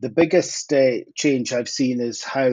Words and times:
the 0.00 0.10
biggest 0.10 0.72
uh, 0.72 0.98
change 1.14 1.52
I've 1.52 1.68
seen 1.68 2.00
is 2.00 2.22
how 2.22 2.50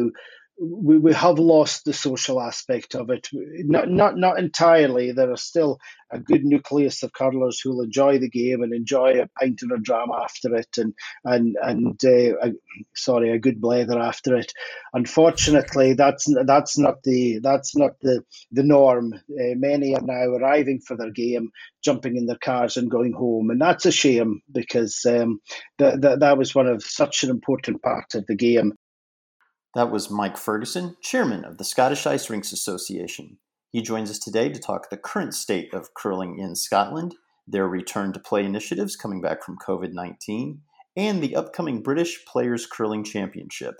we, 0.60 0.98
we 0.98 1.14
have 1.14 1.38
lost 1.38 1.86
the 1.86 1.94
social 1.94 2.42
aspect 2.42 2.96
of 2.96 3.10
it. 3.10 3.30
Not, 3.34 3.90
not 3.90 4.18
not 4.18 4.40
entirely. 4.40 5.12
There 5.12 5.32
are 5.32 5.38
still 5.38 5.80
a 6.10 6.20
good 6.20 6.44
nucleus 6.44 7.04
of 7.04 7.14
curlers 7.14 7.60
who'll 7.60 7.82
enjoy 7.82 8.18
the 8.18 8.30
game 8.30 8.64
and 8.64 8.74
enjoy 8.74 9.22
a 9.22 9.28
pint 9.40 9.62
of 9.64 9.72
a 9.72 9.80
dram 9.80 10.10
after 10.12 10.56
it, 10.56 10.78
and 10.78 10.94
and 11.24 11.58
and 11.62 12.00
uh, 12.04 12.48
a, 12.48 12.52
sorry, 12.96 13.32
a 13.32 13.40
good 13.40 13.62
blether 13.62 14.00
after 14.00 14.36
it. 14.36 14.52
Unfortunately, 14.94 15.94
that's 15.94 16.26
that's 16.46 16.78
not 16.78 17.04
the 17.04 17.40
that's 17.40 17.76
not 17.76 17.92
the 18.02 18.24
the 18.52 18.64
norm. 18.64 19.14
Uh, 19.14 19.56
many 19.56 19.96
are 19.96 20.02
now 20.02 20.24
arriving 20.36 20.80
for 20.80 20.98
their 20.98 21.12
game, 21.12 21.52
jumping 21.84 22.18
in 22.18 22.26
their 22.26 22.38
cars 22.38 22.78
and 22.78 22.90
going 22.90 23.14
home, 23.14 23.52
and 23.52 23.62
that's 23.62 23.86
a 23.86 23.92
shame 23.92 24.42
because 24.52 25.06
um, 25.08 25.40
that, 25.78 26.02
that 26.02 26.20
that 26.22 26.38
was 26.38 26.56
one 26.56 26.68
of 26.68 26.82
such 26.82 27.24
an 27.24 27.30
important 27.30 27.82
part 27.84 28.16
of 28.16 28.26
the 28.26 28.36
game. 28.36 28.74
That 29.76 29.92
was 29.92 30.10
Mike 30.10 30.38
Ferguson, 30.38 30.96
chairman 31.02 31.44
of 31.44 31.58
the 31.58 31.64
Scottish 31.64 32.08
Ice 32.08 32.30
Rinks 32.30 32.52
Association. 32.52 33.38
He 33.70 33.82
joins 33.82 34.10
us 34.10 34.18
today 34.18 34.50
to 34.50 34.60
talk 34.60 34.90
the 34.90 34.98
current 34.98 35.34
state 35.34 35.74
of 35.74 35.94
curling 35.94 36.40
in 36.40 36.56
Scotland, 36.56 37.16
their 37.48 37.68
return 37.68 38.14
to 38.14 38.20
play 38.20 38.44
initiatives 38.46 38.96
coming 38.96 39.22
back 39.22 39.44
from 39.44 39.58
COVID 39.58 39.94
19, 39.94 40.62
and 40.96 41.22
the 41.22 41.36
upcoming 41.36 41.84
British 41.84 42.26
Players 42.26 42.66
Curling 42.66 43.04
Championship. 43.04 43.76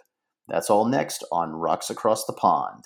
That's 0.48 0.70
all 0.70 0.86
next 0.86 1.24
on 1.32 1.54
Rocks 1.54 1.90
Across 1.90 2.26
the 2.26 2.34
Pond. 2.34 2.86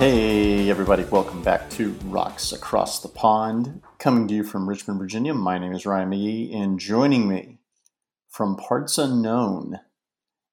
Hey, 0.00 0.70
everybody, 0.70 1.04
welcome 1.04 1.42
back 1.42 1.68
to 1.72 1.90
Rocks 2.06 2.52
Across 2.52 3.02
the 3.02 3.08
Pond. 3.08 3.82
Coming 3.98 4.26
to 4.28 4.34
you 4.34 4.44
from 4.44 4.66
Richmond, 4.66 4.98
Virginia, 4.98 5.34
my 5.34 5.58
name 5.58 5.74
is 5.74 5.84
Ryan 5.84 6.08
McGee, 6.08 6.56
and 6.56 6.80
joining 6.80 7.28
me 7.28 7.58
from 8.30 8.56
parts 8.56 8.96
unknown 8.96 9.78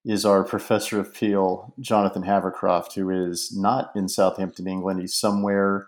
is 0.03 0.25
our 0.25 0.43
professor 0.43 0.99
of 0.99 1.13
Peel, 1.13 1.73
Jonathan 1.79 2.23
Havercroft, 2.23 2.95
who 2.95 3.09
is 3.09 3.55
not 3.55 3.93
in 3.95 4.09
Southampton, 4.09 4.67
England. 4.67 4.99
He's 4.99 5.15
somewhere 5.15 5.87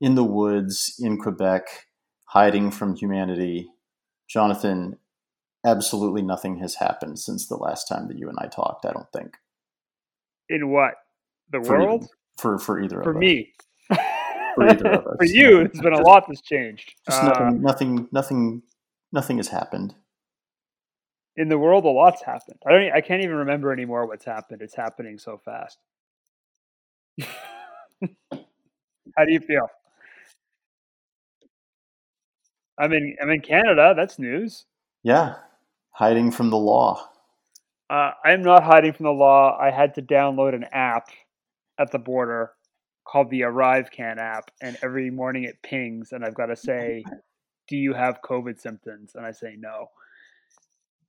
in 0.00 0.14
the 0.14 0.22
woods 0.22 0.94
in 1.00 1.18
Quebec, 1.18 1.88
hiding 2.26 2.70
from 2.70 2.94
humanity. 2.94 3.68
Jonathan, 4.28 4.96
absolutely 5.66 6.22
nothing 6.22 6.58
has 6.58 6.76
happened 6.76 7.18
since 7.18 7.48
the 7.48 7.56
last 7.56 7.88
time 7.88 8.06
that 8.06 8.16
you 8.16 8.28
and 8.28 8.38
I 8.40 8.46
talked, 8.46 8.86
I 8.86 8.92
don't 8.92 9.10
think. 9.12 9.38
In 10.48 10.70
what? 10.70 10.94
The 11.50 11.60
world? 11.62 12.08
For 12.42 12.58
for 12.58 12.80
either 12.82 13.00
For 13.02 13.10
of 13.12 13.16
us. 13.16 13.18
For 13.18 13.18
me. 13.20 13.52
For 14.56 14.68
either 14.68 14.88
of 14.90 15.06
us. 15.06 15.16
For 15.18 15.24
you, 15.26 15.60
it's 15.60 15.80
been 15.80 15.92
a 15.92 16.02
lot 16.02 16.24
that's 16.26 16.40
changed. 16.42 16.92
Just 17.06 17.22
Uh, 17.22 17.28
nothing, 17.50 17.62
nothing, 17.62 18.08
nothing, 18.10 18.62
nothing 19.12 19.36
has 19.36 19.46
happened. 19.48 19.94
in 21.36 21.48
the 21.48 21.56
world, 21.56 21.84
a 21.84 21.88
lot's 21.88 22.20
happened. 22.22 22.58
I 22.66 22.72
don't. 22.72 22.92
I 22.92 23.00
can't 23.00 23.22
even 23.22 23.36
remember 23.36 23.72
anymore 23.72 24.06
what's 24.06 24.24
happened. 24.24 24.60
It's 24.60 24.74
happening 24.74 25.18
so 25.18 25.38
fast. 25.38 25.78
How 29.16 29.24
do 29.24 29.32
you 29.32 29.40
feel? 29.40 29.68
I'm 32.78 32.92
in. 32.92 33.16
I'm 33.22 33.30
in 33.30 33.40
Canada. 33.40 33.94
That's 33.96 34.18
news. 34.18 34.66
Yeah, 35.04 35.36
hiding 35.92 36.30
from 36.32 36.50
the 36.50 36.58
law. 36.58 37.08
Uh, 37.88 38.10
I'm 38.24 38.42
not 38.42 38.62
hiding 38.64 38.92
from 38.94 39.04
the 39.04 39.12
law. 39.12 39.56
I 39.60 39.70
had 39.70 39.94
to 39.94 40.02
download 40.02 40.54
an 40.54 40.64
app 40.72 41.08
at 41.82 41.90
the 41.90 41.98
border 41.98 42.52
called 43.04 43.30
the 43.30 43.40
ArriveCan 43.40 44.18
app, 44.18 44.50
and 44.62 44.78
every 44.82 45.10
morning 45.10 45.44
it 45.44 45.62
pings, 45.62 46.12
and 46.12 46.24
I've 46.24 46.34
got 46.34 46.46
to 46.46 46.56
say, 46.56 47.04
"Do 47.68 47.76
you 47.76 47.92
have 47.92 48.20
COVID 48.22 48.60
symptoms?" 48.60 49.12
And 49.14 49.26
I 49.26 49.32
say 49.32 49.56
no. 49.58 49.88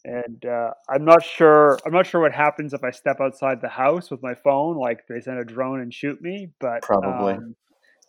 And 0.06 0.44
uh, 0.46 0.72
I'm 0.90 1.06
not 1.06 1.24
sure. 1.24 1.78
I'm 1.86 1.94
not 1.94 2.08
sure 2.08 2.20
what 2.20 2.34
happens 2.34 2.74
if 2.74 2.84
I 2.84 2.92
step 2.92 3.22
outside 3.22 3.62
the 3.62 3.70
house 3.70 4.12
with 4.12 4.22
my 4.22 4.34
phone. 4.34 4.78
Like 4.78 5.08
they 5.08 5.22
send 5.22 5.40
a 5.40 5.46
drone 5.46 5.80
and 5.80 5.94
shoot 5.94 6.22
me, 6.22 6.50
but 6.60 6.84
Probably. 6.84 7.36
um, 7.36 7.56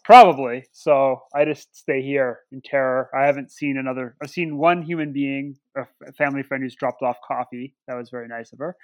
probably. 0.04 0.64
So 0.72 1.20
I 1.34 1.44
just 1.44 1.76
stay 1.76 2.02
here 2.02 2.40
in 2.50 2.62
terror. 2.62 3.10
I 3.14 3.26
haven't 3.26 3.52
seen 3.52 3.78
another. 3.78 4.16
I've 4.20 4.30
seen 4.30 4.56
one 4.56 4.82
human 4.82 5.12
being, 5.12 5.56
a 5.76 6.12
family 6.14 6.42
friend 6.42 6.64
who's 6.64 6.74
dropped 6.74 7.02
off 7.02 7.18
coffee. 7.26 7.74
That 7.86 7.96
was 7.96 8.10
very 8.10 8.26
nice 8.26 8.52
of 8.52 8.58
her, 8.58 8.76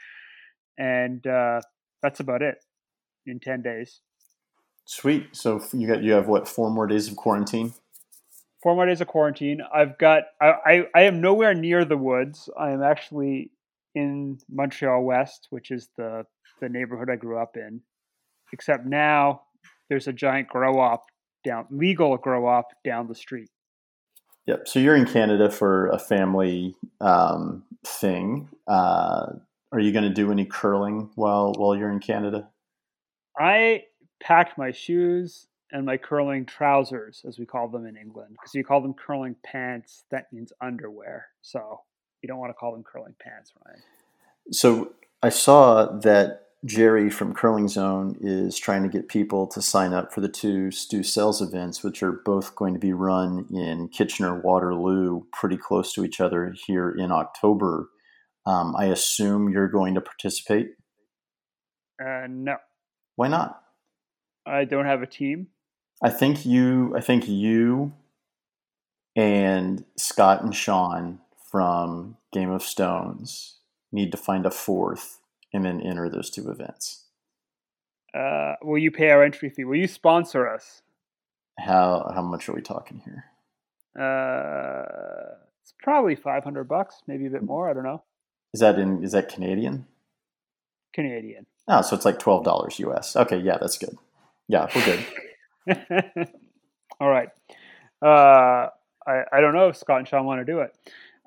and 0.78 1.26
uh, 1.26 1.62
that's 2.02 2.20
about 2.20 2.42
it. 2.42 2.58
In 3.26 3.38
ten 3.38 3.62
days, 3.62 4.00
Sweet. 4.84 5.36
So 5.36 5.62
you 5.72 5.86
got 5.86 6.02
you 6.02 6.12
have 6.12 6.26
what 6.26 6.48
four 6.48 6.70
more 6.70 6.86
days 6.86 7.08
of 7.08 7.16
quarantine? 7.16 7.74
four 8.62 8.74
more 8.74 8.86
days 8.86 9.00
of 9.00 9.06
quarantine. 9.06 9.60
I've 9.72 9.96
got. 9.98 10.24
I, 10.40 10.52
I 10.66 10.86
I 10.94 11.02
am 11.02 11.20
nowhere 11.20 11.54
near 11.54 11.84
the 11.84 11.96
woods. 11.96 12.48
I 12.58 12.70
am 12.70 12.82
actually 12.82 13.50
in 13.94 14.38
Montreal 14.50 15.02
West, 15.02 15.46
which 15.50 15.70
is 15.70 15.88
the 15.96 16.24
the 16.60 16.68
neighborhood 16.68 17.08
I 17.10 17.16
grew 17.16 17.38
up 17.38 17.56
in. 17.56 17.80
Except 18.52 18.84
now 18.84 19.42
there's 19.88 20.08
a 20.08 20.12
giant 20.12 20.48
grow 20.48 20.80
up 20.80 21.06
down 21.44 21.66
legal 21.70 22.16
grow 22.16 22.46
up 22.46 22.68
down 22.84 23.08
the 23.08 23.14
street. 23.14 23.48
Yep. 24.46 24.66
So 24.66 24.80
you're 24.80 24.96
in 24.96 25.06
Canada 25.06 25.50
for 25.50 25.88
a 25.88 25.98
family 25.98 26.74
um, 27.00 27.62
thing. 27.84 28.48
Uh, 28.66 29.34
are 29.72 29.78
you 29.78 29.92
going 29.92 30.04
to 30.04 30.10
do 30.10 30.32
any 30.32 30.44
curling 30.44 31.10
while 31.14 31.52
while 31.56 31.76
you're 31.76 31.90
in 31.90 32.00
Canada? 32.00 32.48
I 33.38 33.84
packed 34.22 34.58
my 34.58 34.70
shoes 34.70 35.46
and 35.72 35.86
my 35.86 35.96
curling 35.96 36.46
trousers, 36.46 37.22
as 37.26 37.38
we 37.38 37.46
call 37.46 37.68
them 37.68 37.86
in 37.86 37.96
England, 37.96 38.30
because 38.32 38.54
you 38.54 38.64
call 38.64 38.80
them 38.80 38.94
curling 38.94 39.36
pants. 39.44 40.04
That 40.10 40.32
means 40.32 40.52
underwear. 40.60 41.28
So 41.42 41.80
you 42.22 42.28
don't 42.28 42.38
want 42.38 42.50
to 42.50 42.54
call 42.54 42.72
them 42.72 42.82
curling 42.82 43.14
pants, 43.20 43.52
Ryan. 43.64 43.82
So 44.52 44.92
I 45.22 45.28
saw 45.28 45.86
that 46.00 46.46
Gerry 46.64 47.08
from 47.08 47.32
Curling 47.32 47.68
Zone 47.68 48.16
is 48.20 48.58
trying 48.58 48.82
to 48.82 48.88
get 48.88 49.08
people 49.08 49.46
to 49.46 49.62
sign 49.62 49.94
up 49.94 50.12
for 50.12 50.20
the 50.20 50.28
two 50.28 50.70
Stu 50.70 51.02
Sells 51.02 51.40
events, 51.40 51.82
which 51.82 52.02
are 52.02 52.20
both 52.24 52.54
going 52.54 52.74
to 52.74 52.80
be 52.80 52.92
run 52.92 53.46
in 53.50 53.88
Kitchener 53.88 54.38
Waterloo, 54.40 55.22
pretty 55.32 55.56
close 55.56 55.94
to 55.94 56.04
each 56.04 56.20
other 56.20 56.54
here 56.66 56.90
in 56.90 57.12
October. 57.12 57.88
Um, 58.44 58.74
I 58.76 58.86
assume 58.86 59.48
you're 59.48 59.68
going 59.68 59.94
to 59.94 60.00
participate. 60.02 60.72
Uh, 62.02 62.26
no, 62.28 62.56
Why 63.20 63.28
not? 63.28 63.62
I 64.46 64.64
don't 64.64 64.86
have 64.86 65.02
a 65.02 65.06
team. 65.06 65.48
I 66.02 66.08
think 66.08 66.46
you. 66.46 66.94
I 66.96 67.02
think 67.02 67.28
you 67.28 67.92
and 69.14 69.84
Scott 69.98 70.42
and 70.42 70.56
Sean 70.56 71.18
from 71.50 72.16
Game 72.32 72.48
of 72.48 72.62
Stones 72.62 73.58
need 73.92 74.10
to 74.12 74.16
find 74.16 74.46
a 74.46 74.50
fourth 74.50 75.20
and 75.52 75.66
then 75.66 75.82
enter 75.82 76.08
those 76.08 76.30
two 76.30 76.50
events. 76.50 77.04
Uh, 78.14 78.54
will 78.62 78.78
you 78.78 78.90
pay 78.90 79.10
our 79.10 79.22
entry 79.22 79.50
fee? 79.50 79.64
Will 79.64 79.76
you 79.76 79.86
sponsor 79.86 80.48
us? 80.48 80.80
How 81.58 82.10
how 82.14 82.22
much 82.22 82.48
are 82.48 82.54
we 82.54 82.62
talking 82.62 83.02
here? 83.04 83.26
Uh, 84.02 85.34
it's 85.60 85.74
probably 85.82 86.16
five 86.16 86.42
hundred 86.42 86.68
bucks, 86.68 87.02
maybe 87.06 87.26
a 87.26 87.30
bit 87.30 87.42
more. 87.42 87.68
I 87.68 87.74
don't 87.74 87.84
know. 87.84 88.02
Is 88.54 88.60
that 88.60 88.78
in 88.78 89.04
is 89.04 89.12
that 89.12 89.28
Canadian? 89.28 89.84
Canadian. 90.94 91.44
Oh, 91.72 91.82
so 91.82 91.94
it's 91.96 92.04
like 92.04 92.18
twelve 92.18 92.44
dollars 92.44 92.78
US. 92.80 93.14
Okay, 93.16 93.38
yeah, 93.38 93.56
that's 93.60 93.78
good. 93.78 93.96
Yeah, 94.48 94.66
we're 94.74 94.84
good. 95.66 96.28
All 97.00 97.08
right. 97.08 97.28
Uh, 98.02 98.68
I, 99.06 99.22
I 99.32 99.40
don't 99.40 99.54
know 99.54 99.68
if 99.68 99.76
Scott 99.76 100.00
and 100.00 100.08
Sean 100.08 100.24
want 100.26 100.44
to 100.44 100.44
do 100.52 100.60
it. 100.60 100.74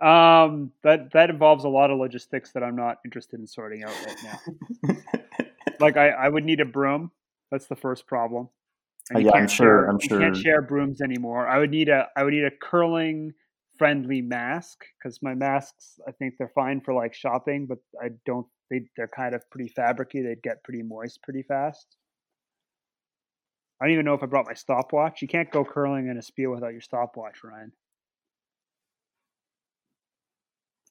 Um, 0.05 0.71
that 0.81 1.11
that 1.13 1.29
involves 1.29 1.63
a 1.63 1.69
lot 1.69 1.91
of 1.91 1.97
logistics 1.97 2.51
that 2.51 2.63
I'm 2.63 2.75
not 2.75 2.99
interested 3.05 3.39
in 3.39 3.47
sorting 3.47 3.83
out 3.83 3.93
right 4.05 4.17
now. 4.83 4.95
like 5.79 5.95
I, 5.97 6.09
I 6.09 6.27
would 6.29 6.43
need 6.43 6.59
a 6.59 6.65
broom. 6.65 7.11
That's 7.51 7.67
the 7.67 7.75
first 7.75 8.05
problem. 8.05 8.49
Uh, 9.15 9.19
yeah, 9.19 9.31
I'm 9.33 9.47
sure- 9.47 9.65
share- 9.83 9.89
I'm 9.89 9.99
sure. 9.99 10.19
You 10.19 10.25
can't 10.25 10.37
share 10.37 10.61
brooms 10.61 10.99
anymore. 11.01 11.47
I 11.47 11.57
would 11.59 11.71
need 11.71 11.87
a 11.89 12.07
I 12.17 12.23
would 12.23 12.33
need 12.33 12.43
a 12.43 12.51
curling 12.51 13.33
friendly 13.77 14.21
mask 14.21 14.83
because 14.97 15.19
my 15.21 15.33
masks 15.33 15.99
I 16.07 16.11
think 16.11 16.35
they're 16.37 16.51
fine 16.53 16.81
for 16.81 16.93
like 16.93 17.13
shopping, 17.13 17.65
but 17.67 17.79
I 18.01 18.09
don't. 18.25 18.47
They 18.69 18.81
they're 18.95 19.09
kind 19.13 19.35
of 19.35 19.49
pretty 19.51 19.71
fabricy. 19.77 20.23
They'd 20.23 20.41
get 20.43 20.63
pretty 20.63 20.83
moist 20.83 21.21
pretty 21.23 21.43
fast. 21.43 21.97
I 23.81 23.85
don't 23.85 23.93
even 23.93 24.05
know 24.05 24.13
if 24.13 24.23
I 24.23 24.27
brought 24.27 24.45
my 24.47 24.53
stopwatch. 24.53 25.21
You 25.21 25.27
can't 25.27 25.51
go 25.51 25.65
curling 25.65 26.07
in 26.07 26.17
a 26.17 26.21
spiel 26.21 26.51
without 26.51 26.71
your 26.71 26.79
stopwatch, 26.81 27.43
Ryan. 27.43 27.73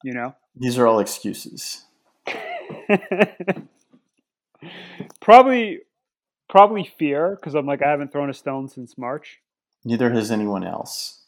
You 0.03 0.13
know? 0.13 0.35
These 0.55 0.77
are 0.77 0.85
all 0.85 0.99
excuses. 0.99 1.85
probably 5.21 5.79
probably 6.49 6.93
fear 6.99 7.35
because 7.39 7.55
I'm 7.55 7.65
like 7.65 7.81
I 7.81 7.89
haven't 7.89 8.11
thrown 8.11 8.29
a 8.29 8.33
stone 8.33 8.69
since 8.69 8.95
March. 8.97 9.39
Neither 9.83 10.11
has 10.11 10.29
anyone 10.29 10.63
else. 10.63 11.22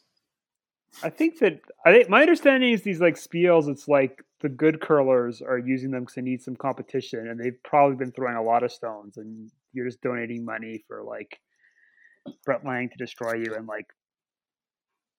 I 1.02 1.10
think 1.10 1.38
that 1.40 1.60
I 1.84 1.92
think 1.92 2.08
my 2.08 2.22
understanding 2.22 2.72
is 2.72 2.82
these 2.82 3.00
like 3.00 3.16
spiels. 3.16 3.68
It's 3.68 3.88
like 3.88 4.22
the 4.40 4.48
good 4.48 4.80
curlers 4.80 5.42
are 5.42 5.58
using 5.58 5.90
them 5.90 6.02
because 6.02 6.14
they 6.14 6.22
need 6.22 6.42
some 6.42 6.56
competition, 6.56 7.28
and 7.28 7.38
they've 7.38 7.62
probably 7.64 7.96
been 7.96 8.12
throwing 8.12 8.36
a 8.36 8.42
lot 8.42 8.62
of 8.62 8.72
stones, 8.72 9.16
and 9.16 9.50
you're 9.72 9.86
just 9.86 10.00
donating 10.00 10.44
money 10.44 10.84
for 10.88 11.02
like 11.02 11.38
Brett 12.44 12.64
Lang 12.64 12.88
to 12.88 12.96
destroy 12.96 13.34
you 13.34 13.54
in 13.54 13.66
like 13.66 13.86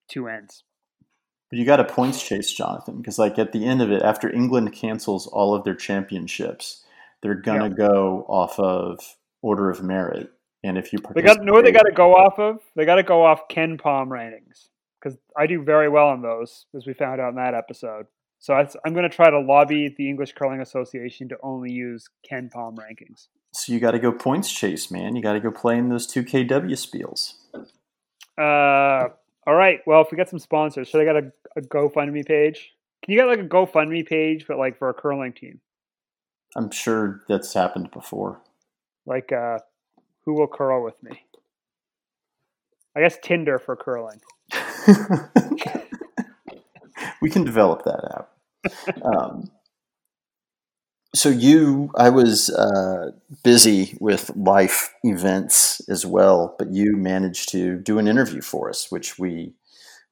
two 0.10 0.28
ends. 0.28 0.64
But 1.50 1.60
you 1.60 1.66
got 1.66 1.80
a 1.80 1.86
points 1.86 2.22
chase, 2.22 2.52
Jonathan, 2.52 2.98
because 2.98 3.20
like 3.20 3.40
at 3.40 3.52
the 3.52 3.66
end 3.66 3.82
of 3.82 3.92
it, 3.92 4.02
after 4.02 4.34
England 4.34 4.74
cancels 4.74 5.28
all 5.28 5.54
of 5.54 5.64
their 5.64 5.76
championships, 5.76 6.84
they're 7.22 7.36
gonna 7.36 7.70
go 7.70 8.26
off 8.28 8.60
of 8.60 9.00
order 9.42 9.70
of 9.70 9.84
merit. 9.84 10.32
And 10.64 10.78
if 10.78 10.92
you 10.92 11.00
they 11.14 11.22
got 11.22 11.42
know 11.44 11.54
what 11.54 11.66
they 11.66 11.72
got 11.72 11.86
to 11.86 11.94
go 11.94 12.16
off 12.16 12.40
of? 12.40 12.60
They 12.76 12.84
got 12.84 12.96
to 12.96 13.04
go 13.04 13.24
off 13.24 13.48
KenPom 13.48 14.10
ratings 14.10 14.70
because 15.00 15.18
I 15.38 15.48
do 15.48 15.62
very 15.62 15.90
well 15.90 16.08
on 16.08 16.22
those, 16.22 16.66
as 16.76 16.86
we 16.86 16.94
found 16.94 17.22
out 17.22 17.30
in 17.30 17.36
that 17.36 17.54
episode. 17.54 18.08
So 18.40 18.54
I'm 18.54 18.94
going 18.94 19.10
to 19.10 19.16
try 19.16 19.30
to 19.30 19.40
lobby 19.40 19.94
the 19.98 20.08
English 20.10 20.34
Curling 20.34 20.62
Association 20.62 21.28
to 21.30 21.38
only 21.42 21.72
use 21.72 22.08
KenPom 22.30 22.78
rankings. 22.78 23.28
So 23.54 23.74
you 23.74 23.80
got 23.80 23.92
to 23.92 24.00
go 24.00 24.12
points 24.12 24.52
chase, 24.52 24.92
man. 24.92 25.16
You 25.16 25.24
got 25.24 25.34
to 25.34 25.40
go 25.40 25.50
play 25.50 25.78
in 25.78 25.90
those 25.90 26.06
two 26.06 26.24
KW 26.24 26.74
spiels. 26.74 27.34
Uh, 28.38 29.10
all 29.48 29.56
right. 29.56 29.80
Well, 29.88 30.02
if 30.02 30.12
we 30.12 30.18
get 30.18 30.30
some 30.30 30.40
sponsors, 30.40 30.88
should 30.88 31.02
I 31.02 31.06
get 31.06 31.16
a, 31.16 31.32
a 31.56 31.62
GoFundMe 31.62 32.26
page? 32.26 32.74
Can 33.04 33.14
you 33.14 33.20
get 33.20 33.28
like 33.28 33.40
a 33.40 33.44
GoFundMe 33.44 34.06
page, 34.06 34.46
but 34.48 34.58
like 34.58 34.78
for 34.78 34.90
a 34.90 34.94
curling 34.94 35.34
team? 35.34 35.60
I'm 36.56 36.70
sure 36.70 37.24
that's 37.28 37.54
happened 37.54 37.92
before. 37.92 38.42
Like, 39.06 39.32
uh, 39.32 39.60
who 40.26 40.34
will 40.34 40.48
curl 40.48 40.84
with 40.84 41.02
me? 41.02 41.24
I 42.96 43.02
guess 43.02 43.18
Tinder 43.22 43.60
for 43.60 43.76
curling. 43.76 44.20
we 47.22 47.30
can 47.30 47.44
develop 47.44 47.84
that 47.84 48.04
app. 48.16 48.30
Um, 49.04 49.52
so 51.16 51.30
you, 51.30 51.90
I 51.96 52.10
was 52.10 52.50
uh, 52.50 53.12
busy 53.44 53.98
with 54.00 54.30
life 54.36 54.94
events 55.04 55.82
as 55.90 56.06
well, 56.06 56.56
but 56.60 56.74
you 56.74 56.96
managed 56.96 57.50
to 57.50 57.80
do 57.80 57.98
an 57.98 58.08
interview 58.08 58.42
for 58.42 58.70
us, 58.70 58.92
which 58.92 59.18
we, 59.18 59.54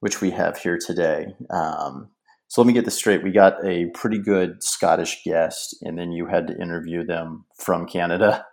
which 0.00 0.20
we 0.20 0.30
have 0.32 0.58
here 0.58 0.78
today. 0.78 1.34
Um, 1.50 2.08
so 2.48 2.60
let 2.60 2.66
me 2.66 2.72
get 2.72 2.84
this 2.84 2.96
straight: 2.96 3.22
we 3.22 3.32
got 3.32 3.64
a 3.64 3.86
pretty 3.86 4.18
good 4.18 4.62
Scottish 4.62 5.22
guest, 5.24 5.76
and 5.82 5.98
then 5.98 6.12
you 6.12 6.26
had 6.26 6.46
to 6.46 6.60
interview 6.60 7.04
them 7.04 7.44
from 7.56 7.86
Canada. 7.86 8.46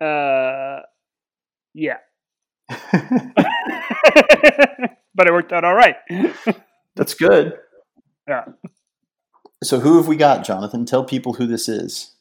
Uh, 0.00 0.80
yeah. 1.74 1.98
but 5.14 5.26
it 5.26 5.32
worked 5.32 5.52
out 5.52 5.64
all 5.64 5.74
right. 5.74 5.96
That's 6.96 7.14
good. 7.14 7.54
Yeah. 8.28 8.44
So, 9.62 9.80
who 9.80 9.96
have 9.96 10.08
we 10.08 10.16
got, 10.16 10.44
Jonathan? 10.44 10.84
Tell 10.84 11.04
people 11.04 11.34
who 11.34 11.46
this 11.46 11.68
is. 11.68 12.14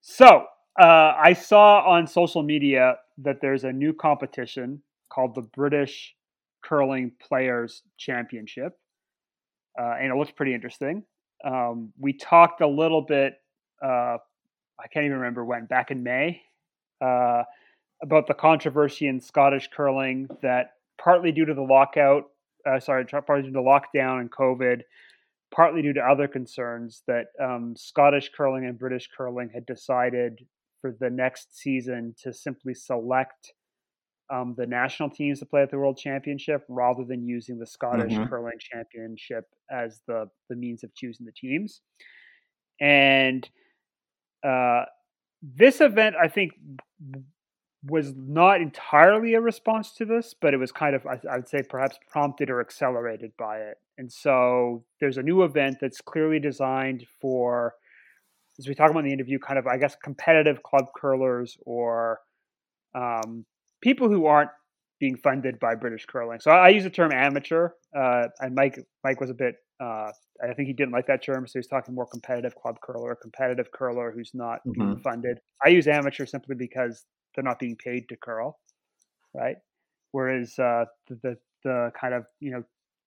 So, 0.00 0.44
uh, 0.80 1.14
I 1.18 1.32
saw 1.32 1.80
on 1.80 2.06
social 2.06 2.42
media 2.42 2.96
that 3.18 3.40
there's 3.40 3.64
a 3.64 3.72
new 3.72 3.92
competition 3.92 4.82
called 5.10 5.34
the 5.34 5.42
British 5.42 6.14
Curling 6.62 7.12
Players 7.20 7.82
Championship, 7.96 8.78
uh, 9.80 9.94
and 10.00 10.12
it 10.12 10.16
looks 10.16 10.30
pretty 10.30 10.54
interesting. 10.54 11.02
Um, 11.44 11.92
we 11.98 12.12
talked 12.12 12.60
a 12.60 12.66
little 12.66 13.02
bit, 13.02 13.34
uh, 13.82 14.18
I 14.78 14.88
can't 14.92 15.06
even 15.06 15.18
remember 15.18 15.44
when, 15.44 15.66
back 15.66 15.90
in 15.90 16.02
May, 16.02 16.42
uh, 17.00 17.42
about 18.02 18.26
the 18.26 18.34
controversy 18.34 19.06
in 19.06 19.20
Scottish 19.20 19.68
curling 19.74 20.28
that 20.42 20.72
partly 21.02 21.32
due 21.32 21.44
to 21.44 21.54
the 21.54 21.62
lockout, 21.62 22.24
uh, 22.68 22.80
sorry, 22.80 23.04
partly 23.04 23.42
due 23.42 23.52
to 23.52 23.60
lockdown 23.60 24.20
and 24.20 24.30
COVID, 24.30 24.80
partly 25.54 25.82
due 25.82 25.92
to 25.94 26.00
other 26.00 26.28
concerns 26.28 27.02
that 27.06 27.26
um, 27.42 27.74
Scottish 27.76 28.30
curling 28.36 28.66
and 28.66 28.78
British 28.78 29.08
curling 29.16 29.50
had 29.52 29.64
decided 29.66 30.40
for 30.80 30.94
the 30.98 31.10
next 31.10 31.56
season 31.56 32.14
to 32.22 32.32
simply 32.32 32.74
select 32.74 33.52
um, 34.32 34.54
the 34.56 34.66
national 34.66 35.10
teams 35.10 35.38
to 35.38 35.46
play 35.46 35.62
at 35.62 35.70
the 35.70 35.78
World 35.78 35.98
Championship 35.98 36.64
rather 36.68 37.04
than 37.04 37.26
using 37.26 37.58
the 37.58 37.66
Scottish 37.66 38.12
mm-hmm. 38.12 38.24
Curling 38.24 38.58
Championship 38.58 39.44
as 39.70 40.00
the 40.08 40.26
the 40.50 40.56
means 40.56 40.82
of 40.82 40.94
choosing 40.94 41.26
the 41.26 41.32
teams. 41.32 41.80
And 42.80 43.48
uh, 44.44 44.84
this 45.42 45.80
event, 45.80 46.16
I 46.20 46.28
think, 46.28 46.52
was 47.84 48.14
not 48.16 48.60
entirely 48.60 49.34
a 49.34 49.40
response 49.40 49.92
to 49.92 50.04
this, 50.04 50.34
but 50.40 50.54
it 50.54 50.56
was 50.56 50.72
kind 50.72 50.94
of, 50.94 51.06
I, 51.06 51.20
I, 51.30 51.36
would 51.36 51.48
say, 51.48 51.62
perhaps 51.68 51.98
prompted 52.10 52.50
or 52.50 52.60
accelerated 52.60 53.32
by 53.38 53.58
it. 53.58 53.76
And 53.98 54.10
so 54.10 54.84
there's 55.00 55.18
a 55.18 55.22
new 55.22 55.42
event 55.42 55.76
that's 55.80 56.00
clearly 56.00 56.40
designed 56.40 57.06
for, 57.20 57.74
as 58.58 58.66
we 58.66 58.74
talk 58.74 58.90
about 58.90 59.00
in 59.00 59.06
the 59.06 59.12
interview, 59.12 59.38
kind 59.38 59.58
of, 59.58 59.66
I 59.66 59.76
guess, 59.76 59.96
competitive 60.02 60.62
club 60.62 60.86
curlers 60.96 61.56
or 61.64 62.20
um, 62.94 63.44
people 63.80 64.08
who 64.08 64.26
aren't 64.26 64.50
being 64.98 65.16
funded 65.16 65.58
by 65.60 65.74
British 65.74 66.06
curling. 66.06 66.40
So 66.40 66.50
I, 66.50 66.66
I 66.66 66.68
use 66.70 66.84
the 66.84 66.90
term 66.90 67.12
amateur, 67.12 67.70
uh, 67.96 68.28
and 68.40 68.54
Mike 68.54 68.78
Mike 69.04 69.20
was 69.20 69.30
a 69.30 69.34
bit. 69.34 69.56
Uh, 69.78 70.10
I 70.42 70.54
think 70.54 70.68
he 70.68 70.72
didn't 70.72 70.92
like 70.92 71.06
that 71.06 71.22
term, 71.22 71.46
so 71.46 71.58
he's 71.58 71.66
talking 71.66 71.94
more 71.94 72.06
competitive 72.06 72.54
club 72.56 72.76
curler, 72.82 73.14
competitive 73.14 73.70
curler 73.72 74.10
who's 74.10 74.30
not 74.32 74.60
mm-hmm. 74.60 74.72
being 74.72 75.00
funded. 75.00 75.38
I 75.64 75.68
use 75.68 75.86
amateur 75.86 76.24
simply 76.24 76.54
because 76.54 77.04
they're 77.36 77.44
not 77.44 77.58
being 77.60 77.76
paid 77.76 78.08
to 78.08 78.16
curl, 78.16 78.58
right? 79.34 79.56
Whereas 80.12 80.58
uh, 80.58 80.86
the, 81.08 81.14
the, 81.22 81.38
the 81.62 81.92
kind 81.98 82.14
of 82.14 82.24
you 82.40 82.50
know 82.50 82.64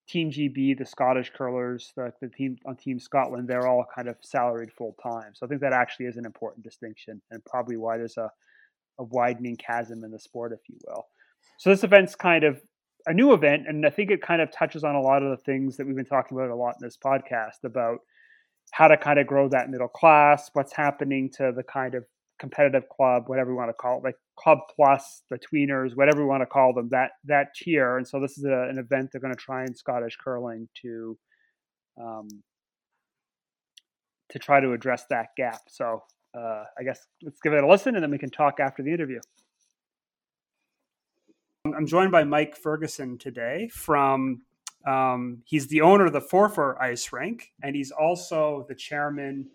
Team 0.07 0.31
GB, 0.31 0.77
the 0.77 0.85
Scottish 0.85 1.31
curlers, 1.35 1.91
the, 1.95 2.13
the 2.21 2.29
team 2.29 2.57
on 2.65 2.75
Team 2.75 2.99
Scotland, 2.99 3.47
they're 3.47 3.67
all 3.67 3.85
kind 3.93 4.07
of 4.07 4.15
salaried 4.21 4.71
full 4.71 4.95
time. 5.03 5.33
So 5.33 5.45
I 5.45 5.49
think 5.49 5.61
that 5.61 5.73
actually 5.73 6.07
is 6.07 6.17
an 6.17 6.25
important 6.25 6.63
distinction, 6.63 7.21
and 7.31 7.43
probably 7.45 7.77
why 7.77 7.97
there's 7.97 8.17
a 8.17 8.31
a 8.99 9.03
widening 9.03 9.55
chasm 9.55 10.03
in 10.03 10.11
the 10.11 10.19
sport, 10.19 10.51
if 10.53 10.59
you 10.69 10.77
will. 10.85 11.07
So 11.57 11.69
this 11.69 11.83
event's 11.83 12.15
kind 12.15 12.43
of 12.43 12.61
a 13.07 13.13
new 13.13 13.33
event, 13.33 13.63
and 13.67 13.85
I 13.85 13.89
think 13.89 14.11
it 14.11 14.21
kind 14.21 14.41
of 14.41 14.51
touches 14.51 14.83
on 14.83 14.95
a 14.95 15.01
lot 15.01 15.23
of 15.23 15.29
the 15.29 15.43
things 15.43 15.77
that 15.77 15.87
we've 15.87 15.95
been 15.95 16.05
talking 16.05 16.37
about 16.37 16.49
a 16.49 16.55
lot 16.55 16.75
in 16.79 16.85
this 16.85 16.97
podcast 16.97 17.63
about 17.63 17.99
how 18.71 18.87
to 18.87 18.97
kind 18.97 19.17
of 19.17 19.25
grow 19.25 19.49
that 19.49 19.69
middle 19.69 19.87
class, 19.87 20.49
what's 20.53 20.73
happening 20.73 21.29
to 21.37 21.51
the 21.55 21.63
kind 21.63 21.95
of 21.95 22.03
competitive 22.39 22.87
club, 22.89 23.23
whatever 23.27 23.51
we 23.51 23.57
want 23.57 23.69
to 23.69 23.73
call 23.73 23.97
it, 23.97 24.03
like 24.03 24.15
club 24.35 24.59
plus, 24.75 25.23
the 25.29 25.37
tweeners, 25.37 25.95
whatever 25.95 26.21
we 26.21 26.27
want 26.27 26.41
to 26.41 26.47
call 26.47 26.73
them, 26.73 26.89
that 26.89 27.11
that 27.25 27.53
tier. 27.55 27.97
And 27.97 28.07
so 28.07 28.19
this 28.19 28.37
is 28.37 28.45
a, 28.45 28.67
an 28.69 28.77
event 28.79 29.11
they're 29.11 29.21
going 29.21 29.33
to 29.33 29.39
try 29.39 29.63
in 29.63 29.75
Scottish 29.75 30.17
curling 30.17 30.67
to 30.81 31.17
um, 32.01 32.27
to 34.29 34.39
try 34.39 34.59
to 34.59 34.73
address 34.73 35.05
that 35.09 35.27
gap. 35.37 35.61
So 35.67 36.03
uh, 36.35 36.63
I 36.77 36.83
guess 36.83 37.05
let's 37.21 37.39
give 37.41 37.53
it 37.53 37.63
a 37.63 37.67
listen, 37.67 37.95
and 37.95 38.03
then 38.03 38.11
we 38.11 38.17
can 38.17 38.31
talk 38.31 38.59
after 38.59 38.81
the 38.81 38.93
interview. 38.93 39.19
I'm 41.65 41.85
joined 41.85 42.11
by 42.11 42.23
Mike 42.23 42.55
Ferguson 42.55 43.17
today 43.17 43.69
from. 43.71 44.41
Um, 44.87 45.43
he's 45.43 45.67
the 45.67 45.81
owner 45.81 46.05
of 46.05 46.13
the 46.13 46.21
Forfar 46.21 46.81
Ice 46.81 47.11
Rink, 47.11 47.51
and 47.61 47.75
he's 47.75 47.91
also 47.91 48.65
the 48.69 48.75
chairman 48.75 49.49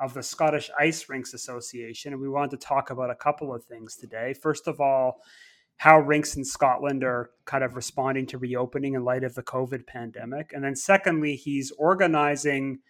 of 0.00 0.14
the 0.14 0.22
Scottish 0.22 0.70
Ice 0.78 1.08
Rinks 1.08 1.34
Association. 1.34 2.12
And 2.12 2.22
we 2.22 2.28
wanted 2.28 2.52
to 2.52 2.66
talk 2.66 2.90
about 2.90 3.10
a 3.10 3.14
couple 3.14 3.54
of 3.54 3.64
things 3.64 3.96
today. 3.96 4.34
First 4.34 4.68
of 4.68 4.80
all, 4.80 5.20
how 5.78 6.00
rinks 6.00 6.36
in 6.36 6.44
Scotland 6.44 7.04
are 7.04 7.30
kind 7.44 7.62
of 7.62 7.76
responding 7.76 8.26
to 8.26 8.38
reopening 8.38 8.94
in 8.94 9.04
light 9.04 9.24
of 9.24 9.34
the 9.34 9.42
COVID 9.42 9.86
pandemic. 9.86 10.52
And 10.52 10.64
then, 10.64 10.74
secondly, 10.74 11.36
he's 11.36 11.70
organizing 11.78 12.80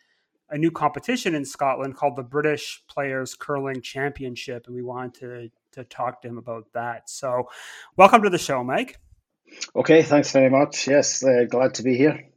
a 0.51 0.57
new 0.57 0.71
competition 0.71 1.35
in 1.35 1.45
Scotland 1.45 1.97
called 1.97 2.17
the 2.17 2.23
British 2.23 2.83
Players 2.89 3.35
Curling 3.35 3.83
Championship. 3.83 4.67
And 4.67 4.75
we 4.75 4.83
wanted 4.83 5.15
to, 5.21 5.51
to 5.73 5.85
talk 5.85 6.23
to 6.23 6.29
him 6.29 6.39
about 6.39 6.73
that. 6.73 7.11
So, 7.11 7.51
welcome 7.97 8.23
to 8.23 8.31
the 8.31 8.39
show, 8.39 8.65
Mike. 8.65 8.99
Okay, 9.77 10.03
thanks 10.03 10.33
very 10.33 10.51
much. 10.51 10.89
Yes, 10.89 11.23
uh, 11.23 11.45
glad 11.49 11.75
to 11.75 11.83
be 11.83 11.97
here. 11.97 12.29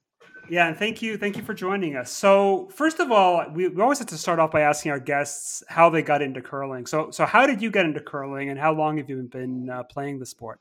Yeah, 0.51 0.67
and 0.67 0.75
thank 0.75 1.01
you, 1.01 1.15
thank 1.15 1.37
you 1.37 1.43
for 1.43 1.53
joining 1.53 1.95
us. 1.95 2.11
So, 2.11 2.67
first 2.73 2.99
of 2.99 3.09
all, 3.09 3.45
we, 3.53 3.69
we 3.69 3.81
always 3.81 3.99
have 3.99 4.09
to 4.09 4.17
start 4.17 4.37
off 4.37 4.51
by 4.51 4.59
asking 4.59 4.91
our 4.91 4.99
guests 4.99 5.63
how 5.69 5.89
they 5.89 6.01
got 6.01 6.21
into 6.21 6.41
curling. 6.41 6.85
So, 6.87 7.09
so 7.09 7.25
how 7.25 7.47
did 7.47 7.61
you 7.61 7.71
get 7.71 7.85
into 7.85 8.01
curling, 8.01 8.49
and 8.49 8.59
how 8.59 8.73
long 8.73 8.97
have 8.97 9.09
you 9.09 9.21
been 9.21 9.69
uh, 9.69 9.83
playing 9.83 10.19
the 10.19 10.25
sport? 10.25 10.59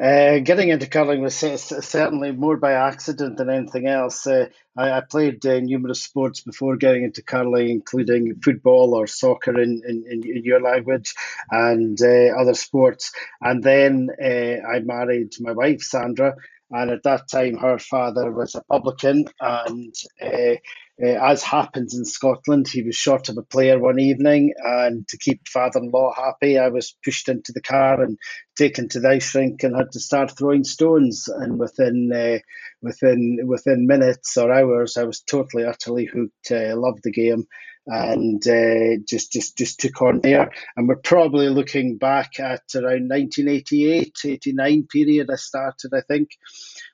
Uh, 0.00 0.38
getting 0.38 0.68
into 0.68 0.86
curling 0.86 1.22
was 1.22 1.34
certainly 1.34 2.30
more 2.30 2.56
by 2.56 2.74
accident 2.74 3.36
than 3.36 3.50
anything 3.50 3.88
else. 3.88 4.28
Uh, 4.28 4.46
I, 4.76 4.92
I, 4.92 5.00
played 5.00 5.44
uh, 5.44 5.58
numerous 5.58 6.00
sports 6.00 6.40
before 6.40 6.76
getting 6.76 7.02
into 7.02 7.20
curling, 7.20 7.68
including 7.68 8.40
football 8.42 8.94
or 8.94 9.08
soccer 9.08 9.60
in, 9.60 9.82
in, 9.86 10.04
in 10.08 10.44
your 10.44 10.62
language 10.62 11.14
and 11.50 12.00
uh, 12.00 12.40
other 12.40 12.54
sports. 12.54 13.12
And 13.40 13.60
then 13.62 14.08
uh, 14.22 14.66
I 14.66 14.78
married 14.78 15.34
my 15.40 15.52
wife, 15.52 15.82
Sandra, 15.82 16.36
and 16.72 16.90
at 16.90 17.02
that 17.04 17.28
time 17.28 17.56
her 17.56 17.78
father 17.78 18.30
was 18.32 18.54
a 18.54 18.62
publican 18.64 19.24
and 19.40 19.94
uh, 20.20 20.56
uh, 21.02 21.06
as 21.06 21.42
happens 21.42 21.94
in 21.96 22.04
Scotland, 22.04 22.68
he 22.68 22.82
was 22.82 22.94
short 22.94 23.28
of 23.28 23.38
a 23.38 23.42
player 23.42 23.78
one 23.78 23.98
evening, 23.98 24.52
and 24.62 25.08
to 25.08 25.16
keep 25.16 25.48
father-in-law 25.48 26.12
happy, 26.14 26.58
I 26.58 26.68
was 26.68 26.94
pushed 27.02 27.28
into 27.28 27.52
the 27.52 27.62
car 27.62 28.02
and 28.02 28.18
taken 28.56 28.88
to 28.90 29.00
the 29.00 29.08
ice 29.08 29.34
rink 29.34 29.62
and 29.62 29.74
had 29.74 29.90
to 29.92 30.00
start 30.00 30.36
throwing 30.36 30.64
stones. 30.64 31.28
And 31.28 31.58
within 31.58 32.12
uh, 32.14 32.38
within 32.82 33.38
within 33.46 33.86
minutes 33.86 34.36
or 34.36 34.52
hours, 34.52 34.96
I 34.96 35.04
was 35.04 35.22
totally 35.22 35.64
utterly 35.64 36.04
hooked. 36.04 36.52
I 36.52 36.74
loved 36.74 37.00
the 37.02 37.10
game 37.10 37.46
and 37.86 38.46
uh, 38.46 39.02
just 39.08 39.32
just 39.32 39.58
just 39.58 39.80
took 39.80 40.00
on 40.02 40.20
there. 40.20 40.50
And 40.76 40.88
we're 40.88 40.96
probably 40.96 41.48
looking 41.48 41.98
back 41.98 42.38
at 42.38 42.62
around 42.74 43.08
1988, 43.08 44.16
89 44.24 44.86
period. 44.90 45.30
I 45.30 45.36
started, 45.36 45.92
I 45.94 46.02
think. 46.02 46.30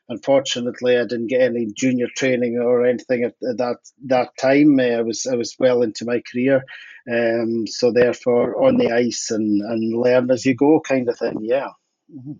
Unfortunately, 0.08 0.96
I 0.96 1.02
didn't 1.02 1.26
get 1.26 1.42
any 1.42 1.66
junior 1.76 2.06
training 2.16 2.58
or 2.58 2.86
anything 2.86 3.24
at, 3.24 3.34
that 3.40 3.78
that 4.06 4.30
time. 4.40 4.78
Uh, 4.80 4.84
I 4.84 5.02
was 5.02 5.26
I 5.30 5.36
was 5.36 5.54
well 5.58 5.82
into 5.82 6.06
my 6.06 6.22
career, 6.32 6.64
um, 7.10 7.66
so 7.66 7.92
therefore 7.92 8.64
on 8.64 8.78
the 8.78 8.92
ice 8.92 9.30
and 9.30 9.60
and 9.60 10.00
learn 10.00 10.30
as 10.30 10.46
you 10.46 10.54
go, 10.54 10.80
kind 10.80 11.08
of 11.08 11.18
thing. 11.18 11.40
Yeah. 11.42 11.68
Mm-hmm. 12.10 12.32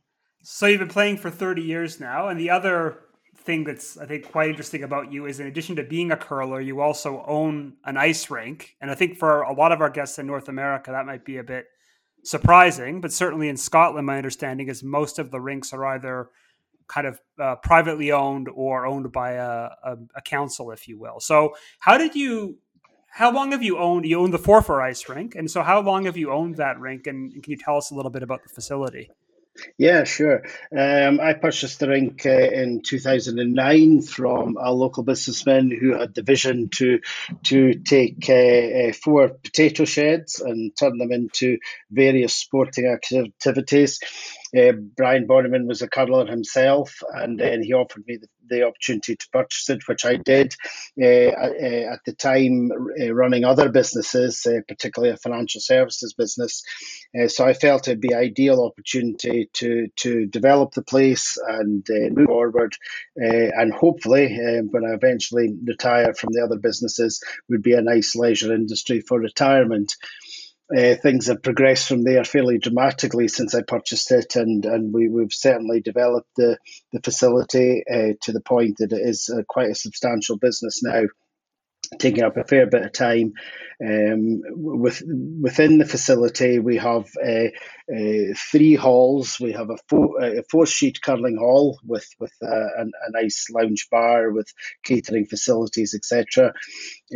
So 0.42 0.66
you've 0.66 0.78
been 0.78 0.88
playing 0.88 1.18
for 1.18 1.28
30 1.28 1.60
years 1.60 2.00
now, 2.00 2.28
and 2.28 2.40
the 2.40 2.48
other 2.48 3.00
thing 3.48 3.64
that's 3.64 3.96
I 3.96 4.04
think 4.04 4.30
quite 4.30 4.50
interesting 4.50 4.82
about 4.82 5.10
you 5.10 5.24
is 5.24 5.40
in 5.40 5.46
addition 5.46 5.74
to 5.76 5.82
being 5.82 6.12
a 6.12 6.18
curler, 6.18 6.60
you 6.60 6.82
also 6.82 7.24
own 7.26 7.72
an 7.86 7.96
ice 7.96 8.28
rink. 8.28 8.76
And 8.82 8.90
I 8.90 8.94
think 8.94 9.16
for 9.16 9.40
a 9.40 9.54
lot 9.54 9.72
of 9.72 9.80
our 9.80 9.88
guests 9.88 10.18
in 10.18 10.26
North 10.26 10.50
America, 10.50 10.90
that 10.90 11.06
might 11.06 11.24
be 11.24 11.38
a 11.38 11.42
bit 11.42 11.64
surprising. 12.24 13.00
But 13.00 13.10
certainly 13.10 13.48
in 13.48 13.56
Scotland, 13.56 14.06
my 14.06 14.18
understanding 14.18 14.68
is 14.68 14.84
most 14.84 15.18
of 15.18 15.30
the 15.30 15.40
rinks 15.40 15.72
are 15.72 15.86
either 15.86 16.28
kind 16.88 17.06
of 17.06 17.20
uh, 17.40 17.56
privately 17.56 18.12
owned 18.12 18.50
or 18.54 18.86
owned 18.86 19.10
by 19.12 19.32
a, 19.32 19.70
a, 19.82 19.96
a, 20.16 20.22
council, 20.22 20.70
if 20.70 20.86
you 20.86 20.98
will. 20.98 21.18
So 21.18 21.54
how 21.78 21.96
did 21.96 22.14
you? 22.14 22.58
How 23.10 23.32
long 23.32 23.52
have 23.52 23.62
you 23.62 23.78
owned? 23.78 24.04
You 24.04 24.20
own 24.20 24.30
the 24.30 24.38
Forfar 24.38 24.82
Ice 24.82 25.08
Rink, 25.08 25.34
and 25.34 25.50
so 25.50 25.62
how 25.62 25.80
long 25.80 26.04
have 26.04 26.18
you 26.18 26.30
owned 26.30 26.56
that 26.56 26.78
rink? 26.78 27.06
And, 27.06 27.32
and 27.32 27.42
can 27.42 27.50
you 27.50 27.56
tell 27.56 27.78
us 27.78 27.90
a 27.90 27.94
little 27.94 28.10
bit 28.10 28.22
about 28.22 28.42
the 28.42 28.50
facility? 28.50 29.10
Yeah, 29.76 30.04
sure. 30.04 30.44
Um, 30.76 31.20
I 31.20 31.34
purchased 31.34 31.80
the 31.80 31.88
rink 31.88 32.26
uh, 32.26 32.30
in 32.30 32.82
2009 32.82 34.02
from 34.02 34.56
a 34.60 34.72
local 34.72 35.02
businessman 35.02 35.70
who 35.70 35.98
had 35.98 36.14
the 36.14 36.22
vision 36.22 36.68
to 36.76 37.00
to 37.44 37.74
take 37.74 38.28
uh, 38.28 38.32
uh, 38.32 38.92
four 38.92 39.28
potato 39.28 39.84
sheds 39.84 40.40
and 40.40 40.76
turn 40.76 40.98
them 40.98 41.12
into 41.12 41.58
various 41.90 42.34
sporting 42.34 42.86
activities. 42.86 44.00
Uh, 44.56 44.72
Brian 44.96 45.26
Bonneman 45.26 45.66
was 45.66 45.82
a 45.82 45.88
curler 45.88 46.26
himself, 46.26 47.02
and 47.12 47.38
then 47.38 47.62
he 47.62 47.72
offered 47.72 48.04
me 48.06 48.16
the, 48.16 48.28
the 48.48 48.66
opportunity 48.66 49.16
to 49.16 49.28
purchase 49.30 49.68
it, 49.68 49.86
which 49.86 50.04
I 50.04 50.16
did. 50.16 50.54
Uh, 51.00 51.06
uh, 51.06 51.92
at 51.92 52.00
the 52.06 52.14
time, 52.18 52.70
uh, 53.00 53.12
running 53.12 53.44
other 53.44 53.68
businesses, 53.68 54.46
uh, 54.46 54.60
particularly 54.66 55.12
a 55.12 55.18
financial 55.18 55.60
services 55.60 56.14
business, 56.14 56.62
uh, 57.18 57.28
so 57.28 57.44
I 57.44 57.52
felt 57.52 57.88
it'd 57.88 58.00
be 58.00 58.14
ideal 58.14 58.64
opportunity 58.64 59.50
to 59.54 59.88
to 59.96 60.26
develop 60.26 60.72
the 60.72 60.82
place 60.82 61.36
and 61.46 61.86
move 61.88 62.26
forward, 62.26 62.74
and 63.16 63.72
hopefully, 63.72 64.36
when 64.70 64.84
I 64.84 64.94
eventually 64.94 65.54
retire 65.64 66.14
from 66.14 66.30
the 66.32 66.42
other 66.42 66.58
businesses, 66.58 67.22
would 67.48 67.62
be 67.62 67.74
a 67.74 67.82
nice 67.82 68.14
leisure 68.14 68.54
industry 68.54 69.00
for 69.00 69.18
retirement 69.18 69.94
uh, 70.76 70.94
things 70.96 71.28
have 71.28 71.42
progressed 71.42 71.88
from 71.88 72.02
there 72.02 72.24
fairly 72.24 72.58
dramatically 72.58 73.28
since 73.28 73.54
I 73.54 73.62
purchased 73.62 74.10
it, 74.12 74.36
and, 74.36 74.64
and 74.66 74.92
we, 74.92 75.08
we've 75.08 75.32
certainly 75.32 75.80
developed 75.80 76.28
the, 76.36 76.58
the 76.92 77.00
facility 77.00 77.84
uh, 77.90 78.14
to 78.22 78.32
the 78.32 78.42
point 78.42 78.78
that 78.78 78.92
it 78.92 79.00
is 79.00 79.30
uh, 79.34 79.42
quite 79.48 79.70
a 79.70 79.74
substantial 79.74 80.36
business 80.36 80.82
now 80.82 81.04
taking 81.98 82.24
up 82.24 82.36
a 82.36 82.44
fair 82.44 82.66
bit 82.66 82.82
of 82.82 82.92
time. 82.92 83.34
Um, 83.80 84.42
with 84.48 85.02
within 85.40 85.78
the 85.78 85.84
facility, 85.84 86.58
we 86.58 86.78
have 86.78 87.08
uh, 87.24 87.46
uh, 87.94 88.34
three 88.50 88.74
halls. 88.74 89.38
We 89.40 89.52
have 89.52 89.70
a 89.70 89.76
four 89.88 90.20
a 90.20 90.42
four 90.50 90.66
sheet 90.66 91.00
curling 91.00 91.36
hall 91.36 91.78
with 91.86 92.08
with 92.18 92.32
uh, 92.42 92.48
a, 92.48 92.82
a, 92.82 93.10
nice 93.10 93.46
lounge 93.50 93.86
bar 93.88 94.32
with 94.32 94.52
catering 94.82 95.26
facilities, 95.26 95.94
etc. 95.94 96.54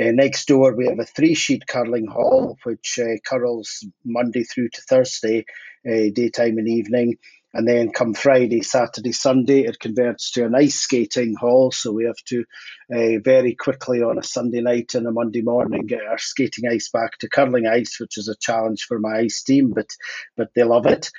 Uh, 0.01 0.13
next 0.13 0.47
door, 0.47 0.77
we 0.77 0.87
have 0.87 1.01
a 1.01 1.05
three 1.05 1.35
sheet 1.35 1.67
curling 1.67 2.07
hall 2.07 2.57
which 2.63 2.99
uh, 3.03 3.19
curls 3.27 3.85
Monday 4.05 4.45
through 4.45 4.69
to 4.69 4.83
Thursday, 4.83 5.45
uh, 5.85 6.11
daytime 6.15 6.59
and 6.59 6.69
evening. 6.69 7.17
And 7.55 7.69
then 7.69 7.93
come 7.93 8.15
Friday, 8.15 8.63
Saturday, 8.63 9.13
Sunday, 9.13 9.63
it 9.63 9.79
converts 9.79 10.33
to 10.33 10.45
an 10.47 10.55
ice 10.55 10.77
skating 10.77 11.35
hall. 11.39 11.71
So 11.71 11.93
we 11.93 12.05
have 12.05 12.23
to 12.29 12.45
uh, 12.95 13.21
very 13.23 13.55
quickly 13.55 14.03
on 14.03 14.19
a 14.19 14.23
Sunday 14.23 14.61
night 14.61 14.95
and 14.95 15.07
a 15.07 15.13
Monday 15.13 15.43
morning 15.43 15.87
get 15.87 16.03
our 16.03 16.19
skating 16.19 16.69
ice 16.71 16.89
back 16.91 17.19
to 17.19 17.29
curling 17.29 17.67
ice, 17.67 17.99
which 18.01 18.17
is 18.17 18.29
a 18.29 18.37
challenge 18.41 18.85
for 18.85 18.99
my 18.99 19.19
ice 19.19 19.43
team, 19.43 19.73
but 19.75 19.91
but 20.37 20.49
they 20.55 20.65
love 20.65 20.87
it. 20.87 21.11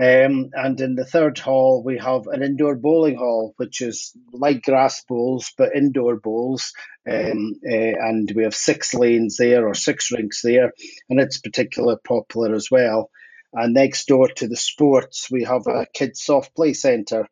Um, 0.00 0.48
and 0.54 0.80
in 0.80 0.94
the 0.94 1.04
third 1.04 1.38
hall, 1.38 1.82
we 1.84 1.98
have 1.98 2.26
an 2.26 2.42
indoor 2.42 2.76
bowling 2.76 3.16
hall, 3.16 3.52
which 3.58 3.82
is 3.82 4.16
like 4.32 4.62
grass 4.62 5.04
bowls, 5.06 5.52
but 5.58 5.76
indoor 5.76 6.18
bowls. 6.18 6.72
Um, 7.06 7.54
uh, 7.66 7.92
and 8.00 8.32
we 8.34 8.44
have 8.44 8.54
six 8.54 8.94
lanes 8.94 9.36
there 9.36 9.66
or 9.66 9.74
six 9.74 10.10
rinks 10.10 10.40
there, 10.42 10.72
and 11.10 11.20
it's 11.20 11.38
particularly 11.38 11.98
popular 12.06 12.54
as 12.54 12.70
well. 12.70 13.10
And 13.52 13.74
next 13.74 14.06
door 14.08 14.28
to 14.28 14.48
the 14.48 14.56
sports, 14.56 15.30
we 15.30 15.44
have 15.44 15.66
a 15.66 15.86
kids 15.92 16.22
soft 16.22 16.54
play 16.54 16.72
centre. 16.72 17.28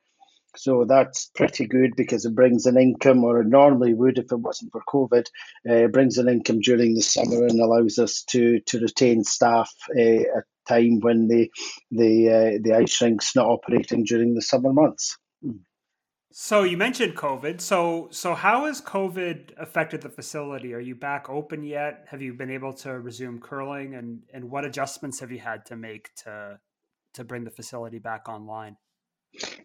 So 0.57 0.85
that's 0.85 1.31
pretty 1.35 1.67
good 1.67 1.93
because 1.97 2.25
it 2.25 2.35
brings 2.35 2.67
an 2.67 2.77
income, 2.77 3.25
or 3.25 3.41
it 3.41 3.47
normally 3.47 3.95
would 3.95 4.19
if 4.19 4.33
it 4.33 4.37
wasn't 4.37 4.73
for 4.73 4.83
COVID. 4.89 5.27
Uh, 5.69 5.87
brings 5.87 6.19
an 6.19 6.29
income 6.29 6.61
during 6.61 6.95
the 6.95 7.03
summer 7.03 7.47
and 7.47 7.61
allows 7.61 7.99
us 7.99 8.25
to 8.31 8.61
to 8.67 8.81
retain 8.81 9.23
staff 9.23 9.73
uh, 9.97 10.39
at 10.39 10.45
time 10.69 11.01
when 11.01 11.29
the 11.29 11.51
the 11.91 12.29
uh, 12.29 12.59
the 12.63 12.75
ice 12.77 13.01
rink's 13.01 13.37
not 13.37 13.47
operating 13.47 14.05
during 14.05 14.35
the 14.35 14.43
summer 14.43 14.73
months. 14.73 15.17
So 16.33 16.63
you 16.63 16.77
mentioned 16.77 17.17
COVID. 17.17 17.61
So 17.61 18.09
so 18.13 18.35
how 18.35 18.67
has 18.67 18.81
COVID 18.81 19.53
affected 19.59 20.01
the 20.01 20.09
facility? 20.09 20.75
Are 20.75 20.81
you 20.81 20.95
back 20.95 21.29
open 21.29 21.65
yet? 21.65 22.07
Have 22.09 22.23
you 22.23 22.35
been 22.35 22.51
able 22.51 22.73
to 22.75 23.01
resume 23.01 23.41
curling 23.41 23.95
and 23.95 24.23
and 24.33 24.49
what 24.51 24.65
adjustments 24.65 25.19
have 25.21 25.33
you 25.33 25.41
had 25.41 25.67
to 25.67 25.77
make 25.77 26.15
to 26.25 26.61
to 27.15 27.25
bring 27.25 27.43
the 27.43 27.51
facility 27.51 27.99
back 27.99 28.29
online? 28.29 28.77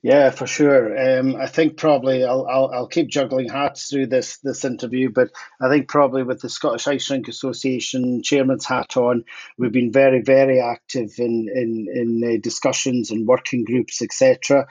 Yeah, 0.01 0.29
for 0.29 0.45
sure. 0.45 1.19
Um, 1.19 1.35
I 1.35 1.47
think 1.47 1.77
probably 1.77 2.23
I'll, 2.23 2.45
I'll, 2.47 2.71
I'll 2.71 2.87
keep 2.87 3.07
juggling 3.09 3.49
hats 3.49 3.89
through 3.89 4.07
this 4.07 4.37
this 4.37 4.65
interview, 4.65 5.11
but 5.11 5.29
I 5.61 5.69
think 5.69 5.87
probably 5.87 6.23
with 6.23 6.41
the 6.41 6.49
Scottish 6.49 6.87
Ice 6.87 7.09
Rink 7.09 7.27
Association 7.27 8.23
chairman's 8.23 8.65
hat 8.65 8.97
on, 8.97 9.23
we've 9.57 9.71
been 9.71 9.91
very 9.91 10.21
very 10.21 10.59
active 10.59 11.13
in 11.19 11.47
in 11.53 11.87
in 11.93 12.23
uh, 12.23 12.37
discussions 12.41 13.11
and 13.11 13.27
working 13.27 13.65
groups, 13.65 14.01
etc. 14.01 14.67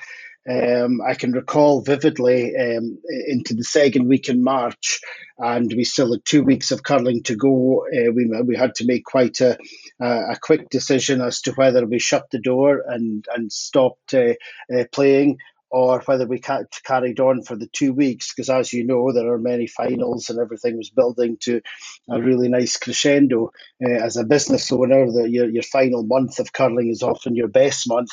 Um, 0.48 1.00
I 1.00 1.14
can 1.14 1.32
recall 1.32 1.80
vividly 1.80 2.54
um, 2.56 2.98
into 3.28 3.54
the 3.54 3.64
second 3.64 4.08
week 4.08 4.28
in 4.28 4.44
March, 4.44 5.00
and 5.38 5.72
we 5.74 5.84
still 5.84 6.12
had 6.12 6.24
two 6.24 6.42
weeks 6.42 6.70
of 6.70 6.82
curling 6.82 7.22
to 7.24 7.36
go. 7.36 7.86
Uh, 7.86 8.12
we, 8.14 8.30
we 8.44 8.56
had 8.56 8.74
to 8.76 8.86
make 8.86 9.04
quite 9.04 9.40
a, 9.40 9.56
a 10.00 10.36
quick 10.40 10.68
decision 10.68 11.20
as 11.22 11.40
to 11.42 11.52
whether 11.52 11.86
we 11.86 11.98
shut 11.98 12.26
the 12.30 12.40
door 12.40 12.82
and, 12.86 13.24
and 13.34 13.50
stopped 13.50 14.12
uh, 14.12 14.34
uh, 14.74 14.84
playing 14.92 15.38
or 15.70 16.00
whether 16.06 16.24
we 16.24 16.40
carried 16.84 17.18
on 17.18 17.42
for 17.42 17.56
the 17.56 17.66
two 17.72 17.92
weeks, 17.92 18.32
because 18.32 18.48
as 18.48 18.72
you 18.72 18.86
know, 18.86 19.12
there 19.12 19.32
are 19.32 19.40
many 19.40 19.66
finals 19.66 20.30
and 20.30 20.38
everything 20.38 20.76
was 20.76 20.90
building 20.90 21.36
to 21.40 21.60
a 22.08 22.22
really 22.22 22.48
nice 22.48 22.76
crescendo. 22.76 23.50
Uh, 23.84 23.90
as 23.90 24.16
a 24.16 24.22
business 24.22 24.70
owner, 24.70 25.10
the, 25.10 25.28
your, 25.28 25.48
your 25.48 25.64
final 25.64 26.04
month 26.04 26.38
of 26.38 26.52
curling 26.52 26.90
is 26.90 27.02
often 27.02 27.34
your 27.34 27.48
best 27.48 27.88
month. 27.88 28.10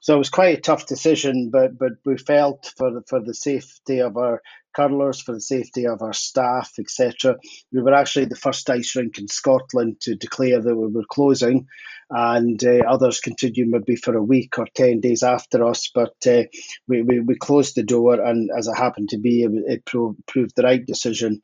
So 0.00 0.14
it 0.14 0.18
was 0.18 0.30
quite 0.30 0.58
a 0.58 0.60
tough 0.60 0.86
decision, 0.86 1.50
but 1.50 1.78
but 1.78 1.92
we 2.04 2.16
felt 2.16 2.72
for 2.76 2.90
the, 2.90 3.02
for 3.06 3.20
the 3.20 3.34
safety 3.34 4.00
of 4.00 4.16
our 4.16 4.40
curlers, 4.74 5.20
for 5.20 5.32
the 5.32 5.40
safety 5.40 5.86
of 5.86 6.00
our 6.00 6.12
staff, 6.12 6.72
etc. 6.78 7.36
We 7.72 7.82
were 7.82 7.94
actually 7.94 8.26
the 8.26 8.36
first 8.36 8.68
ice 8.70 8.96
rink 8.96 9.18
in 9.18 9.28
Scotland 9.28 10.00
to 10.02 10.14
declare 10.14 10.60
that 10.60 10.76
we 10.76 10.86
were 10.86 11.04
closing, 11.08 11.66
and 12.08 12.62
uh, 12.64 12.80
others 12.88 13.20
continued 13.20 13.68
maybe 13.68 13.96
for 13.96 14.16
a 14.16 14.22
week 14.22 14.58
or 14.58 14.66
ten 14.74 15.00
days 15.00 15.22
after 15.22 15.66
us. 15.66 15.90
But 15.94 16.14
uh, 16.26 16.44
we, 16.88 17.02
we 17.02 17.20
we 17.20 17.34
closed 17.36 17.74
the 17.74 17.82
door, 17.82 18.20
and 18.20 18.50
as 18.56 18.68
it 18.68 18.76
happened 18.76 19.10
to 19.10 19.18
be, 19.18 19.42
it, 19.42 19.52
it 19.66 19.84
proved 19.84 20.56
the 20.56 20.62
right 20.62 20.84
decision. 20.84 21.42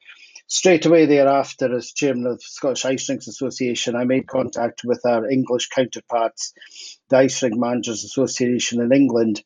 Straight 0.48 0.86
away 0.86 1.06
thereafter, 1.06 1.74
as 1.74 1.92
chairman 1.92 2.26
of 2.26 2.38
the 2.38 2.44
Scottish 2.44 2.84
Ice 2.84 3.08
Rinks 3.08 3.26
Association, 3.26 3.96
I 3.96 4.04
made 4.04 4.28
contact 4.28 4.82
with 4.84 5.04
our 5.04 5.28
English 5.28 5.68
counterparts, 5.70 6.54
the 7.08 7.18
Ice 7.18 7.42
Rink 7.42 7.56
Managers 7.56 8.04
Association 8.04 8.80
in 8.80 8.92
England, 8.92 9.42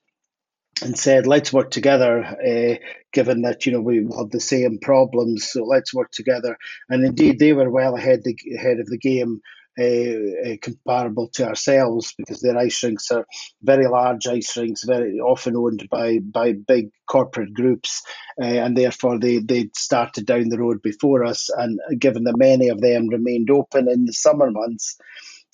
and 0.82 0.98
said, 0.98 1.26
let's 1.26 1.52
work 1.52 1.70
together, 1.70 2.24
uh, 2.24 2.76
given 3.12 3.42
that, 3.42 3.66
you 3.66 3.72
know, 3.72 3.82
we 3.82 3.96
have 4.16 4.30
the 4.30 4.40
same 4.40 4.78
problems. 4.78 5.50
So 5.50 5.64
let's 5.64 5.92
work 5.92 6.10
together. 6.10 6.56
And 6.88 7.04
indeed, 7.04 7.38
they 7.38 7.52
were 7.52 7.70
well 7.70 7.96
ahead, 7.96 8.22
the, 8.24 8.36
ahead 8.56 8.80
of 8.80 8.86
the 8.86 8.98
game. 8.98 9.40
Uh, 9.78 10.50
uh, 10.50 10.56
comparable 10.60 11.28
to 11.28 11.46
ourselves 11.46 12.12
because 12.18 12.40
their 12.42 12.58
ice 12.58 12.82
rinks 12.82 13.10
are 13.12 13.24
very 13.62 13.86
large 13.86 14.26
ice 14.26 14.54
rinks, 14.56 14.82
very 14.84 15.20
often 15.20 15.56
owned 15.56 15.88
by 15.88 16.18
by 16.18 16.52
big 16.52 16.90
corporate 17.06 17.54
groups, 17.54 18.02
uh, 18.42 18.44
and 18.44 18.76
therefore 18.76 19.18
they 19.18 19.38
they 19.38 19.70
started 19.74 20.26
down 20.26 20.48
the 20.48 20.58
road 20.58 20.82
before 20.82 21.24
us. 21.24 21.48
And 21.56 21.78
given 21.98 22.24
that 22.24 22.36
many 22.36 22.68
of 22.68 22.80
them 22.80 23.08
remained 23.08 23.48
open 23.48 23.88
in 23.88 24.06
the 24.06 24.12
summer 24.12 24.50
months, 24.50 24.98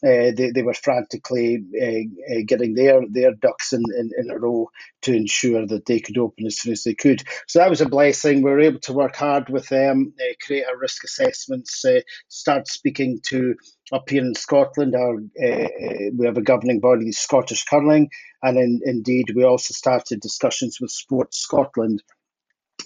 uh, 0.05 0.31
they, 0.37 0.51
they 0.55 0.63
were 0.63 0.75
frantically 0.75 1.65
uh, 1.81 2.35
uh, 2.35 2.41
getting 2.47 2.75
their 2.75 3.01
their 3.09 3.33
ducks 3.33 3.73
in, 3.73 3.83
in, 3.99 4.11
in, 4.19 4.31
a 4.31 4.39
row 4.39 4.69
to 5.01 5.15
ensure 5.15 5.67
that 5.67 5.87
they 5.87 6.01
could 6.01 6.19
open 6.19 6.47
as 6.47 6.59
soon 6.59 6.73
as 6.73 6.85
they 6.85 6.95
could. 6.95 7.23
So 7.47 7.61
that 7.61 7.71
was 7.71 7.81
a 7.81 7.89
blessing. 7.89 8.43
We 8.43 8.51
were 8.51 8.61
able 8.61 8.81
to 8.81 8.93
work 8.93 9.17
hard 9.17 9.49
with 9.49 9.69
them, 9.69 10.13
uh, 10.21 10.35
create 10.45 10.67
our 10.69 10.77
risk 10.77 11.03
assessments, 11.05 11.83
uh, 11.83 12.01
start 12.29 12.69
speaking 12.69 13.21
to 13.29 13.55
up 13.91 14.11
here 14.11 14.23
in 14.23 14.35
Scotland. 14.35 14.95
Our 14.95 15.17
we 15.17 16.27
have 16.27 16.37
a 16.37 16.43
governing 16.43 16.81
body, 16.81 17.11
Scottish 17.13 17.65
Curling, 17.65 18.11
and 18.43 18.59
in, 18.59 18.81
indeed 18.85 19.33
we 19.35 19.45
also 19.45 19.73
started 19.73 20.21
discussions 20.21 20.79
with 20.79 20.91
Sports 20.91 21.39
Scotland 21.39 22.03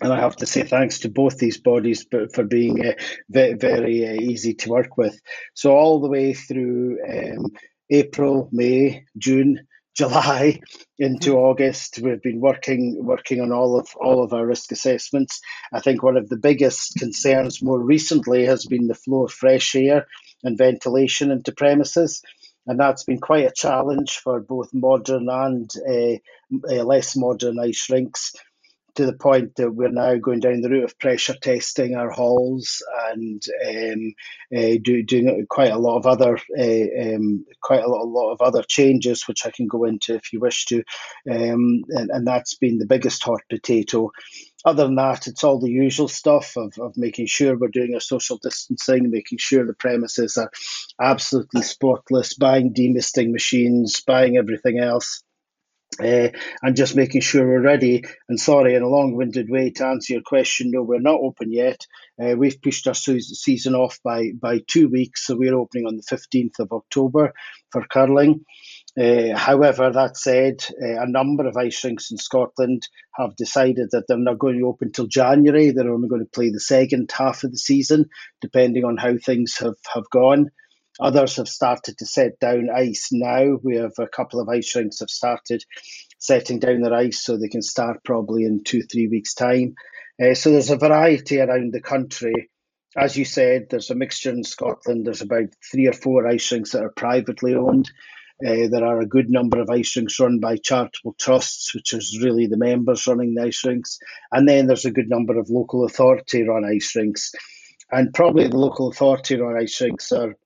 and 0.00 0.12
I 0.12 0.20
have 0.20 0.36
to 0.36 0.46
say 0.46 0.62
thanks 0.62 1.00
to 1.00 1.08
both 1.08 1.38
these 1.38 1.58
bodies 1.58 2.06
for 2.32 2.44
being 2.44 2.84
uh, 2.84 2.92
very, 3.28 3.54
very 3.54 4.08
uh, 4.08 4.12
easy 4.12 4.54
to 4.54 4.70
work 4.70 4.96
with. 4.96 5.20
So 5.54 5.72
all 5.72 6.00
the 6.00 6.08
way 6.08 6.32
through 6.32 6.98
um, 7.08 7.46
April, 7.90 8.48
May, 8.52 9.04
June, 9.18 9.66
July 9.96 10.60
into 10.98 11.30
mm-hmm. 11.30 11.38
August, 11.38 11.98
we've 12.00 12.22
been 12.22 12.40
working 12.40 12.96
working 13.04 13.40
on 13.40 13.52
all 13.52 13.78
of 13.78 13.88
all 13.96 14.22
of 14.22 14.32
our 14.32 14.46
risk 14.46 14.70
assessments. 14.72 15.40
I 15.74 15.80
think 15.80 16.02
one 16.02 16.16
of 16.16 16.28
the 16.28 16.38
biggest 16.38 16.94
concerns 16.96 17.60
more 17.60 17.78
recently 17.78 18.46
has 18.46 18.64
been 18.64 18.86
the 18.86 18.94
flow 18.94 19.24
of 19.24 19.32
fresh 19.32 19.74
air 19.74 20.06
and 20.44 20.56
ventilation 20.56 21.32
into 21.32 21.52
premises 21.52 22.22
and 22.66 22.78
that's 22.78 23.04
been 23.04 23.18
quite 23.18 23.46
a 23.46 23.52
challenge 23.52 24.18
for 24.18 24.40
both 24.40 24.72
modern 24.72 25.28
and 25.28 25.70
uh, 25.88 26.14
uh, 26.70 26.84
less 26.84 27.16
modern 27.16 27.58
ice 27.58 27.88
rinks 27.90 28.32
to 28.94 29.06
the 29.06 29.12
point 29.12 29.56
that 29.56 29.70
we're 29.70 29.90
now 29.90 30.16
going 30.16 30.40
down 30.40 30.60
the 30.60 30.68
route 30.68 30.84
of 30.84 30.98
pressure 30.98 31.34
testing 31.34 31.94
our 31.94 32.10
halls 32.10 32.82
and 33.08 33.42
um, 33.68 34.12
uh, 34.56 34.78
do, 34.82 35.02
doing 35.02 35.46
quite 35.48 35.70
a 35.70 35.78
lot 35.78 35.98
of 35.98 36.06
other 36.06 36.38
uh, 36.58 37.14
um, 37.14 37.44
quite 37.62 37.82
a 37.82 37.88
lot, 37.88 38.02
a 38.02 38.08
lot, 38.08 38.32
of 38.32 38.40
other 38.40 38.62
changes, 38.62 39.26
which 39.26 39.46
I 39.46 39.50
can 39.50 39.66
go 39.66 39.84
into 39.84 40.14
if 40.14 40.32
you 40.32 40.40
wish 40.40 40.66
to, 40.66 40.78
um, 41.30 41.82
and, 41.88 42.10
and 42.10 42.26
that's 42.26 42.54
been 42.54 42.78
the 42.78 42.86
biggest 42.86 43.22
hot 43.22 43.40
potato. 43.48 44.10
Other 44.64 44.84
than 44.84 44.96
that, 44.96 45.26
it's 45.26 45.42
all 45.42 45.58
the 45.58 45.70
usual 45.70 46.08
stuff 46.08 46.56
of, 46.56 46.74
of 46.78 46.96
making 46.96 47.26
sure 47.26 47.56
we're 47.56 47.68
doing 47.68 47.94
our 47.94 48.00
social 48.00 48.38
distancing, 48.42 49.10
making 49.10 49.38
sure 49.38 49.66
the 49.66 49.72
premises 49.72 50.36
are 50.36 50.50
absolutely 51.00 51.62
spotless, 51.62 52.34
buying 52.34 52.74
demisting 52.74 53.32
machines, 53.32 54.02
buying 54.06 54.36
everything 54.36 54.78
else 54.78 55.22
uh, 55.98 56.28
and 56.62 56.76
just 56.76 56.94
making 56.94 57.20
sure 57.20 57.46
we're 57.46 57.60
ready. 57.60 58.04
And 58.28 58.38
sorry, 58.38 58.74
in 58.74 58.82
a 58.82 58.88
long 58.88 59.14
winded 59.16 59.48
way 59.50 59.70
to 59.70 59.86
answer 59.86 60.14
your 60.14 60.22
question, 60.22 60.70
no, 60.70 60.82
we're 60.82 61.00
not 61.00 61.20
open 61.20 61.52
yet. 61.52 61.86
Uh, 62.22 62.34
we've 62.36 62.60
pushed 62.62 62.86
our 62.86 62.94
season 62.94 63.74
off 63.74 63.98
by, 64.04 64.30
by 64.40 64.60
two 64.66 64.88
weeks, 64.88 65.26
so 65.26 65.36
we're 65.36 65.58
opening 65.58 65.86
on 65.86 65.96
the 65.96 66.02
15th 66.02 66.60
of 66.60 66.72
October 66.72 67.32
for 67.70 67.84
curling. 67.90 68.44
Uh, 68.98 69.36
however, 69.36 69.90
that 69.92 70.16
said, 70.16 70.64
a 70.78 71.08
number 71.08 71.46
of 71.46 71.56
ice 71.56 71.84
rinks 71.84 72.10
in 72.10 72.18
Scotland 72.18 72.88
have 73.16 73.36
decided 73.36 73.88
that 73.92 74.04
they're 74.08 74.18
not 74.18 74.38
going 74.38 74.58
to 74.58 74.66
open 74.66 74.92
till 74.92 75.06
January. 75.06 75.70
They're 75.70 75.92
only 75.92 76.08
going 76.08 76.24
to 76.24 76.30
play 76.30 76.50
the 76.50 76.60
second 76.60 77.10
half 77.16 77.44
of 77.44 77.52
the 77.52 77.58
season, 77.58 78.10
depending 78.40 78.84
on 78.84 78.96
how 78.96 79.16
things 79.16 79.56
have, 79.58 79.76
have 79.94 80.10
gone. 80.10 80.50
Others 80.98 81.36
have 81.36 81.48
started 81.48 81.98
to 81.98 82.06
set 82.06 82.38
down 82.40 82.68
ice 82.74 83.08
now. 83.12 83.58
We 83.62 83.76
have 83.76 83.92
a 83.98 84.08
couple 84.08 84.40
of 84.40 84.48
ice 84.48 84.74
rinks 84.74 85.00
have 85.00 85.10
started 85.10 85.64
setting 86.18 86.58
down 86.58 86.80
their 86.80 86.94
ice 86.94 87.22
so 87.22 87.36
they 87.36 87.48
can 87.48 87.62
start 87.62 88.04
probably 88.04 88.44
in 88.44 88.64
two, 88.64 88.82
three 88.82 89.08
weeks' 89.08 89.34
time. 89.34 89.74
Uh, 90.22 90.34
so 90.34 90.50
there's 90.50 90.70
a 90.70 90.76
variety 90.76 91.40
around 91.40 91.72
the 91.72 91.80
country. 91.80 92.50
As 92.96 93.16
you 93.16 93.24
said, 93.24 93.68
there's 93.70 93.90
a 93.90 93.94
mixture 93.94 94.30
in 94.30 94.42
Scotland. 94.42 95.06
There's 95.06 95.22
about 95.22 95.48
three 95.70 95.86
or 95.86 95.92
four 95.92 96.26
ice 96.26 96.50
rinks 96.50 96.72
that 96.72 96.82
are 96.82 96.92
privately 96.94 97.54
owned. 97.54 97.90
Uh, 98.44 98.68
there 98.68 98.84
are 98.84 99.00
a 99.00 99.06
good 99.06 99.30
number 99.30 99.60
of 99.60 99.70
ice 99.70 99.94
rinks 99.96 100.18
run 100.18 100.40
by 100.40 100.56
charitable 100.56 101.14
trusts, 101.18 101.74
which 101.74 101.92
is 101.92 102.18
really 102.22 102.46
the 102.46 102.56
members 102.56 103.06
running 103.06 103.34
the 103.34 103.42
ice 103.42 103.64
rinks. 103.64 103.98
And 104.32 104.48
then 104.48 104.66
there's 104.66 104.86
a 104.86 104.90
good 104.90 105.08
number 105.08 105.38
of 105.38 105.50
local 105.50 105.84
authority 105.84 106.42
run 106.42 106.64
ice 106.64 106.94
rinks. 106.96 107.32
And 107.92 108.14
probably 108.14 108.48
the 108.48 108.56
local 108.56 108.88
authority 108.88 109.36
run 109.36 109.60
ice 109.60 109.80
rinks 109.80 110.10
are 110.10 110.36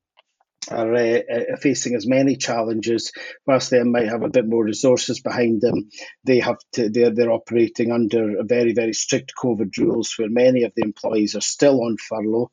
are 0.71 0.95
uh, 0.95 1.21
uh, 1.31 1.57
facing 1.61 1.95
as 1.95 2.07
many 2.07 2.37
challenges, 2.37 3.13
whilst 3.47 3.71
they 3.71 3.83
might 3.83 4.09
have 4.09 4.23
a 4.23 4.31
bit 4.31 4.47
more 4.47 4.65
resources 4.65 5.21
behind 5.21 5.61
them, 5.61 5.89
they 6.25 6.41
have 6.41 6.59
to 6.73 6.89
they're, 6.89 7.11
they're 7.11 7.33
operating 7.33 7.93
under 7.93 8.43
very 8.45 8.73
very 8.73 8.93
strict 8.93 9.33
COVID 9.37 9.77
rules, 9.79 10.15
where 10.17 10.31
many 10.31 10.63
of 10.65 10.73
the 10.77 10.85
employees 10.85 11.35
are 11.35 11.41
still 11.41 11.83
on 11.83 11.97
furlough, 11.97 12.51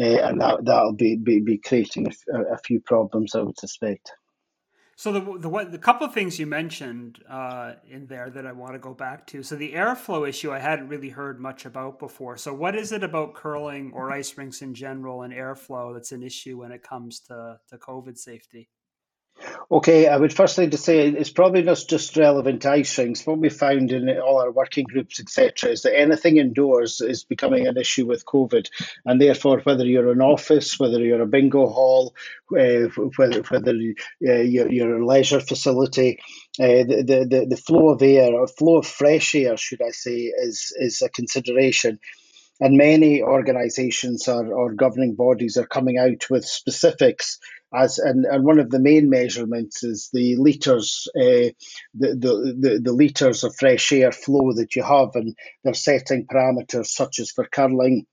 uh, 0.00 0.04
and 0.04 0.40
that 0.40 0.64
that'll 0.64 0.94
be, 0.94 1.16
be, 1.16 1.40
be 1.40 1.58
creating 1.58 2.06
a, 2.32 2.54
a 2.54 2.58
few 2.58 2.80
problems, 2.80 3.34
I 3.34 3.42
would 3.42 3.58
suspect. 3.58 4.12
So 4.98 5.12
the 5.12 5.20
the, 5.20 5.68
the 5.70 5.78
couple 5.78 6.04
of 6.08 6.12
things 6.12 6.40
you 6.40 6.46
mentioned 6.48 7.22
uh, 7.30 7.74
in 7.88 8.08
there 8.08 8.30
that 8.30 8.44
I 8.44 8.50
want 8.50 8.72
to 8.72 8.80
go 8.80 8.94
back 8.94 9.28
to. 9.28 9.44
So 9.44 9.54
the 9.54 9.72
airflow 9.74 10.28
issue 10.28 10.50
I 10.50 10.58
hadn't 10.58 10.88
really 10.88 11.08
heard 11.08 11.38
much 11.38 11.66
about 11.66 12.00
before. 12.00 12.36
So 12.36 12.52
what 12.52 12.74
is 12.74 12.90
it 12.90 13.04
about 13.04 13.34
curling 13.34 13.92
or 13.94 14.10
ice 14.10 14.36
rinks 14.36 14.60
in 14.60 14.74
general 14.74 15.22
and 15.22 15.32
airflow 15.32 15.94
that's 15.94 16.10
an 16.10 16.24
issue 16.24 16.58
when 16.58 16.72
it 16.72 16.82
comes 16.82 17.20
to 17.28 17.60
to 17.68 17.78
COVID 17.78 18.18
safety? 18.18 18.68
Okay, 19.70 20.08
I 20.08 20.16
would 20.16 20.32
first 20.32 20.56
like 20.56 20.70
to 20.70 20.78
say 20.78 21.08
it's 21.08 21.30
probably 21.30 21.62
not 21.62 21.82
just 21.88 22.16
relevant 22.16 22.62
to 22.62 22.70
ice 22.70 22.96
rinks. 22.98 23.26
What 23.26 23.38
we 23.38 23.50
found 23.50 23.92
in 23.92 24.08
all 24.18 24.40
our 24.40 24.50
working 24.50 24.84
groups, 24.84 25.20
etc., 25.20 25.70
is 25.70 25.82
that 25.82 25.98
anything 25.98 26.38
indoors 26.38 27.00
is 27.00 27.24
becoming 27.24 27.66
an 27.66 27.76
issue 27.76 28.06
with 28.06 28.24
COVID, 28.24 28.68
and 29.04 29.20
therefore, 29.20 29.60
whether 29.60 29.84
you're 29.84 30.10
an 30.10 30.22
office, 30.22 30.78
whether 30.78 31.00
you're 31.00 31.22
a 31.22 31.26
bingo 31.26 31.66
hall, 31.66 32.14
uh, 32.52 32.88
whether 33.16 33.42
whether 33.42 33.72
uh, 33.72 34.32
you're, 34.40 34.72
you're, 34.72 34.96
a 34.96 35.06
leisure 35.06 35.40
facility, 35.40 36.18
uh, 36.58 36.84
the, 36.88 37.26
the 37.28 37.46
the 37.48 37.56
flow 37.56 37.90
of 37.90 38.02
air 38.02 38.32
or 38.34 38.48
flow 38.48 38.78
of 38.78 38.86
fresh 38.86 39.34
air, 39.34 39.56
should 39.56 39.82
I 39.82 39.90
say, 39.90 40.32
is 40.34 40.72
is 40.78 41.02
a 41.02 41.10
consideration 41.10 42.00
and 42.60 42.76
many 42.76 43.22
organizations 43.22 44.28
or, 44.28 44.52
or 44.52 44.74
governing 44.74 45.14
bodies 45.14 45.56
are 45.56 45.66
coming 45.66 45.98
out 45.98 46.28
with 46.30 46.44
specifics 46.44 47.38
as 47.74 47.98
and, 47.98 48.24
and 48.24 48.44
one 48.44 48.58
of 48.58 48.70
the 48.70 48.80
main 48.80 49.10
measurements 49.10 49.84
is 49.84 50.08
the 50.12 50.36
liters 50.36 51.06
uh, 51.16 51.52
the, 51.94 52.16
the, 52.16 52.56
the, 52.58 52.80
the 52.82 52.92
liters 52.92 53.44
of 53.44 53.54
fresh 53.56 53.92
air 53.92 54.12
flow 54.12 54.52
that 54.54 54.74
you 54.74 54.82
have 54.82 55.10
and 55.14 55.34
they're 55.62 55.74
setting 55.74 56.26
parameters 56.26 56.86
such 56.86 57.18
as 57.18 57.30
for 57.30 57.46
curling 57.46 58.06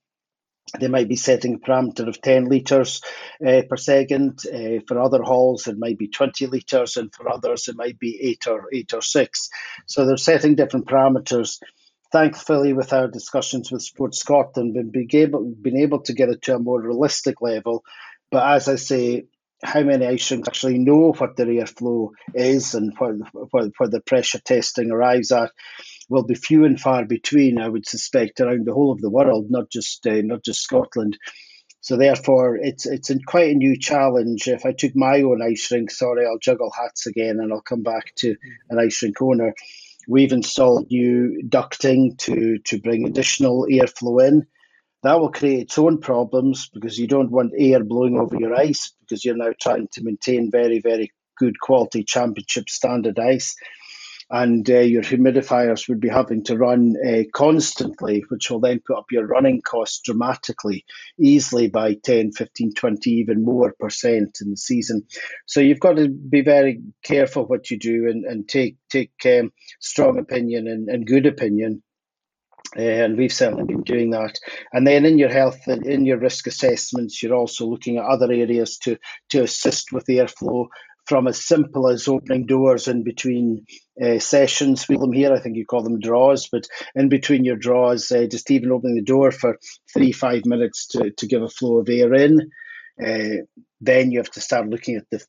they 0.80 0.88
might 0.88 1.08
be 1.08 1.16
setting 1.16 1.54
a 1.54 1.58
parameter 1.58 2.08
of 2.08 2.20
10 2.20 2.46
litres 2.46 3.00
uh, 3.46 3.62
per 3.68 3.76
second. 3.76 4.40
Uh, 4.46 4.80
for 4.86 4.98
other 4.98 5.22
halls, 5.22 5.68
it 5.68 5.78
might 5.78 5.96
be 5.96 6.08
20 6.08 6.46
litres, 6.46 6.96
and 6.96 7.14
for 7.14 7.30
others, 7.30 7.68
it 7.68 7.76
might 7.76 7.98
be 8.00 8.18
8 8.20 8.46
or 8.48 8.64
8 8.72 8.94
or 8.94 9.00
6. 9.02 9.48
So 9.86 10.04
they're 10.04 10.16
setting 10.16 10.56
different 10.56 10.86
parameters 10.86 11.60
thankfully, 12.12 12.72
with 12.72 12.92
our 12.92 13.08
discussions 13.08 13.70
with 13.70 13.82
Sports 13.82 14.20
Scotland, 14.20 14.74
been 14.92 15.08
able, 15.12 15.44
been 15.44 15.76
able 15.76 16.00
to 16.02 16.12
get 16.12 16.28
it 16.28 16.42
to 16.42 16.56
a 16.56 16.58
more 16.58 16.80
realistic 16.80 17.40
level. 17.40 17.84
But 18.30 18.46
as 18.54 18.68
I 18.68 18.76
say, 18.76 19.26
how 19.62 19.82
many 19.82 20.06
ice 20.06 20.30
rinks 20.30 20.48
actually 20.48 20.78
know 20.78 21.12
what 21.12 21.36
their 21.36 21.46
airflow 21.46 22.10
is 22.34 22.74
and 22.74 22.92
where, 22.98 23.14
where, 23.50 23.70
where 23.78 23.88
the 23.88 24.00
pressure 24.00 24.40
testing 24.40 24.90
arrives 24.90 25.32
at 25.32 25.50
will 26.08 26.24
be 26.24 26.34
few 26.34 26.64
and 26.64 26.80
far 26.80 27.04
between, 27.04 27.58
I 27.58 27.68
would 27.68 27.86
suspect, 27.86 28.40
around 28.40 28.66
the 28.66 28.74
whole 28.74 28.92
of 28.92 29.00
the 29.00 29.10
world, 29.10 29.46
not 29.50 29.70
just 29.70 30.06
uh, 30.06 30.20
not 30.22 30.44
just 30.44 30.60
Scotland. 30.60 31.18
So 31.80 31.96
therefore, 31.96 32.56
it's 32.56 32.86
it's 32.86 33.10
quite 33.26 33.52
a 33.52 33.54
new 33.54 33.78
challenge. 33.78 34.48
If 34.48 34.66
I 34.66 34.72
took 34.72 34.96
my 34.96 35.22
own 35.22 35.40
ice 35.42 35.70
rink, 35.70 35.90
sorry, 35.90 36.26
I'll 36.26 36.38
juggle 36.38 36.72
hats 36.76 37.06
again, 37.06 37.38
and 37.40 37.52
I'll 37.52 37.60
come 37.60 37.82
back 37.82 38.14
to 38.16 38.34
an 38.70 38.78
ice 38.78 39.02
rink 39.02 39.20
owner. 39.22 39.54
We've 40.08 40.32
installed 40.32 40.86
new 40.90 41.42
ducting 41.48 42.18
to, 42.18 42.58
to 42.66 42.80
bring 42.80 43.06
additional 43.06 43.66
airflow 43.70 44.26
in. 44.26 44.46
That 45.02 45.20
will 45.20 45.30
create 45.30 45.62
its 45.62 45.78
own 45.78 46.00
problems 46.00 46.68
because 46.72 46.98
you 46.98 47.06
don't 47.06 47.30
want 47.30 47.52
air 47.56 47.84
blowing 47.84 48.18
over 48.18 48.36
your 48.36 48.54
ice 48.54 48.92
because 49.00 49.24
you're 49.24 49.36
now 49.36 49.52
trying 49.60 49.88
to 49.92 50.02
maintain 50.02 50.50
very, 50.50 50.80
very 50.80 51.12
good 51.38 51.60
quality 51.60 52.02
championship 52.02 52.68
standard 52.68 53.18
ice. 53.18 53.56
And 54.30 54.68
uh, 54.68 54.80
your 54.80 55.02
humidifiers 55.02 55.88
would 55.88 56.00
be 56.00 56.08
having 56.08 56.42
to 56.44 56.56
run 56.56 56.94
uh, 57.06 57.22
constantly, 57.32 58.24
which 58.28 58.50
will 58.50 58.60
then 58.60 58.80
put 58.84 58.98
up 58.98 59.12
your 59.12 59.26
running 59.26 59.62
costs 59.62 60.00
dramatically, 60.00 60.84
easily 61.18 61.68
by 61.68 61.94
10, 61.94 62.32
15, 62.32 62.74
20, 62.74 63.10
even 63.10 63.44
more 63.44 63.74
percent 63.78 64.38
in 64.40 64.50
the 64.50 64.56
season. 64.56 65.06
So 65.46 65.60
you've 65.60 65.80
got 65.80 65.96
to 65.96 66.08
be 66.08 66.40
very 66.40 66.80
careful 67.04 67.46
what 67.46 67.70
you 67.70 67.78
do 67.78 68.08
and, 68.08 68.24
and 68.24 68.48
take 68.48 68.76
take 68.90 69.12
um, 69.26 69.52
strong 69.80 70.18
opinion 70.18 70.66
and, 70.66 70.88
and 70.88 71.06
good 71.06 71.26
opinion 71.26 71.82
and 72.74 73.16
we've 73.16 73.32
certainly 73.32 73.64
been 73.64 73.82
doing 73.82 74.10
that. 74.10 74.38
And 74.72 74.86
then 74.86 75.04
in 75.04 75.18
your 75.18 75.30
health, 75.30 75.66
and 75.66 75.86
in 75.86 76.04
your 76.04 76.18
risk 76.18 76.46
assessments, 76.46 77.22
you're 77.22 77.34
also 77.34 77.66
looking 77.66 77.96
at 77.96 78.04
other 78.04 78.30
areas 78.30 78.78
to 78.78 78.98
to 79.30 79.42
assist 79.42 79.92
with 79.92 80.06
airflow 80.06 80.66
from 81.06 81.26
as 81.28 81.44
simple 81.44 81.88
as 81.88 82.08
opening 82.08 82.46
doors 82.46 82.88
in 82.88 83.02
between 83.02 83.66
uh, 84.02 84.18
sessions. 84.18 84.88
We 84.88 84.96
call 84.96 85.06
them 85.06 85.12
here, 85.12 85.32
I 85.32 85.40
think 85.40 85.56
you 85.56 85.64
call 85.64 85.82
them 85.82 86.00
draws, 86.00 86.48
but 86.48 86.66
in 86.94 87.08
between 87.08 87.44
your 87.44 87.56
draws, 87.56 88.10
uh, 88.10 88.26
just 88.30 88.50
even 88.50 88.72
opening 88.72 88.96
the 88.96 89.02
door 89.02 89.30
for 89.30 89.58
three, 89.92 90.12
five 90.12 90.44
minutes 90.44 90.88
to, 90.88 91.10
to 91.10 91.26
give 91.26 91.42
a 91.42 91.48
flow 91.48 91.78
of 91.78 91.88
air 91.88 92.12
in. 92.14 92.50
Uh, 93.02 93.44
then 93.80 94.10
you 94.10 94.18
have 94.18 94.30
to 94.30 94.40
start 94.40 94.68
looking 94.68 94.96
at 94.96 95.08
the 95.10 95.24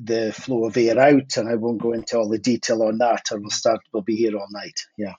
the 0.00 0.32
flow 0.32 0.64
of 0.64 0.76
air 0.76 0.98
out, 0.98 1.36
and 1.36 1.48
I 1.48 1.56
won't 1.56 1.82
go 1.82 1.92
into 1.92 2.16
all 2.16 2.28
the 2.28 2.38
detail 2.38 2.82
on 2.84 2.98
that. 2.98 3.26
I 3.32 3.34
will 3.34 3.50
start. 3.50 3.80
We'll 3.92 4.04
be 4.04 4.14
here 4.14 4.36
all 4.36 4.46
night. 4.50 4.78
Yeah. 4.96 5.14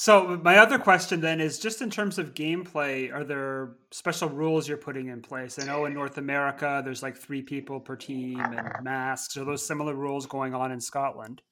So 0.00 0.40
my 0.44 0.58
other 0.58 0.78
question 0.78 1.20
then 1.20 1.40
is 1.40 1.58
just 1.58 1.82
in 1.82 1.90
terms 1.90 2.20
of 2.20 2.32
gameplay, 2.32 3.12
are 3.12 3.24
there 3.24 3.72
special 3.90 4.28
rules 4.28 4.68
you're 4.68 4.76
putting 4.76 5.08
in 5.08 5.20
place? 5.20 5.58
I 5.58 5.64
know 5.64 5.86
in 5.86 5.92
North 5.92 6.18
America 6.18 6.80
there's 6.84 7.02
like 7.02 7.16
three 7.16 7.42
people 7.42 7.80
per 7.80 7.96
team 7.96 8.38
and 8.38 8.84
masks. 8.84 9.36
Are 9.36 9.44
those 9.44 9.66
similar 9.66 9.96
rules 9.96 10.24
going 10.26 10.54
on 10.54 10.70
in 10.70 10.80
Scotland? 10.80 11.42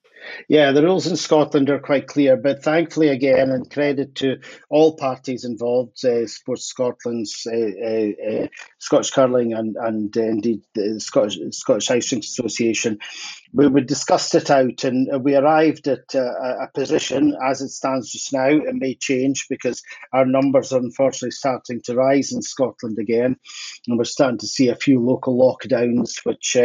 Yeah, 0.47 0.71
the 0.71 0.83
rules 0.83 1.07
in 1.07 1.15
Scotland 1.15 1.69
are 1.69 1.79
quite 1.79 2.07
clear, 2.07 2.37
but 2.37 2.63
thankfully, 2.63 3.09
again, 3.09 3.49
and 3.49 3.69
credit 3.69 4.15
to 4.15 4.37
all 4.69 4.95
parties 4.95 5.43
involved, 5.43 6.03
uh, 6.05 6.27
Sports 6.27 6.65
Scotland's, 6.65 7.45
uh, 7.45 7.55
uh, 7.55 8.43
uh 8.43 8.47
Scottish 8.79 9.11
Curling, 9.11 9.53
and, 9.53 9.75
and 9.77 10.15
uh, 10.15 10.21
indeed 10.21 10.61
the 10.73 10.99
Scottish, 10.99 11.37
Scottish 11.51 11.89
Rink 11.89 12.23
Association, 12.23 12.99
we, 13.53 13.67
we 13.67 13.81
discussed 13.81 14.35
it 14.35 14.49
out 14.49 14.83
and 14.83 15.23
we 15.23 15.35
arrived 15.35 15.87
at 15.87 16.13
uh, 16.13 16.19
a 16.19 16.67
position 16.73 17.35
as 17.45 17.61
it 17.61 17.69
stands 17.69 18.11
just 18.11 18.33
now. 18.33 18.47
It 18.47 18.75
may 18.75 18.95
change 18.95 19.47
because 19.49 19.81
our 20.13 20.25
numbers 20.25 20.71
are 20.73 20.79
unfortunately 20.79 21.31
starting 21.31 21.81
to 21.85 21.95
rise 21.95 22.31
in 22.31 22.41
Scotland 22.41 22.99
again, 22.99 23.37
and 23.87 23.97
we're 23.97 24.05
starting 24.05 24.39
to 24.39 24.47
see 24.47 24.69
a 24.69 24.75
few 24.75 24.99
local 24.99 25.37
lockdowns, 25.37 26.23
which 26.23 26.57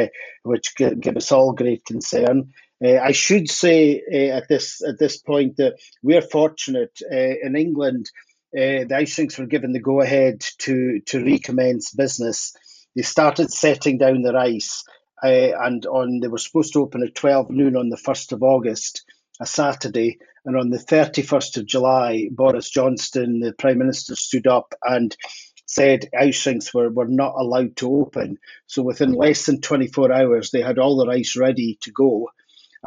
which 0.42 0.74
give 0.76 1.16
us 1.16 1.32
all 1.32 1.52
great 1.52 1.84
concern. 1.84 2.52
Uh, 2.84 2.98
I 2.98 3.12
should 3.12 3.48
say 3.48 4.02
uh, 4.12 4.36
at 4.36 4.48
this 4.48 4.82
at 4.82 4.98
this 4.98 5.18
point 5.18 5.56
that 5.58 5.74
we're 6.02 6.22
fortunate 6.22 6.98
uh, 7.10 7.34
in 7.42 7.54
England. 7.56 8.10
Uh, 8.54 8.84
the 8.88 8.96
ice 8.96 9.16
rinks 9.18 9.38
were 9.38 9.46
given 9.46 9.72
the 9.72 9.80
go 9.80 10.00
ahead 10.00 10.40
to 10.58 11.00
to 11.06 11.24
recommence 11.24 11.92
business. 11.92 12.54
They 12.96 13.02
started 13.02 13.50
setting 13.50 13.98
down 13.98 14.22
their 14.22 14.36
ice, 14.36 14.82
uh, 15.22 15.52
and 15.60 15.86
on 15.86 16.20
they 16.20 16.28
were 16.28 16.38
supposed 16.38 16.72
to 16.72 16.80
open 16.80 17.02
at 17.02 17.14
twelve 17.14 17.50
noon 17.50 17.76
on 17.76 17.88
the 17.88 17.96
first 17.96 18.32
of 18.32 18.42
August, 18.42 19.04
a 19.40 19.46
Saturday, 19.46 20.18
and 20.44 20.56
on 20.56 20.70
the 20.70 20.80
thirty 20.80 21.22
first 21.22 21.56
of 21.56 21.66
July, 21.66 22.28
Boris 22.32 22.68
Johnson, 22.68 23.40
the 23.40 23.52
Prime 23.52 23.78
Minister, 23.78 24.16
stood 24.16 24.48
up 24.48 24.74
and 24.82 25.16
said 25.66 26.08
ice 26.18 26.44
rinks 26.46 26.74
were, 26.74 26.90
were 26.90 27.08
not 27.08 27.34
allowed 27.36 27.76
to 27.76 27.94
open. 27.94 28.36
So 28.66 28.82
within 28.82 29.12
less 29.12 29.46
than 29.46 29.62
24 29.62 30.12
hours, 30.12 30.50
they 30.50 30.60
had 30.60 30.78
all 30.78 30.98
their 30.98 31.14
ice 31.14 31.34
ready 31.34 31.78
to 31.80 31.90
go 31.90 32.28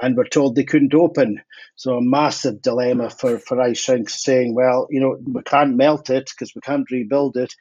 and 0.01 0.15
we 0.15 0.23
were 0.23 0.29
told 0.29 0.55
they 0.55 0.63
couldn't 0.63 0.93
open. 0.93 1.41
So 1.75 1.97
a 1.97 2.01
massive 2.01 2.61
dilemma 2.61 3.09
for, 3.09 3.39
for 3.39 3.61
ice 3.61 3.87
rinks 3.87 4.21
saying, 4.23 4.53
well, 4.53 4.87
you 4.89 4.99
know, 4.99 5.17
we 5.23 5.41
can't 5.43 5.75
melt 5.75 6.09
it 6.09 6.29
because 6.29 6.53
we 6.53 6.61
can't 6.61 6.89
rebuild 6.91 7.37
it. 7.37 7.53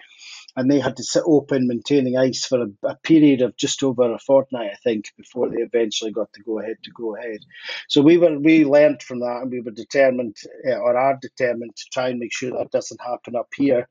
And 0.57 0.71
they 0.71 0.79
had 0.79 0.97
to 0.99 1.05
sit 1.05 1.25
open, 1.27 1.67
maintaining 1.67 2.17
ice 2.17 2.45
for 2.45 2.63
a, 2.63 2.89
a, 2.89 2.97
period 2.97 3.43
of 3.43 3.57
just 3.57 3.83
over 3.83 4.13
a 4.13 4.19
fortnight, 4.21 4.71
I 4.73 4.77
think, 4.85 5.07
before 5.17 5.49
they 5.49 5.63
eventually 5.63 6.13
got 6.13 6.33
to 6.35 6.43
go 6.43 6.61
ahead 6.61 6.77
to 6.85 6.93
go 6.93 7.17
ahead. 7.17 7.41
So 7.89 8.03
we 8.03 8.19
were 8.19 8.39
we 8.39 8.65
learned 8.65 9.03
from 9.03 9.19
that, 9.19 9.41
and 9.43 9.51
we 9.51 9.61
were 9.61 9.73
determined, 9.73 10.37
uh, 10.65 10.77
or 10.77 10.97
are 10.97 11.19
determined, 11.21 11.75
to 11.75 11.85
try 11.93 12.11
and 12.11 12.21
make 12.21 12.33
sure 12.33 12.53
that 12.53 12.71
doesn't 12.71 13.01
happen 13.01 13.35
up 13.35 13.49
here. 13.57 13.89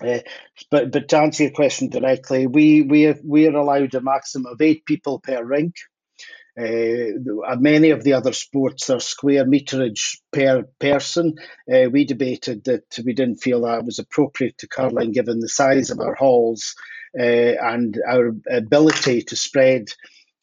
Uh, 0.00 0.20
but 0.70 0.92
but 0.92 1.08
to 1.08 1.18
answer 1.18 1.42
your 1.42 1.52
question 1.52 1.88
directly, 1.88 2.46
we 2.46 2.82
we 2.82 3.12
we 3.24 3.48
are 3.48 3.56
allowed 3.56 3.94
a 3.94 4.00
maximum 4.00 4.52
of 4.52 4.60
eight 4.60 4.84
people 4.86 5.18
per 5.18 5.44
rink. 5.44 5.74
Uh, 6.58 7.56
many 7.58 7.90
of 7.90 8.04
the 8.04 8.12
other 8.12 8.32
sports 8.32 8.90
are 8.90 9.00
square 9.00 9.46
meterage 9.46 10.18
per 10.32 10.64
person. 10.78 11.34
Uh, 11.72 11.88
we 11.90 12.04
debated 12.04 12.64
that 12.64 12.84
we 13.04 13.14
didn't 13.14 13.38
feel 13.38 13.62
that 13.62 13.84
was 13.84 13.98
appropriate 13.98 14.58
to 14.58 14.68
curling 14.68 15.12
given 15.12 15.40
the 15.40 15.48
size 15.48 15.90
of 15.90 15.98
our 16.00 16.14
halls 16.14 16.74
uh, 17.18 17.22
and 17.22 17.98
our 18.06 18.32
ability 18.50 19.22
to 19.22 19.36
spread 19.36 19.88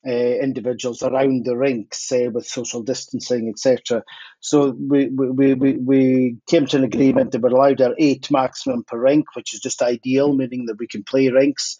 uh, 0.08 0.12
individuals 0.12 1.04
around 1.04 1.46
the 1.46 1.58
rinks 1.58 2.12
uh, 2.12 2.30
with 2.34 2.46
social 2.46 2.82
distancing, 2.82 3.50
etc. 3.50 4.04
So 4.40 4.70
we, 4.72 5.10
we, 5.10 5.54
we, 5.54 5.74
we 5.78 6.38
came 6.48 6.66
to 6.68 6.78
an 6.78 6.86
agreement 6.86 7.32
that 7.32 7.42
we're 7.42 7.50
allowed 7.50 7.82
our 7.82 7.96
eight 8.00 8.32
maximum 8.32 8.84
per 8.84 8.98
rink, 8.98 9.36
which 9.36 9.54
is 9.54 9.60
just 9.60 9.82
ideal, 9.82 10.34
meaning 10.34 10.68
that 10.68 10.80
we 10.80 10.88
can 10.88 11.04
play 11.04 11.28
rinks. 11.30 11.78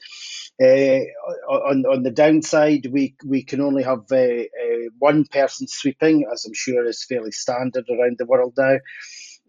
Uh, 0.62 1.00
on 1.50 1.86
on 1.86 2.04
the 2.04 2.12
downside, 2.12 2.88
we 2.92 3.16
we 3.26 3.44
can 3.44 3.62
only 3.62 3.84
have 3.84 4.06
uh, 4.12 4.16
uh, 4.18 4.90
one 5.00 5.26
person 5.26 5.68
sweeping, 5.68 6.26
as 6.32 6.46
I'm 6.46 6.54
sure 6.54 6.86
is 6.86 7.06
fairly 7.06 7.32
standard 7.32 7.86
around 7.90 8.18
the 8.20 8.26
world 8.26 8.54
now. 8.58 8.78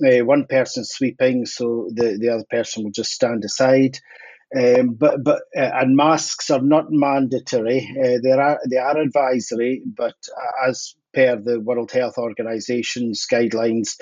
Uh, 0.05 0.25
one 0.25 0.47
person 0.47 0.85
sweeping, 0.85 1.47
so 1.47 1.89
the, 1.95 2.19
the 2.21 2.29
other 2.31 2.45
person 2.51 2.85
will 2.85 2.93
just 2.93 3.13
stand 3.13 3.45
aside. 3.45 3.99
Um, 4.57 4.95
but 4.95 5.23
but 5.25 5.43
uh, 5.57 5.71
and 5.81 5.97
masks 5.97 6.51
are 6.51 6.63
not 6.63 6.87
mandatory. 6.91 7.89
They 8.23 8.33
are 8.33 8.61
they 8.69 8.79
are 8.79 8.99
advisory, 8.99 9.83
but 9.87 10.17
as 10.67 10.95
per 11.15 11.37
the 11.37 11.61
World 11.61 11.93
Health 11.93 12.19
Organization's 12.19 13.27
guidelines, 13.31 13.97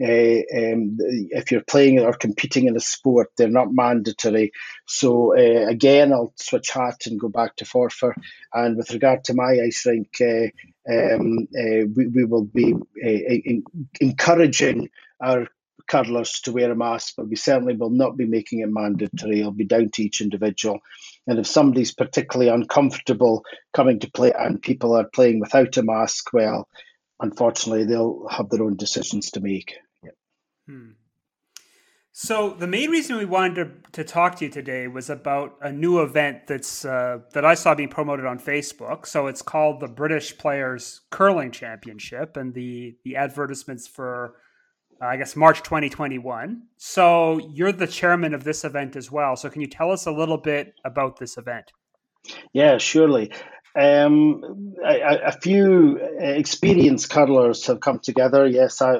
uh, 0.00 0.42
um, 0.56 0.96
if 1.30 1.50
you're 1.50 1.62
playing 1.62 2.00
or 2.00 2.12
competing 2.12 2.66
in 2.66 2.76
a 2.76 2.80
sport, 2.80 3.28
they're 3.36 3.48
not 3.48 3.72
mandatory. 3.72 4.52
So 4.86 5.36
uh, 5.36 5.68
again, 5.68 6.12
I'll 6.12 6.34
switch 6.36 6.70
hat 6.70 7.06
and 7.06 7.20
go 7.20 7.28
back 7.28 7.56
to 7.56 7.64
Forfar. 7.64 8.14
And 8.52 8.76
with 8.76 8.90
regard 8.90 9.24
to 9.24 9.34
my 9.34 9.58
ice 9.64 9.84
rink, 9.86 10.10
uh, 10.20 10.48
um, 10.88 11.48
we, 11.96 12.06
we 12.06 12.24
will 12.24 12.44
be 12.44 12.74
in, 12.96 13.64
encouraging 14.00 14.90
our 15.20 15.48
curlers 15.88 16.40
to 16.40 16.52
wear 16.52 16.70
a 16.70 16.76
mask, 16.76 17.14
but 17.16 17.28
we 17.28 17.36
certainly 17.36 17.74
will 17.74 17.90
not 17.90 18.16
be 18.16 18.26
making 18.26 18.60
it 18.60 18.68
mandatory. 18.68 19.40
It'll 19.40 19.52
be 19.52 19.64
down 19.64 19.90
to 19.90 20.02
each 20.02 20.20
individual. 20.20 20.80
And 21.26 21.38
if 21.38 21.46
somebody's 21.46 21.94
particularly 21.94 22.50
uncomfortable 22.50 23.44
coming 23.72 24.00
to 24.00 24.10
play 24.10 24.32
and 24.36 24.60
people 24.60 24.94
are 24.96 25.08
playing 25.08 25.40
without 25.40 25.76
a 25.76 25.82
mask, 25.82 26.32
well, 26.32 26.68
unfortunately, 27.20 27.84
they'll 27.84 28.26
have 28.28 28.48
their 28.50 28.62
own 28.62 28.76
decisions 28.76 29.30
to 29.32 29.40
make. 29.40 29.74
Hmm. 30.66 30.90
So 32.18 32.56
the 32.58 32.66
main 32.66 32.90
reason 32.90 33.18
we 33.18 33.26
wanted 33.26 33.84
to, 33.92 34.02
to 34.02 34.04
talk 34.04 34.36
to 34.36 34.46
you 34.46 34.50
today 34.50 34.88
was 34.88 35.10
about 35.10 35.56
a 35.60 35.70
new 35.70 36.00
event 36.00 36.46
that's 36.46 36.82
uh, 36.82 37.18
that 37.34 37.44
I 37.44 37.52
saw 37.52 37.74
being 37.74 37.90
promoted 37.90 38.24
on 38.24 38.38
Facebook. 38.38 39.06
So 39.06 39.26
it's 39.26 39.42
called 39.42 39.80
the 39.80 39.88
British 39.88 40.38
Players 40.38 41.02
Curling 41.10 41.50
Championship, 41.50 42.38
and 42.38 42.54
the 42.54 42.96
the 43.04 43.16
advertisements 43.16 43.86
for 43.86 44.36
uh, 45.02 45.08
I 45.08 45.18
guess 45.18 45.36
March 45.36 45.62
2021. 45.62 46.62
So 46.78 47.38
you're 47.52 47.70
the 47.70 47.86
chairman 47.86 48.32
of 48.32 48.44
this 48.44 48.64
event 48.64 48.96
as 48.96 49.12
well. 49.12 49.36
So 49.36 49.50
can 49.50 49.60
you 49.60 49.68
tell 49.68 49.90
us 49.90 50.06
a 50.06 50.12
little 50.12 50.38
bit 50.38 50.72
about 50.86 51.18
this 51.18 51.36
event? 51.36 51.70
Yeah, 52.54 52.78
surely. 52.78 53.30
Um, 53.78 54.74
a, 54.82 55.26
a, 55.26 55.32
few 55.32 55.98
experienced 56.18 57.10
curlers 57.10 57.66
have 57.66 57.80
come 57.80 57.98
together. 57.98 58.46
Yes, 58.46 58.80
I, 58.80 58.92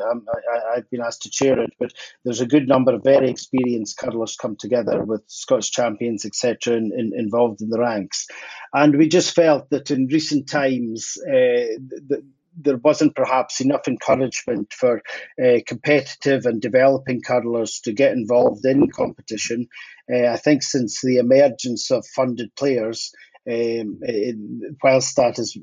have 0.74 0.90
been 0.90 1.00
asked 1.00 1.22
to 1.22 1.30
chair 1.30 1.58
it, 1.60 1.70
but 1.80 1.92
there's 2.24 2.42
a 2.42 2.46
good 2.46 2.68
number 2.68 2.92
of 2.92 3.02
very 3.02 3.30
experienced 3.30 3.96
curlers 3.96 4.36
come 4.36 4.56
together 4.56 5.02
with 5.02 5.22
Scottish 5.28 5.70
champions, 5.70 6.26
etc., 6.26 6.74
in, 6.76 6.92
in, 6.94 7.12
involved 7.16 7.62
in 7.62 7.70
the 7.70 7.78
ranks. 7.78 8.26
And 8.74 8.96
we 8.98 9.08
just 9.08 9.34
felt 9.34 9.70
that 9.70 9.90
in 9.90 10.08
recent 10.08 10.46
times, 10.46 11.16
uh, 11.26 11.80
the, 12.08 12.22
there 12.56 12.78
wasn't 12.78 13.14
perhaps 13.14 13.60
enough 13.60 13.86
encouragement 13.86 14.72
for 14.72 15.02
uh, 15.42 15.58
competitive 15.66 16.46
and 16.46 16.60
developing 16.60 17.20
curlers 17.20 17.80
to 17.80 17.92
get 17.92 18.12
involved 18.12 18.64
in 18.64 18.90
competition. 18.90 19.68
Uh, 20.12 20.26
I 20.28 20.36
think 20.36 20.62
since 20.62 21.00
the 21.02 21.18
emergence 21.18 21.90
of 21.90 22.06
funded 22.06 22.54
players, 22.56 23.12
um, 23.48 24.00
it, 24.02 24.36
whilst 24.82 25.16
that 25.16 25.36
has 25.36 25.56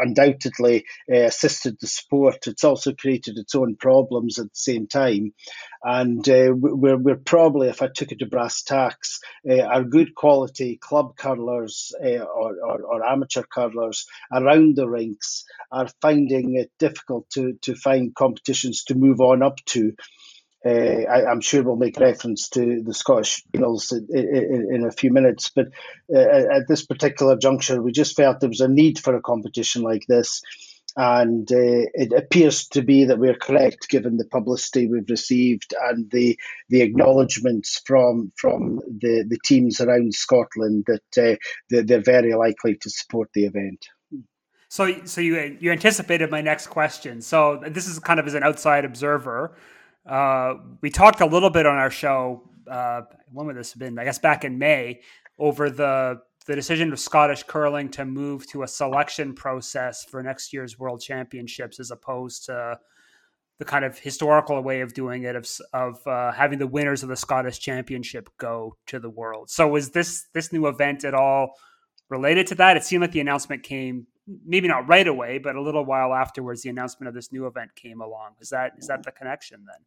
undoubtedly 0.00 0.84
uh, 1.10 1.16
assisted 1.16 1.76
the 1.80 1.86
sport, 1.86 2.46
it's 2.46 2.64
also 2.64 2.92
created 2.92 3.38
its 3.38 3.54
own 3.54 3.76
problems 3.76 4.38
at 4.38 4.44
the 4.44 4.50
same 4.54 4.86
time. 4.86 5.32
And 5.82 6.26
uh, 6.28 6.52
we're, 6.54 6.98
we're 6.98 7.16
probably, 7.16 7.68
if 7.68 7.80
I 7.80 7.88
took 7.88 8.12
it 8.12 8.18
to 8.18 8.26
brass 8.26 8.62
tacks, 8.62 9.20
uh, 9.48 9.62
our 9.62 9.84
good 9.84 10.14
quality 10.14 10.76
club 10.76 11.16
curlers 11.16 11.94
uh, 12.04 12.18
or, 12.18 12.56
or, 12.62 12.82
or, 12.82 13.04
amateur 13.04 13.42
curlers 13.42 14.06
around 14.30 14.76
the 14.76 14.88
rinks 14.88 15.44
are 15.72 15.88
finding 16.02 16.56
it 16.56 16.70
difficult 16.78 17.30
to, 17.30 17.54
to 17.62 17.74
find 17.74 18.14
competitions 18.14 18.84
to 18.84 18.94
move 18.94 19.20
on 19.20 19.42
up 19.42 19.56
to. 19.66 19.94
Uh, 20.64 21.04
I, 21.10 21.30
am 21.30 21.40
sure 21.40 21.62
we'll 21.62 21.76
make 21.76 21.98
reference 21.98 22.50
to 22.50 22.82
the 22.82 22.92
Scottish 22.92 23.42
finals 23.50 23.92
in, 23.92 24.06
in, 24.10 24.68
in, 24.74 24.84
a 24.86 24.92
few 24.92 25.10
minutes, 25.10 25.50
but 25.54 25.68
uh, 26.14 26.18
at 26.18 26.68
this 26.68 26.84
particular 26.84 27.38
juncture, 27.38 27.82
we 27.82 27.92
just 27.92 28.14
felt 28.14 28.40
there 28.40 28.48
was 28.50 28.60
a 28.60 28.68
need 28.68 28.98
for 28.98 29.16
a 29.16 29.22
competition 29.22 29.82
like 29.82 30.04
this. 30.06 30.42
And 30.96 31.50
uh, 31.50 31.86
it 31.94 32.12
appears 32.12 32.68
to 32.68 32.82
be 32.82 33.04
that 33.04 33.18
we're 33.18 33.36
correct, 33.36 33.88
given 33.88 34.16
the 34.16 34.26
publicity 34.26 34.86
we've 34.86 35.08
received 35.08 35.72
and 35.80 36.10
the 36.10 36.36
the 36.68 36.82
acknowledgements 36.82 37.80
from 37.86 38.32
from 38.36 38.80
the, 38.86 39.24
the 39.26 39.38
teams 39.44 39.80
around 39.80 40.14
Scotland 40.14 40.86
that 40.88 41.32
uh, 41.32 41.36
they're, 41.70 41.84
they're 41.84 42.02
very 42.02 42.34
likely 42.34 42.76
to 42.76 42.90
support 42.90 43.30
the 43.34 43.44
event. 43.44 43.86
So, 44.68 45.04
so 45.04 45.20
you 45.20 45.56
you 45.60 45.70
anticipated 45.70 46.30
my 46.30 46.40
next 46.40 46.66
question. 46.66 47.22
So 47.22 47.62
this 47.66 47.86
is 47.86 47.98
kind 48.00 48.18
of 48.20 48.26
as 48.26 48.34
an 48.34 48.42
outside 48.42 48.84
observer. 48.84 49.52
Uh, 50.06 50.54
we 50.80 50.90
talked 50.90 51.20
a 51.20 51.26
little 51.26 51.50
bit 51.50 51.66
on 51.66 51.76
our 51.76 51.90
show. 51.90 52.48
Uh, 52.70 53.02
when 53.32 53.46
would 53.46 53.56
this 53.56 53.72
have 53.72 53.80
been? 53.80 53.98
I 53.98 54.04
guess 54.04 54.18
back 54.18 54.44
in 54.44 54.58
May 54.58 55.00
over 55.38 55.70
the 55.70 56.20
the 56.46 56.56
decision 56.56 56.92
of 56.92 56.98
Scottish 56.98 57.42
curling 57.42 57.90
to 57.90 58.04
move 58.04 58.46
to 58.48 58.62
a 58.62 58.68
selection 58.68 59.34
process 59.34 60.04
for 60.04 60.22
next 60.22 60.52
year's 60.52 60.78
World 60.78 61.00
Championships 61.00 61.78
as 61.78 61.90
opposed 61.90 62.46
to 62.46 62.78
the 63.58 63.64
kind 63.64 63.84
of 63.84 63.98
historical 63.98 64.60
way 64.62 64.80
of 64.80 64.94
doing 64.94 65.24
it 65.24 65.36
of 65.36 65.46
of 65.72 66.04
uh, 66.06 66.32
having 66.32 66.58
the 66.58 66.66
winners 66.66 67.02
of 67.02 67.08
the 67.08 67.16
Scottish 67.16 67.58
Championship 67.58 68.30
go 68.38 68.74
to 68.86 68.98
the 68.98 69.10
World. 69.10 69.50
So 69.50 69.68
was 69.68 69.90
this 69.90 70.26
this 70.32 70.52
new 70.52 70.66
event 70.66 71.04
at 71.04 71.14
all 71.14 71.52
related 72.08 72.46
to 72.48 72.54
that? 72.56 72.76
It 72.76 72.84
seemed 72.84 73.02
like 73.02 73.12
the 73.12 73.20
announcement 73.20 73.62
came 73.62 74.06
maybe 74.44 74.68
not 74.68 74.88
right 74.88 75.06
away, 75.06 75.38
but 75.38 75.56
a 75.56 75.62
little 75.62 75.84
while 75.84 76.14
afterwards. 76.14 76.62
The 76.62 76.70
announcement 76.70 77.08
of 77.08 77.14
this 77.14 77.32
new 77.32 77.46
event 77.46 77.74
came 77.74 78.00
along. 78.00 78.32
Is 78.40 78.50
that 78.50 78.72
is 78.78 78.86
that 78.88 79.02
the 79.02 79.12
connection 79.12 79.64
then? 79.66 79.84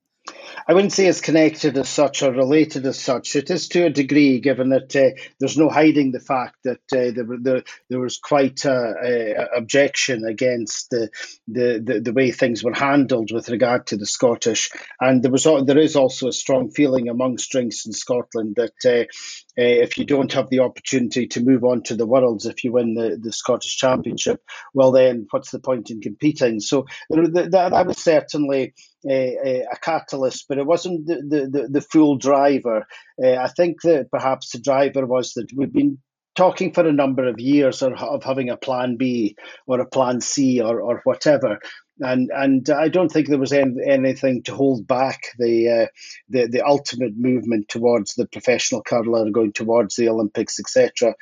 I 0.66 0.74
wouldn't 0.74 0.94
say 0.94 1.08
it's 1.08 1.20
connected 1.20 1.78
as 1.78 1.90
such 1.90 2.24
or 2.24 2.32
related 2.32 2.86
as 2.86 2.98
such. 2.98 3.36
It 3.36 3.50
is 3.50 3.68
to 3.70 3.86
a 3.86 3.90
degree, 3.90 4.40
given 4.40 4.70
that 4.70 4.96
uh, 4.96 5.20
there's 5.40 5.58
no 5.58 5.68
hiding 5.68 6.12
the 6.12 6.22
fact 6.22 6.56
that 6.64 6.82
uh, 6.94 7.12
there, 7.12 7.26
there, 7.42 7.64
there, 7.90 8.00
was 8.00 8.20
quite 8.20 8.64
a, 8.64 8.94
a 9.04 9.58
objection 9.58 10.24
against 10.24 10.90
the, 10.92 11.10
the, 11.48 11.82
the, 11.84 12.00
the, 12.00 12.14
way 12.14 12.32
things 12.32 12.64
were 12.64 12.74
handled 12.74 13.32
with 13.34 13.50
regard 13.50 13.88
to 13.88 13.98
the 13.98 14.06
Scottish, 14.06 14.70
and 15.02 15.22
there 15.22 15.32
was 15.32 15.44
there 15.44 15.78
is 15.78 15.98
also 15.98 16.30
a 16.30 16.34
strong 16.34 16.72
feeling 16.72 17.10
amongst 17.10 17.54
rinks 17.54 17.86
in 17.86 17.92
Scotland 17.92 18.56
that 18.56 18.86
uh, 18.86 19.53
uh, 19.58 19.62
if 19.62 19.98
you 19.98 20.06
don't 20.06 20.34
have 20.34 20.50
the 20.50 20.60
opportunity 20.60 21.28
to 21.28 21.44
move 21.44 21.64
on 21.64 21.84
to 21.84 21.96
the 21.96 22.08
Worlds, 22.08 22.46
if 22.46 22.64
you 22.64 22.72
win 22.72 22.96
the, 22.96 23.18
the 23.22 23.32
Scottish 23.32 23.78
Championship, 23.78 24.42
well 24.74 24.92
then 24.92 25.28
what's 25.32 25.52
the 25.52 25.60
point 25.60 25.92
in 25.92 26.02
competing? 26.02 26.60
So 26.60 26.86
that, 27.10 27.52
that 27.52 27.88
was 27.88 27.98
certainly 27.98 28.74
a, 29.08 29.66
a, 29.72 29.78
catalyst, 29.82 30.46
but 30.48 30.58
it 30.58 30.66
wasn't 30.66 31.06
the, 31.06 31.48
the, 31.52 31.68
the 31.70 31.82
full 31.82 32.18
driver. 32.18 32.86
Uh, 33.24 33.36
I 33.36 33.48
think 33.48 33.82
that 33.84 34.10
perhaps 34.12 34.52
the 34.52 34.60
driver 34.60 35.06
was 35.06 35.34
that 35.34 35.52
we've 35.56 35.74
been 35.74 36.00
talking 36.36 36.74
for 36.74 36.88
a 36.88 36.94
number 36.94 37.28
of 37.28 37.40
years 37.40 37.82
of, 37.82 37.94
of 37.94 38.24
having 38.24 38.50
a 38.50 38.58
plan 38.58 38.98
B 38.98 39.36
or 39.68 39.80
a 39.80 39.88
plan 39.88 40.22
C 40.22 40.62
or, 40.62 40.82
or 40.82 41.02
whatever. 41.04 41.60
And 42.00 42.32
and 42.34 42.68
I 42.72 42.88
don't 42.90 43.10
think 43.10 43.28
there 43.28 43.38
was 43.38 43.54
any, 43.54 43.76
anything 43.88 44.44
to 44.44 44.56
hold 44.56 44.88
back 44.88 45.28
the, 45.38 45.70
uh, 45.70 45.88
the 46.28 46.48
the 46.48 46.66
ultimate 46.66 47.16
movement 47.16 47.70
towards 47.70 48.16
the 48.16 48.28
professional 48.28 48.82
curler 48.82 49.30
going 49.30 49.54
towards 49.54 49.96
the 49.96 50.10
Olympics, 50.10 50.60
etc. 50.60 51.14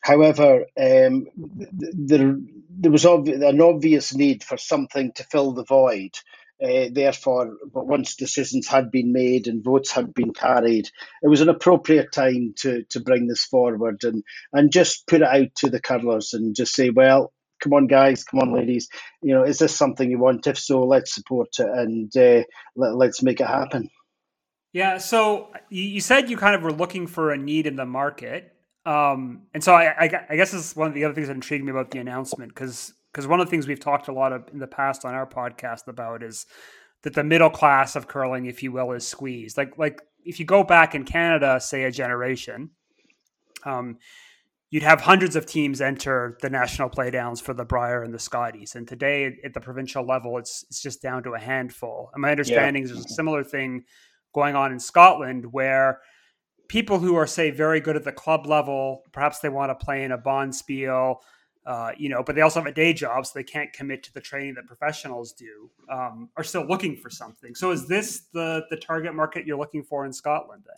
However, 0.00 0.66
um, 0.80 1.26
there 1.34 2.36
there 2.70 2.92
was 2.92 3.04
an 3.04 3.60
obvious 3.60 4.14
need 4.14 4.44
for 4.44 4.56
something 4.56 5.12
to 5.14 5.24
fill 5.24 5.52
the 5.52 5.64
void. 5.64 6.12
Uh, 6.62 6.86
therefore, 6.92 7.56
once 7.72 8.14
decisions 8.14 8.68
had 8.68 8.90
been 8.90 9.12
made 9.12 9.48
and 9.48 9.64
votes 9.64 9.90
had 9.90 10.14
been 10.14 10.32
carried, 10.32 10.88
it 11.22 11.28
was 11.28 11.40
an 11.40 11.48
appropriate 11.48 12.12
time 12.12 12.54
to, 12.56 12.84
to 12.90 13.00
bring 13.00 13.26
this 13.26 13.44
forward 13.44 14.02
and, 14.04 14.22
and 14.52 14.72
just 14.72 15.06
put 15.08 15.20
it 15.20 15.26
out 15.26 15.48
to 15.56 15.68
the 15.68 15.80
curlers 15.80 16.32
and 16.32 16.54
just 16.54 16.74
say, 16.74 16.90
well, 16.90 17.32
come 17.60 17.72
on, 17.72 17.86
guys, 17.86 18.22
come 18.24 18.40
on, 18.40 18.54
ladies, 18.54 18.88
you 19.22 19.34
know, 19.34 19.42
is 19.42 19.58
this 19.58 19.74
something 19.74 20.10
you 20.10 20.18
want? 20.18 20.46
If 20.46 20.58
so, 20.58 20.84
let's 20.84 21.14
support 21.14 21.48
it 21.58 21.66
and 21.68 22.14
uh, 22.16 22.44
let, 22.76 23.08
us 23.08 23.22
make 23.22 23.40
it 23.40 23.46
happen. 23.46 23.90
Yeah. 24.72 24.98
So 24.98 25.52
you 25.70 26.00
said 26.00 26.30
you 26.30 26.36
kind 26.36 26.54
of 26.54 26.62
were 26.62 26.72
looking 26.72 27.06
for 27.06 27.32
a 27.32 27.38
need 27.38 27.66
in 27.66 27.76
the 27.76 27.86
market. 27.86 28.52
Um, 28.86 29.42
and 29.54 29.64
so 29.64 29.72
I, 29.72 30.04
I, 30.04 30.26
I 30.30 30.36
guess 30.36 30.52
this 30.52 30.70
is 30.70 30.76
one 30.76 30.88
of 30.88 30.94
the 30.94 31.04
other 31.04 31.14
things 31.14 31.28
that 31.28 31.34
intrigued 31.34 31.64
me 31.64 31.70
about 31.70 31.90
the 31.90 31.98
announcement 31.98 32.54
because 32.54 32.92
because 33.14 33.28
one 33.28 33.38
of 33.38 33.46
the 33.46 33.50
things 33.50 33.68
we've 33.68 33.78
talked 33.78 34.08
a 34.08 34.12
lot 34.12 34.32
of 34.32 34.48
in 34.52 34.58
the 34.58 34.66
past 34.66 35.04
on 35.04 35.14
our 35.14 35.26
podcast 35.26 35.86
about 35.86 36.24
is 36.24 36.46
that 37.02 37.14
the 37.14 37.22
middle 37.22 37.50
class 37.50 37.94
of 37.94 38.08
curling, 38.08 38.46
if 38.46 38.62
you 38.62 38.72
will, 38.72 38.90
is 38.90 39.06
squeezed. 39.06 39.56
Like 39.56 39.78
like 39.78 40.02
if 40.24 40.40
you 40.40 40.44
go 40.44 40.64
back 40.64 40.96
in 40.96 41.04
Canada, 41.04 41.60
say 41.60 41.84
a 41.84 41.92
generation, 41.92 42.70
um, 43.64 43.98
you'd 44.70 44.82
have 44.82 45.00
hundreds 45.00 45.36
of 45.36 45.46
teams 45.46 45.80
enter 45.80 46.36
the 46.42 46.50
national 46.50 46.90
playdowns 46.90 47.40
for 47.40 47.54
the 47.54 47.64
Brier 47.64 48.02
and 48.02 48.12
the 48.12 48.18
Scotties, 48.18 48.74
and 48.74 48.88
today 48.88 49.38
at 49.44 49.54
the 49.54 49.60
provincial 49.60 50.04
level, 50.04 50.36
it's 50.38 50.64
it's 50.68 50.82
just 50.82 51.00
down 51.00 51.22
to 51.22 51.34
a 51.34 51.38
handful. 51.38 52.10
And 52.14 52.22
my 52.22 52.32
understanding 52.32 52.82
yeah. 52.82 52.86
is 52.86 52.92
there's 52.92 53.06
a 53.06 53.14
similar 53.14 53.44
thing 53.44 53.84
going 54.34 54.56
on 54.56 54.72
in 54.72 54.80
Scotland 54.80 55.52
where 55.52 56.00
people 56.66 56.98
who 56.98 57.14
are 57.14 57.28
say 57.28 57.52
very 57.52 57.80
good 57.80 57.94
at 57.94 58.02
the 58.02 58.10
club 58.10 58.46
level, 58.46 59.02
perhaps 59.12 59.38
they 59.38 59.48
want 59.48 59.70
to 59.70 59.84
play 59.84 60.02
in 60.02 60.10
a 60.10 60.18
bonspiel 60.18 61.18
uh, 61.66 61.92
you 61.96 62.08
know, 62.08 62.22
but 62.22 62.34
they 62.34 62.42
also 62.42 62.60
have 62.60 62.66
a 62.66 62.72
day 62.72 62.92
job, 62.92 63.24
so 63.24 63.32
they 63.34 63.44
can't 63.44 63.72
commit 63.72 64.02
to 64.02 64.12
the 64.12 64.20
training 64.20 64.54
that 64.54 64.66
professionals 64.66 65.32
do. 65.32 65.70
Um, 65.88 66.28
are 66.36 66.44
still 66.44 66.66
looking 66.66 66.96
for 66.96 67.08
something. 67.08 67.54
So, 67.54 67.70
is 67.70 67.86
this 67.86 68.24
the 68.32 68.66
the 68.70 68.76
target 68.76 69.14
market 69.14 69.46
you're 69.46 69.58
looking 69.58 69.82
for 69.82 70.04
in 70.04 70.12
Scotland? 70.12 70.64
Then, 70.66 70.76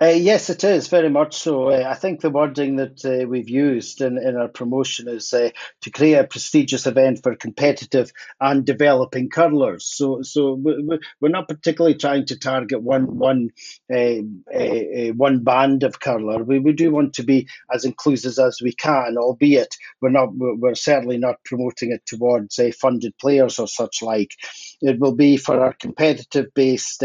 uh, 0.00 0.06
yes, 0.06 0.48
it 0.48 0.64
is 0.64 0.88
very 0.88 1.10
much 1.10 1.36
so. 1.36 1.68
Uh, 1.68 1.84
I 1.86 1.94
think 1.94 2.20
the 2.20 2.30
wording 2.30 2.76
that 2.76 3.04
uh, 3.04 3.26
we've 3.28 3.50
used 3.50 4.00
in, 4.00 4.16
in 4.16 4.36
our 4.36 4.48
promotion 4.48 5.08
is 5.08 5.32
uh, 5.34 5.50
to 5.82 5.90
create 5.90 6.14
a 6.14 6.26
prestigious 6.26 6.86
event 6.86 7.22
for 7.22 7.36
competitive 7.36 8.10
and 8.40 8.64
developing 8.64 9.28
curlers. 9.28 9.84
So, 9.84 10.22
so 10.22 10.54
we're 10.54 11.28
not 11.28 11.48
particularly 11.48 11.96
trying 11.96 12.26
to 12.26 12.38
target 12.38 12.82
one 12.82 13.18
one 13.18 13.50
uh, 13.92 14.20
uh, 14.54 15.12
one 15.16 15.44
band 15.44 15.82
of 15.82 16.00
curler. 16.00 16.42
We, 16.42 16.58
we 16.58 16.72
do 16.72 16.90
want 16.90 17.14
to 17.14 17.22
be 17.22 17.46
as 17.72 17.84
inclusive 17.84 18.38
as 18.38 18.60
we 18.62 18.72
can, 18.72 19.16
albeit 19.18 19.76
we're 20.00 20.10
not 20.10 20.30
we're 20.32 20.74
certainly 20.74 21.18
not 21.18 21.44
promoting 21.44 21.92
it 21.92 22.06
towards 22.06 22.58
funded 22.78 23.16
players 23.18 23.58
or 23.58 23.68
such 23.68 24.02
like. 24.02 24.34
It 24.80 24.98
will 24.98 25.14
be 25.14 25.36
for 25.36 25.60
our 25.60 25.74
competitive 25.74 26.46
based 26.54 27.02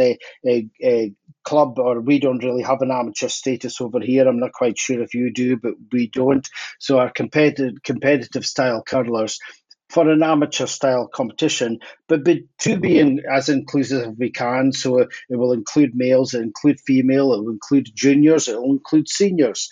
club, 1.45 1.79
or 1.79 2.01
we 2.01 2.19
don't 2.19 2.43
really 2.43 2.63
have 2.63 2.81
an 2.81 2.91
amateur 2.91 3.29
status 3.29 3.79
over 3.79 3.99
here. 3.99 4.27
I'm 4.27 4.39
not 4.39 4.51
quite 4.51 4.77
sure 4.77 5.01
if 5.01 5.13
you 5.13 5.31
do, 5.31 5.57
but 5.57 5.73
we 5.91 6.07
don't. 6.07 6.47
So 6.79 6.99
our 6.99 7.11
competitive 7.11 7.75
competitive 7.83 8.45
style 8.45 8.83
curlers 8.83 9.39
for 9.89 10.09
an 10.09 10.23
amateur 10.23 10.65
style 10.65 11.07
competition, 11.07 11.79
but, 12.07 12.25
to 12.59 12.77
be 12.77 12.99
in, 12.99 13.21
as 13.31 13.49
inclusive 13.49 14.01
as 14.01 14.17
we 14.17 14.31
can. 14.31 14.71
So 14.71 14.97
it 14.99 15.09
will 15.29 15.53
include 15.53 15.91
males, 15.93 16.33
it 16.33 16.39
will 16.39 16.45
include 16.45 16.79
female, 16.81 17.33
it 17.33 17.43
will 17.43 17.51
include 17.51 17.91
juniors, 17.93 18.47
it 18.47 18.59
will 18.59 18.71
include 18.71 19.07
seniors. 19.07 19.69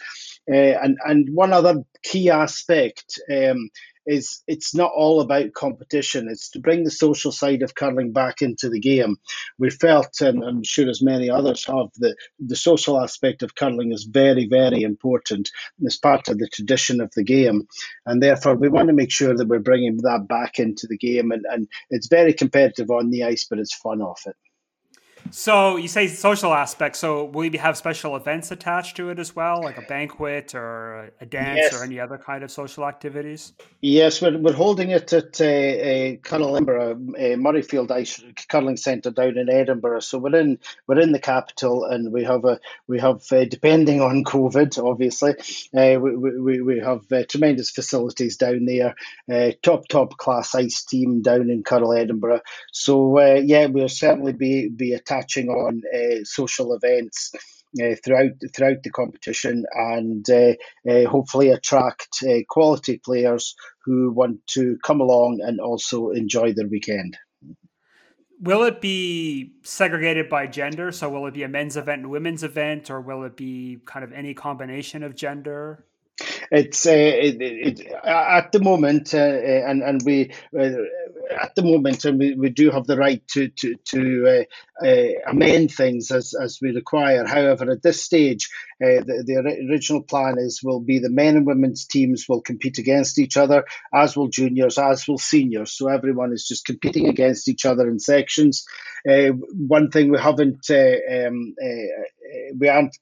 Uh, 0.50 0.76
and, 0.84 0.98
and 1.06 1.30
one 1.34 1.54
other 1.54 1.84
key 2.04 2.30
aspect 2.30 3.20
um, 3.32 3.70
is 4.06 4.44
it's 4.48 4.76
not 4.76 4.92
all 4.96 5.22
about 5.22 5.54
competition. 5.54 6.28
It's 6.30 6.50
to 6.52 6.60
bring 6.60 6.84
the 6.84 6.92
social 6.92 7.32
side 7.32 7.62
of 7.62 7.76
curling 7.76 8.12
back 8.12 8.42
into 8.42 8.70
the 8.70 8.80
game. 8.80 9.18
We 9.58 9.70
felt, 9.70 10.22
and 10.22 10.44
I'm 10.44 10.64
sure 10.64 10.90
as 10.90 11.02
many 11.02 11.30
others 11.30 11.66
have, 11.66 11.88
that 11.98 12.16
the 12.40 12.56
social 12.56 13.02
aspect 13.02 13.44
of 13.44 13.56
curling 13.56 13.92
is 13.92 14.04
very, 14.04 14.48
very 14.48 14.82
important. 14.82 15.50
It's 15.82 15.98
part 15.98 16.30
of 16.30 16.38
the 16.38 16.48
tradition 16.48 17.02
of 17.02 17.12
the 17.16 17.24
game. 17.24 17.68
And 18.06 18.22
therefore, 18.22 18.56
we 18.56 18.70
want 18.70 18.88
to 18.88 18.94
make 18.94 19.12
sure 19.12 19.36
that 19.36 19.48
we're 19.48 19.60
bringing 19.60 19.98
that 19.98 20.28
back 20.28 20.60
into 20.60 20.88
the 20.88 20.98
game. 20.98 21.32
And, 21.32 21.46
and 21.50 21.68
it's 21.90 22.08
very 22.08 22.34
competitive 22.34 22.90
on 22.90 23.10
the 23.10 23.24
ice, 23.24 23.46
but 23.50 23.60
it's 23.60 23.76
fun 23.76 24.02
off 24.02 24.24
it. 24.26 24.36
So 25.32 25.78
you 25.78 25.88
say 25.88 26.08
social 26.08 26.54
aspect. 26.54 26.96
So 26.96 27.26
will 27.26 27.46
you 27.46 27.60
have 27.60 27.76
special 27.76 28.16
events 28.16 28.52
attached 28.52 28.98
to 28.98 29.10
it 29.10 29.18
as 29.18 29.36
well, 29.36 29.62
like 29.64 29.78
a 29.78 29.82
banquet 29.82 30.54
or 30.54 31.12
a 31.20 31.26
dance 31.26 31.60
yes. 31.64 31.74
or 31.74 31.84
any 31.84 32.00
other 32.00 32.18
kind 32.18 32.44
of 32.44 32.52
social 32.52 32.86
activities? 32.86 33.54
Yes, 33.82 34.22
we're, 34.22 34.38
we're 34.38 34.54
holding 34.54 34.92
it 34.92 35.12
at 35.12 35.42
uh, 35.42 35.46
uh, 35.46 36.54
Edinburgh, 36.54 36.92
uh, 36.92 37.36
Murrayfield 37.38 37.90
Ice 37.92 38.24
Curling 38.48 38.78
Centre 38.78 39.10
down 39.10 39.38
in 39.38 39.50
Edinburgh. 39.50 40.02
So 40.02 40.20
we're 40.20 40.36
in 40.36 40.60
we're 40.88 41.00
in 41.00 41.14
the 41.14 41.20
capital, 41.20 41.86
and 41.86 42.14
we 42.14 42.24
have 42.26 42.46
a 42.46 42.60
we 42.88 43.00
have 43.00 43.24
uh, 43.32 43.46
depending 43.46 44.02
on 44.02 44.24
COVID, 44.34 44.84
obviously, 44.84 45.32
uh, 45.76 46.00
we, 46.00 46.16
we, 46.16 46.62
we 46.62 46.80
have 46.80 47.12
uh, 47.12 47.24
tremendous 47.28 47.72
facilities 47.72 48.38
down 48.38 48.66
there, 48.66 48.96
uh, 49.32 49.52
top 49.64 49.88
top 49.88 50.18
class 50.18 50.54
ice 50.54 50.84
team 50.84 51.22
down 51.22 51.50
in 51.50 51.64
Curl 51.64 51.94
Edinburgh. 51.94 52.42
So 52.72 53.20
yeah, 53.20 53.66
we'll 53.66 53.90
certainly 53.90 54.34
be 54.34 54.70
be 54.70 54.94
attached 54.94 55.13
catching 55.14 55.50
on 55.50 55.82
uh, 55.94 56.24
social 56.24 56.74
events. 56.74 57.32
Uh, 57.82 57.96
throughout 58.06 58.30
throughout 58.56 58.84
the 58.84 58.92
competition 58.92 59.66
and 59.74 60.30
uh, 60.30 60.54
uh, 60.88 61.10
hopefully 61.10 61.50
attract 61.50 62.08
uh, 62.22 62.38
quality 62.48 63.02
players 63.04 63.56
who 63.84 64.12
want 64.12 64.38
to 64.46 64.78
come 64.84 65.02
along 65.02 65.40
and 65.42 65.60
also 65.60 66.12
enjoy 66.12 66.54
their 66.54 66.68
weekend. 66.68 67.18
Will 68.40 68.64
it 68.64 68.80
be 68.80 69.54
segregated 69.64 70.30
by 70.30 70.46
gender? 70.46 70.92
So 70.92 71.10
will 71.10 71.26
it 71.26 71.34
be 71.34 71.42
a 71.42 71.48
men's 71.48 71.76
event 71.76 72.04
and 72.04 72.12
women's 72.12 72.44
event, 72.44 72.92
or 72.92 73.02
will 73.02 73.24
it 73.24 73.36
be 73.36 73.80
kind 73.86 74.04
of 74.04 74.12
any 74.12 74.36
combination 74.36 75.02
of 75.02 75.16
gender? 75.16 75.86
It's 76.52 76.86
uh, 76.86 76.92
it, 76.92 77.42
it, 77.42 77.92
at 78.06 78.52
the 78.52 78.60
moment, 78.60 79.14
uh, 79.14 79.18
and 79.18 79.82
and 79.82 80.02
we 80.06 80.32
at 80.56 81.56
the 81.56 81.64
moment, 81.64 82.06
and 82.06 82.20
we, 82.20 82.36
we 82.36 82.50
do 82.50 82.70
have 82.70 82.86
the 82.86 82.98
right 82.98 83.28
to 83.30 83.50
to, 83.50 83.76
to 83.86 84.46
uh, 84.82 84.86
uh, 84.86 85.08
amend 85.28 85.72
things 85.72 86.12
as, 86.12 86.34
as 86.40 86.60
we 86.62 86.72
require. 86.72 87.26
However, 87.26 87.72
at 87.72 87.82
this 87.82 88.04
stage, 88.04 88.50
uh, 88.84 89.02
the, 89.02 89.24
the 89.26 89.68
original 89.70 90.04
plan 90.04 90.38
is 90.38 90.62
will 90.64 90.82
be 90.82 91.00
the 91.00 91.10
men 91.10 91.36
and 91.38 91.48
women's 91.48 91.86
teams 91.88 92.26
will 92.30 92.42
compete 92.42 92.78
against 92.78 93.18
each 93.18 93.36
other, 93.36 93.66
as 93.94 94.16
will 94.16 94.28
juniors, 94.28 94.78
as 94.78 95.08
will 95.08 95.18
seniors. 95.18 95.74
So 95.74 95.88
everyone 95.88 96.32
is 96.32 96.48
just 96.48 96.66
competing 96.66 97.08
against 97.08 97.48
each 97.50 97.66
other 97.66 97.88
in 97.88 98.00
sections. 98.00 98.66
Uh, 99.10 99.30
one 99.30 99.90
thing 99.90 100.12
we 100.12 100.20
haven't 100.20 100.66
uh, 100.70 101.28
um, 101.28 101.56
uh, 101.62 102.54
we 102.58 102.70
aren't 102.70 102.96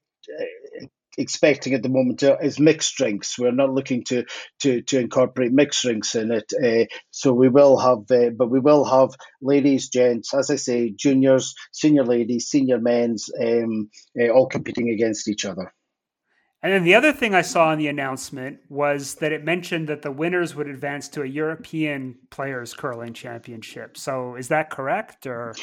expecting 1.18 1.74
at 1.74 1.84
the 1.84 1.90
moment 1.90 2.24
uh, 2.24 2.38
is 2.42 2.60
mixed 2.60 2.96
drinks. 2.96 3.38
We're 3.38 3.52
not 3.52 3.74
looking 3.74 4.04
to 4.06 4.26
to, 4.62 4.82
to 4.82 5.00
incorporate 5.00 5.52
mixed 5.52 5.82
drinks 5.82 6.16
in 6.16 6.32
it. 6.32 6.52
Uh, 6.54 6.86
so 7.12 7.34
we 7.34 7.50
will 7.50 7.78
have, 7.78 8.10
uh, 8.12 8.30
but 8.32 8.50
we 8.50 8.60
will 8.60 8.86
have 8.86 9.10
ladies, 9.42 9.90
gents, 9.90 10.34
as 10.34 10.50
I 10.50 10.56
say, 10.56 10.90
juniors, 10.92 11.54
senior 11.72 12.04
ladies, 12.04 12.48
senior 12.48 12.80
men's, 12.80 13.30
um, 13.40 13.90
uh, 14.20 14.30
all 14.30 14.48
competing 14.48 14.90
against 14.90 15.28
each 15.28 15.46
other. 15.46 15.74
And 16.64 16.72
then 16.72 16.84
the 16.84 16.94
other 16.94 17.12
thing 17.12 17.34
I 17.34 17.42
saw 17.42 17.74
in 17.74 17.80
the 17.80 17.88
announcement 17.88 18.60
was 18.70 19.16
that 19.16 19.32
it 19.32 19.44
mentioned 19.44 19.90
that 19.90 20.04
the 20.04 20.12
winners 20.12 20.54
would 20.54 20.68
advance 20.68 21.08
to 21.10 21.24
a 21.24 21.26
European 21.26 22.20
Players 22.30 22.76
Curling 22.76 23.14
Championship. 23.14 23.98
So 23.98 24.36
is 24.36 24.50
that 24.50 24.70
correct, 24.70 25.26
or? 25.26 25.56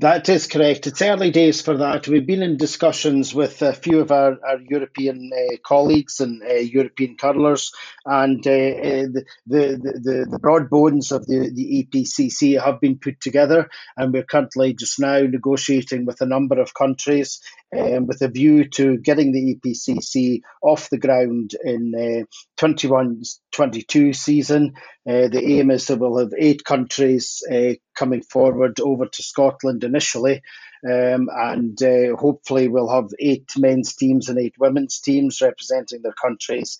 That 0.00 0.28
is 0.28 0.46
correct. 0.46 0.86
It's 0.86 1.02
early 1.02 1.32
days 1.32 1.60
for 1.60 1.78
that. 1.78 2.06
We've 2.06 2.24
been 2.24 2.44
in 2.44 2.56
discussions 2.56 3.34
with 3.34 3.62
a 3.62 3.72
few 3.72 3.98
of 3.98 4.12
our, 4.12 4.38
our 4.46 4.60
European 4.60 5.28
uh, 5.34 5.56
colleagues 5.66 6.20
and 6.20 6.40
uh, 6.40 6.54
European 6.54 7.16
curlers, 7.16 7.72
and 8.06 8.46
uh, 8.46 8.50
uh 8.50 9.06
the, 9.10 9.24
the, 9.48 10.00
the, 10.04 10.26
the, 10.30 10.38
broad 10.38 10.70
bones 10.70 11.10
of 11.10 11.26
the, 11.26 11.50
the 11.52 11.82
EPCC 11.82 12.62
have 12.64 12.80
been 12.80 13.00
put 13.00 13.20
together, 13.20 13.68
and 13.96 14.12
we're 14.12 14.22
currently 14.22 14.72
just 14.72 15.00
now 15.00 15.18
negotiating 15.18 16.06
with 16.06 16.20
a 16.20 16.26
number 16.26 16.60
of 16.60 16.74
countries 16.74 17.40
um, 17.76 18.06
with 18.06 18.22
a 18.22 18.28
view 18.28 18.68
to 18.70 18.96
getting 18.98 19.32
the 19.32 19.56
EPCC 19.56 20.40
off 20.62 20.90
the 20.90 20.98
ground 20.98 21.52
in 21.62 21.94
uh, 21.94 22.24
21 22.56 23.22
22 23.52 24.12
season. 24.12 24.74
Uh, 25.08 25.28
the 25.28 25.42
aim 25.44 25.70
is 25.70 25.86
that 25.86 25.98
we'll 25.98 26.18
have 26.18 26.32
eight 26.38 26.64
countries 26.64 27.42
uh, 27.50 27.74
coming 27.94 28.22
forward 28.22 28.80
over 28.80 29.06
to 29.06 29.22
Scotland 29.22 29.84
initially. 29.84 30.42
Um, 30.84 31.28
and 31.32 31.82
uh, 31.82 32.16
hopefully, 32.16 32.68
we'll 32.68 32.90
have 32.90 33.10
eight 33.18 33.50
men's 33.58 33.96
teams 33.96 34.28
and 34.28 34.38
eight 34.38 34.54
women's 34.58 35.00
teams 35.00 35.40
representing 35.40 36.02
their 36.02 36.12
countries. 36.12 36.78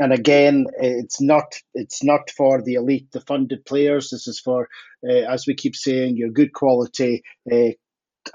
And 0.00 0.12
again, 0.12 0.66
it's 0.80 1.20
not 1.20 1.54
it's 1.72 2.02
not 2.02 2.30
for 2.30 2.62
the 2.62 2.74
elite, 2.74 3.12
the 3.12 3.20
funded 3.20 3.64
players. 3.64 4.10
This 4.10 4.26
is 4.26 4.40
for, 4.40 4.68
uh, 5.08 5.12
as 5.12 5.46
we 5.46 5.54
keep 5.54 5.76
saying, 5.76 6.16
your 6.16 6.30
good 6.30 6.52
quality 6.52 7.22
uh, 7.52 7.70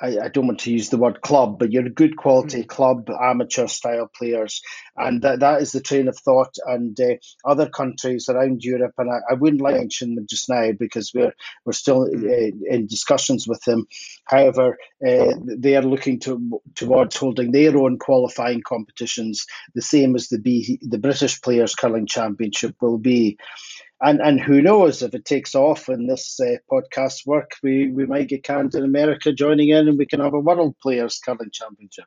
I, 0.02 0.20
I, 0.26 0.28
don't 0.30 0.48
want 0.48 0.60
to 0.62 0.72
use 0.72 0.90
the 0.90 0.98
word 0.98 1.22
club, 1.22 1.60
but 1.60 1.72
you're 1.72 1.86
a 1.86 1.90
good 1.90 2.16
quality 2.18 2.64
mm. 2.64 2.68
club, 2.68 3.10
amateur 3.10 3.68
style 3.68 4.10
players, 4.14 4.62
and 4.96 5.22
that, 5.22 5.40
that 5.40 5.62
is 5.62 5.72
the 5.72 5.82
train 5.82 6.08
of 6.08 6.18
thought. 6.18 6.56
And 6.66 7.00
uh, 7.00 7.16
other 7.46 7.70
countries 7.70 8.30
around 8.30 8.64
Europe, 8.64 8.94
and 8.98 9.10
I, 9.10 9.32
I, 9.32 9.34
wouldn't 9.36 9.62
like 9.62 9.76
to 9.76 9.80
mention 9.80 10.16
them 10.16 10.28
just 10.30 10.50
now 10.50 10.72
because 10.78 11.12
we're 11.14 11.34
we're 11.66 11.74
still 11.74 12.04
uh, 12.04 12.52
in 12.70 12.88
discussions 12.88 13.48
with 13.48 13.62
them. 13.64 13.86
However, 14.26 14.78
uh, 15.06 15.34
they 15.46 15.76
are 15.76 15.82
looking 15.82 16.20
to 16.22 16.62
towards 16.76 17.16
holding 17.16 17.52
their 17.52 17.78
own 17.78 17.98
qualifying 17.98 18.62
competitions, 18.62 19.46
the 19.76 19.82
same 19.82 20.16
as 20.16 20.30
the 20.30 20.40
B, 20.40 20.80
the 20.82 21.00
British 21.00 21.42
Players 21.42 21.76
Curling 21.76 22.08
Championship 22.08 22.76
will 22.82 22.98
be 22.98 23.38
and 24.02 24.22
and 24.22 24.40
who 24.40 24.62
knows 24.62 25.02
if 25.02 25.14
it 25.14 25.26
takes 25.26 25.56
off 25.56 25.90
and 25.90 26.10
this 26.10 26.40
uh, 26.40 26.56
podcast 26.72 27.26
work, 27.26 27.52
we 27.62 27.92
we 27.92 28.06
might 28.06 28.30
get 28.30 28.44
Canada 28.44 28.78
and 28.78 28.86
America 28.86 29.34
joining 29.34 29.70
in, 29.70 29.88
and 29.88 29.98
we 29.98 30.06
can 30.06 30.20
have 30.20 30.34
a 30.34 30.40
World 30.40 30.76
Players 30.82 31.20
Curling 31.24 31.52
Championship. 31.52 32.06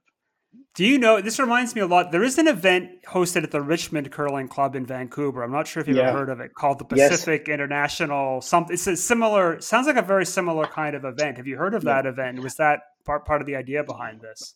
Do 0.74 0.86
you 0.86 0.98
know? 0.98 1.20
This 1.20 1.38
reminds 1.38 1.74
me 1.74 1.82
a 1.82 1.86
lot. 1.86 2.12
There 2.12 2.24
is 2.24 2.38
an 2.38 2.48
event 2.48 3.02
hosted 3.06 3.42
at 3.42 3.50
the 3.50 3.60
Richmond 3.60 4.10
Curling 4.10 4.48
Club 4.48 4.74
in 4.74 4.86
Vancouver. 4.86 5.42
I'm 5.42 5.52
not 5.52 5.66
sure 5.66 5.82
if 5.82 5.88
you've 5.88 5.98
yeah. 5.98 6.08
ever 6.08 6.20
heard 6.20 6.28
of 6.30 6.40
it, 6.40 6.54
called 6.54 6.78
the 6.78 6.84
Pacific 6.86 7.46
yes. 7.46 7.54
International. 7.54 8.40
Something. 8.40 8.72
It's 8.74 8.86
a 8.86 8.96
similar. 8.96 9.60
Sounds 9.60 9.86
like 9.86 9.96
a 9.96 10.02
very 10.02 10.24
similar 10.24 10.66
kind 10.66 10.96
of 10.96 11.04
event. 11.04 11.36
Have 11.36 11.46
you 11.46 11.58
heard 11.58 11.74
of 11.74 11.84
yeah. 11.84 12.02
that 12.02 12.06
event? 12.06 12.40
Was 12.40 12.56
that 12.56 12.80
part 13.04 13.26
part 13.26 13.42
of 13.42 13.46
the 13.46 13.56
idea 13.56 13.84
behind 13.84 14.22
this? 14.22 14.54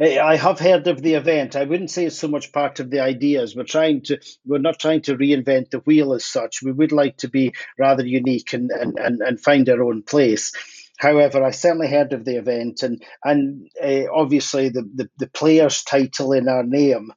I 0.00 0.36
have 0.36 0.58
heard 0.58 0.86
of 0.88 1.02
the 1.02 1.14
event. 1.14 1.56
I 1.56 1.64
wouldn't 1.64 1.90
say 1.90 2.06
it's 2.06 2.18
so 2.18 2.28
much 2.28 2.52
part 2.52 2.80
of 2.80 2.90
the 2.90 3.00
ideas. 3.00 3.54
We're 3.54 3.64
trying 3.64 4.02
to 4.04 4.18
we're 4.46 4.58
not 4.58 4.78
trying 4.78 5.02
to 5.02 5.16
reinvent 5.16 5.70
the 5.70 5.80
wheel 5.80 6.14
as 6.14 6.24
such. 6.24 6.62
We 6.62 6.72
would 6.72 6.92
like 6.92 7.18
to 7.18 7.28
be 7.28 7.52
rather 7.78 8.04
unique 8.04 8.52
and, 8.54 8.70
and, 8.70 8.98
and, 8.98 9.20
and 9.20 9.40
find 9.40 9.68
our 9.68 9.82
own 9.82 10.02
place. 10.02 10.52
However, 10.98 11.42
I 11.42 11.50
certainly 11.50 11.88
heard 11.88 12.12
of 12.12 12.24
the 12.24 12.36
event, 12.36 12.82
and 12.82 13.02
and 13.24 13.68
uh, 13.82 14.12
obviously 14.14 14.68
the, 14.68 14.82
the, 14.94 15.08
the 15.18 15.28
player's 15.28 15.82
title 15.82 16.32
in 16.32 16.48
our 16.48 16.62
name 16.62 17.10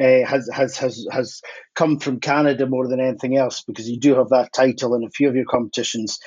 uh, 0.00 0.24
has 0.26 0.48
has 0.52 0.76
has 0.78 1.06
has 1.10 1.42
come 1.74 1.98
from 1.98 2.20
Canada 2.20 2.66
more 2.66 2.88
than 2.88 3.00
anything 3.00 3.36
else 3.36 3.62
because 3.62 3.88
you 3.88 3.98
do 3.98 4.14
have 4.14 4.30
that 4.30 4.52
title 4.54 4.94
in 4.94 5.04
a 5.04 5.10
few 5.10 5.28
of 5.28 5.36
your 5.36 5.44
competitions. 5.44 6.18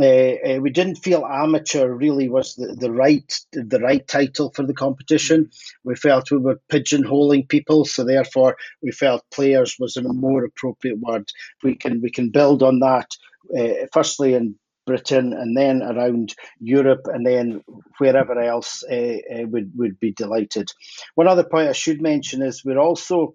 Uh, 0.00 0.34
uh, 0.46 0.60
we 0.60 0.70
didn't 0.70 0.96
feel 0.96 1.24
amateur 1.24 1.88
really 1.88 2.28
was 2.28 2.54
the, 2.54 2.76
the 2.78 2.90
right 2.90 3.32
the 3.52 3.80
right 3.80 4.06
title 4.06 4.52
for 4.54 4.64
the 4.66 4.74
competition. 4.74 5.50
We 5.84 5.94
felt 5.96 6.30
we 6.30 6.38
were 6.38 6.60
pigeonholing 6.70 7.48
people, 7.48 7.84
so 7.84 8.04
therefore 8.04 8.56
we 8.82 8.92
felt 8.92 9.24
players 9.32 9.76
was 9.78 9.96
a 9.96 10.02
more 10.02 10.44
appropriate 10.44 10.98
word. 10.98 11.28
We 11.62 11.76
can 11.76 12.00
we 12.00 12.10
can 12.10 12.30
build 12.30 12.62
on 12.62 12.80
that. 12.80 13.08
Uh, 13.56 13.86
firstly 13.92 14.34
in 14.34 14.56
Britain, 14.86 15.32
and 15.32 15.56
then 15.56 15.82
around 15.82 16.34
Europe, 16.60 17.02
and 17.06 17.26
then 17.26 17.62
wherever 17.98 18.40
else 18.40 18.82
uh, 18.90 18.94
uh, 18.94 19.46
would 19.48 19.72
would 19.76 19.98
be 20.00 20.12
delighted. 20.12 20.68
One 21.16 21.28
other 21.28 21.44
point 21.44 21.68
I 21.68 21.72
should 21.72 22.00
mention 22.00 22.40
is 22.42 22.64
we're 22.64 22.78
also 22.78 23.34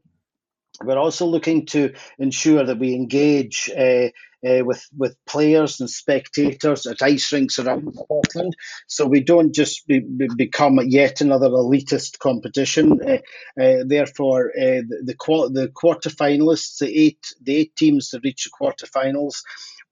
we're 0.84 0.98
also 0.98 1.26
looking 1.26 1.65
to 1.67 1.94
ensure 2.17 2.65
that 2.65 2.80
we 2.80 2.94
engage 2.94 3.70
uh, 3.76 4.10
uh, 4.44 4.65
with 4.65 4.84
with 4.98 5.15
players 5.26 5.80
and 5.80 5.89
spectators 5.89 6.88
at 6.88 7.02
ice 7.02 7.32
rinks 7.32 7.60
around 7.60 7.94
Scotland, 7.94 8.56
so 8.88 9.06
we 9.06 9.22
don't 9.22 9.54
just 9.54 9.86
be, 9.86 10.00
be 10.00 10.28
become 10.36 10.80
yet 10.86 11.22
another 11.22 11.50
elitist 11.50 12.17
competition. 12.17 13.00
Uh, 13.08 13.84
therefore, 13.86 14.52
the 14.56 14.86
the, 15.04 15.50
the 15.54 15.67
quarter 15.70 16.10
finalists, 16.10 16.80
the 16.80 16.88
eight 16.88 17.34
the 17.41 17.56
eight 17.56 17.76
teams 17.76 18.10
that 18.10 18.24
reach 18.24 18.46
the 18.46 18.50
quarterfinals, 18.50 19.44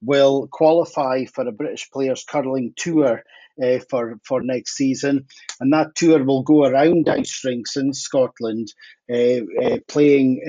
will 0.02 0.48
qualify 0.50 1.24
for 1.26 1.46
a 1.46 1.52
British 1.52 1.90
Players 1.90 2.24
Curling 2.28 2.72
Tour 2.76 3.22
uh, 3.62 3.78
for 3.88 4.18
for 4.24 4.42
next 4.42 4.76
season, 4.76 5.26
and 5.60 5.72
that 5.72 5.94
tour 5.94 6.22
will 6.24 6.42
go 6.42 6.64
around 6.64 7.08
ice 7.08 7.42
rinks 7.44 7.76
in 7.76 7.92
Scotland, 7.92 8.72
uh, 9.12 9.40
uh, 9.62 9.78
playing. 9.88 10.42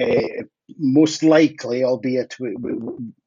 Most 0.78 1.22
likely, 1.22 1.84
albeit 1.84 2.38
we, 2.40 2.56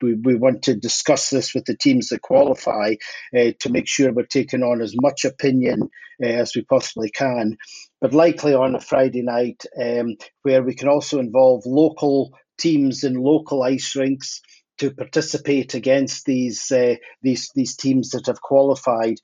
we, 0.01 0.15
we 0.15 0.35
want 0.35 0.63
to 0.63 0.75
discuss 0.75 1.29
this 1.29 1.55
with 1.55 1.67
the 1.67 1.77
teams 1.77 2.09
that 2.09 2.23
qualify 2.23 2.95
uh, 3.37 3.51
to 3.61 3.69
make 3.69 3.87
sure 3.87 4.13
we're 4.15 4.25
taking 4.25 4.63
on 4.63 4.81
as 4.81 4.95
much 4.99 5.27
opinion 5.27 5.91
uh, 6.23 6.27
as 6.27 6.57
we 6.57 6.63
possibly 6.63 7.11
can, 7.11 7.59
but 8.01 8.15
likely 8.15 8.55
on 8.55 8.75
a 8.75 8.81
Friday 8.81 9.21
night 9.21 9.63
um, 9.79 10.17
where 10.43 10.63
we 10.63 10.75
can 10.75 10.89
also 10.89 11.19
involve 11.19 11.67
local 11.67 12.33
teams 12.57 13.05
in 13.05 13.15
local 13.15 13.63
ice 13.63 13.95
rinks 13.95 14.41
to 14.79 14.91
participate 14.91 15.75
against 15.75 16.25
these 16.25 16.71
uh, 16.73 16.97
these 17.23 17.51
these 17.55 17.77
teams 17.77 18.11
that 18.11 18.27
have 18.27 18.41
qualified 18.41 19.17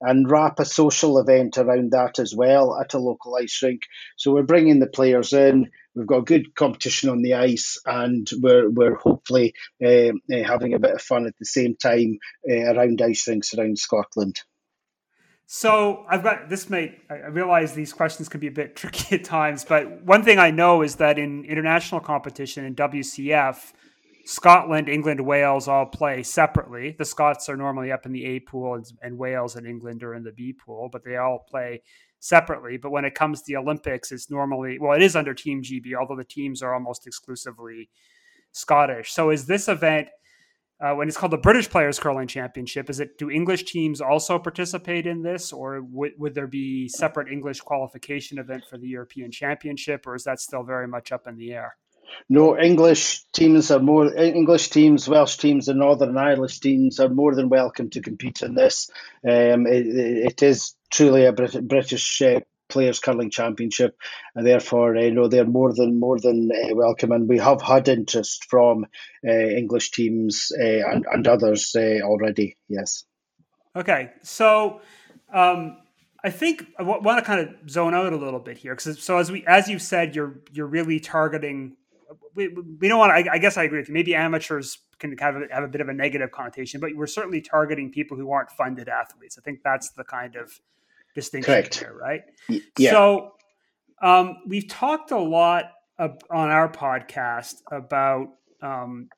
and 0.00 0.30
wrap 0.30 0.60
a 0.60 0.64
social 0.64 1.18
event 1.18 1.58
around 1.58 1.92
that 1.92 2.18
as 2.18 2.34
well 2.34 2.78
at 2.78 2.94
a 2.94 2.98
local 2.98 3.36
ice 3.36 3.60
rink. 3.62 3.82
So 4.16 4.32
we're 4.32 4.42
bringing 4.42 4.78
the 4.78 4.86
players 4.86 5.32
in. 5.32 5.70
We've 5.94 6.06
got 6.06 6.26
good 6.26 6.54
competition 6.54 7.08
on 7.08 7.22
the 7.22 7.34
ice, 7.34 7.80
and 7.84 8.28
we're 8.40 8.70
we're 8.70 8.94
hopefully 8.94 9.54
uh, 9.84 10.12
having 10.30 10.74
a 10.74 10.78
bit 10.78 10.92
of 10.92 11.02
fun 11.02 11.26
at 11.26 11.34
the 11.38 11.46
same 11.46 11.76
time 11.76 12.18
uh, 12.48 12.74
around 12.74 13.02
ice 13.02 13.26
rinks 13.26 13.54
around 13.54 13.78
Scotland. 13.78 14.40
So 15.50 16.04
I've 16.08 16.22
got 16.22 16.50
this. 16.50 16.68
May 16.68 16.94
I 17.08 17.28
realize 17.28 17.72
these 17.72 17.94
questions 17.94 18.28
can 18.28 18.38
be 18.38 18.48
a 18.48 18.52
bit 18.52 18.76
tricky 18.76 19.16
at 19.16 19.24
times, 19.24 19.64
but 19.64 20.02
one 20.02 20.22
thing 20.22 20.38
I 20.38 20.50
know 20.50 20.82
is 20.82 20.96
that 20.96 21.18
in 21.18 21.44
international 21.46 22.00
competition 22.00 22.64
in 22.64 22.74
WCF, 22.74 23.72
Scotland, 24.28 24.90
England, 24.90 25.22
Wales 25.22 25.68
all 25.68 25.86
play 25.86 26.22
separately. 26.22 26.94
The 26.98 27.06
Scots 27.06 27.48
are 27.48 27.56
normally 27.56 27.90
up 27.90 28.04
in 28.04 28.12
the 28.12 28.26
A 28.26 28.40
pool, 28.40 28.74
and, 28.74 28.84
and 29.00 29.16
Wales 29.16 29.56
and 29.56 29.66
England 29.66 30.02
are 30.02 30.14
in 30.14 30.22
the 30.22 30.32
B 30.32 30.52
pool, 30.52 30.90
but 30.92 31.02
they 31.02 31.16
all 31.16 31.46
play 31.48 31.82
separately. 32.18 32.76
But 32.76 32.90
when 32.90 33.06
it 33.06 33.14
comes 33.14 33.40
to 33.40 33.44
the 33.46 33.56
Olympics, 33.56 34.12
it's 34.12 34.30
normally 34.30 34.78
well, 34.78 34.92
it 34.92 35.02
is 35.02 35.16
under 35.16 35.32
Team 35.32 35.62
GB, 35.62 35.94
although 35.98 36.14
the 36.14 36.24
teams 36.24 36.62
are 36.62 36.74
almost 36.74 37.06
exclusively 37.06 37.88
Scottish. 38.52 39.12
So 39.12 39.30
is 39.30 39.46
this 39.46 39.66
event? 39.66 40.08
Uh, 40.78 40.94
when 40.94 41.08
it's 41.08 41.16
called 41.16 41.32
the 41.32 41.38
British 41.38 41.70
Players 41.70 41.98
Curling 41.98 42.28
Championship, 42.28 42.90
is 42.90 43.00
it 43.00 43.16
do 43.16 43.30
English 43.30 43.64
teams 43.64 44.02
also 44.02 44.38
participate 44.38 45.06
in 45.06 45.22
this, 45.22 45.54
or 45.54 45.80
would, 45.80 46.12
would 46.18 46.34
there 46.34 46.46
be 46.46 46.86
separate 46.86 47.32
English 47.32 47.60
qualification 47.60 48.38
event 48.38 48.62
for 48.68 48.76
the 48.76 48.88
European 48.88 49.32
Championship, 49.32 50.06
or 50.06 50.14
is 50.14 50.24
that 50.24 50.38
still 50.38 50.64
very 50.64 50.86
much 50.86 51.12
up 51.12 51.26
in 51.26 51.36
the 51.36 51.54
air? 51.54 51.76
No, 52.28 52.58
English 52.58 53.24
teams 53.32 53.70
are 53.70 53.78
more 53.78 54.14
English 54.14 54.68
teams, 54.68 55.08
Welsh 55.08 55.36
teams, 55.36 55.68
and 55.68 55.78
Northern 55.78 56.16
Irish 56.16 56.60
teams 56.60 57.00
are 57.00 57.08
more 57.08 57.34
than 57.34 57.48
welcome 57.48 57.90
to 57.90 58.02
compete 58.02 58.42
in 58.42 58.54
this. 58.54 58.90
Um, 59.24 59.66
it, 59.66 59.86
it 59.86 60.42
is 60.42 60.74
truly 60.90 61.24
a 61.24 61.32
Brit- 61.32 61.66
British 61.66 62.20
uh, 62.20 62.40
Players 62.68 62.98
Curling 63.00 63.30
Championship, 63.30 63.96
and 64.34 64.46
therefore, 64.46 64.96
uh, 64.96 65.08
know 65.08 65.28
they're 65.28 65.46
more 65.46 65.72
than 65.72 65.98
more 65.98 66.20
than 66.20 66.50
uh, 66.52 66.74
welcome. 66.74 67.12
And 67.12 67.28
we 67.28 67.38
have 67.38 67.62
had 67.62 67.88
interest 67.88 68.44
from 68.50 68.84
uh, 69.26 69.30
English 69.30 69.92
teams 69.92 70.52
uh, 70.58 70.62
and, 70.62 71.06
and 71.10 71.26
others 71.26 71.74
uh, 71.74 72.00
already. 72.02 72.56
Yes. 72.68 73.04
Okay, 73.74 74.10
so. 74.22 74.80
Um, 75.32 75.76
I 76.24 76.30
think 76.30 76.66
I 76.78 76.82
want 76.82 77.18
to 77.18 77.24
kind 77.24 77.40
of 77.40 77.70
zone 77.70 77.94
out 77.94 78.12
a 78.12 78.16
little 78.16 78.40
bit 78.40 78.58
here 78.58 78.74
because 78.74 79.00
so 79.00 79.18
as 79.18 79.30
we 79.30 79.44
as 79.46 79.68
you 79.68 79.78
said 79.78 80.16
you're 80.16 80.40
you're 80.50 80.66
really 80.66 80.98
targeting 80.98 81.76
we, 82.34 82.48
we 82.48 82.88
don't 82.88 82.98
want 82.98 83.10
to, 83.10 83.30
I, 83.30 83.34
I, 83.34 83.38
guess 83.38 83.56
I 83.56 83.64
agree 83.64 83.78
with 83.78 83.88
you. 83.88 83.94
Maybe 83.94 84.14
amateurs 84.14 84.78
can 84.98 85.16
have 85.18 85.36
a, 85.36 85.42
have 85.50 85.64
a 85.64 85.68
bit 85.68 85.80
of 85.80 85.88
a 85.88 85.94
negative 85.94 86.30
connotation, 86.30 86.80
but 86.80 86.90
we're 86.94 87.06
certainly 87.06 87.40
targeting 87.40 87.90
people 87.90 88.16
who 88.16 88.30
aren't 88.30 88.50
funded 88.50 88.88
athletes. 88.88 89.38
I 89.38 89.42
think 89.42 89.60
that's 89.62 89.90
the 89.90 90.04
kind 90.04 90.36
of 90.36 90.58
distinction 91.14 91.52
Correct. 91.52 91.74
here, 91.78 91.94
right? 91.94 92.22
Yeah. 92.78 92.90
So 92.90 93.32
um, 94.02 94.38
we've 94.46 94.68
talked 94.68 95.10
a 95.10 95.18
lot 95.18 95.72
of, 95.98 96.18
on 96.30 96.50
our 96.50 96.70
podcast 96.70 97.54
about 97.70 98.28
um, 98.62 99.08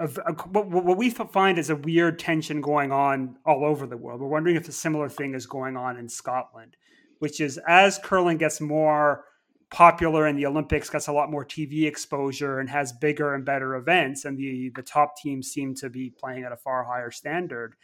of, 0.00 0.18
what, 0.50 0.68
what 0.68 0.96
we 0.96 1.10
find 1.10 1.58
is 1.58 1.70
a 1.70 1.76
weird 1.76 2.18
tension 2.18 2.60
going 2.60 2.92
on 2.92 3.36
all 3.44 3.64
over 3.64 3.86
the 3.86 3.96
world. 3.96 4.20
We're 4.20 4.28
wondering 4.28 4.56
if 4.56 4.68
a 4.68 4.72
similar 4.72 5.08
thing 5.08 5.34
is 5.34 5.46
going 5.46 5.76
on 5.76 5.96
in 5.96 6.08
Scotland, 6.08 6.76
which 7.18 7.40
is 7.40 7.58
as 7.66 7.98
curling 7.98 8.38
gets 8.38 8.60
more 8.60 9.24
popular 9.70 10.26
in 10.26 10.36
the 10.36 10.46
Olympics, 10.46 10.88
gets 10.88 11.08
a 11.08 11.12
lot 11.12 11.30
more 11.30 11.44
TV 11.44 11.86
exposure, 11.86 12.58
and 12.58 12.70
has 12.70 12.92
bigger 12.92 13.34
and 13.34 13.44
better 13.44 13.76
events, 13.76 14.24
and 14.24 14.38
the 14.38 14.70
the 14.74 14.82
top 14.82 15.16
teams 15.16 15.48
seem 15.48 15.74
to 15.76 15.90
be 15.90 16.10
playing 16.10 16.44
at 16.44 16.52
a 16.52 16.56
far 16.56 16.84
higher 16.84 17.10
standard. 17.10 17.74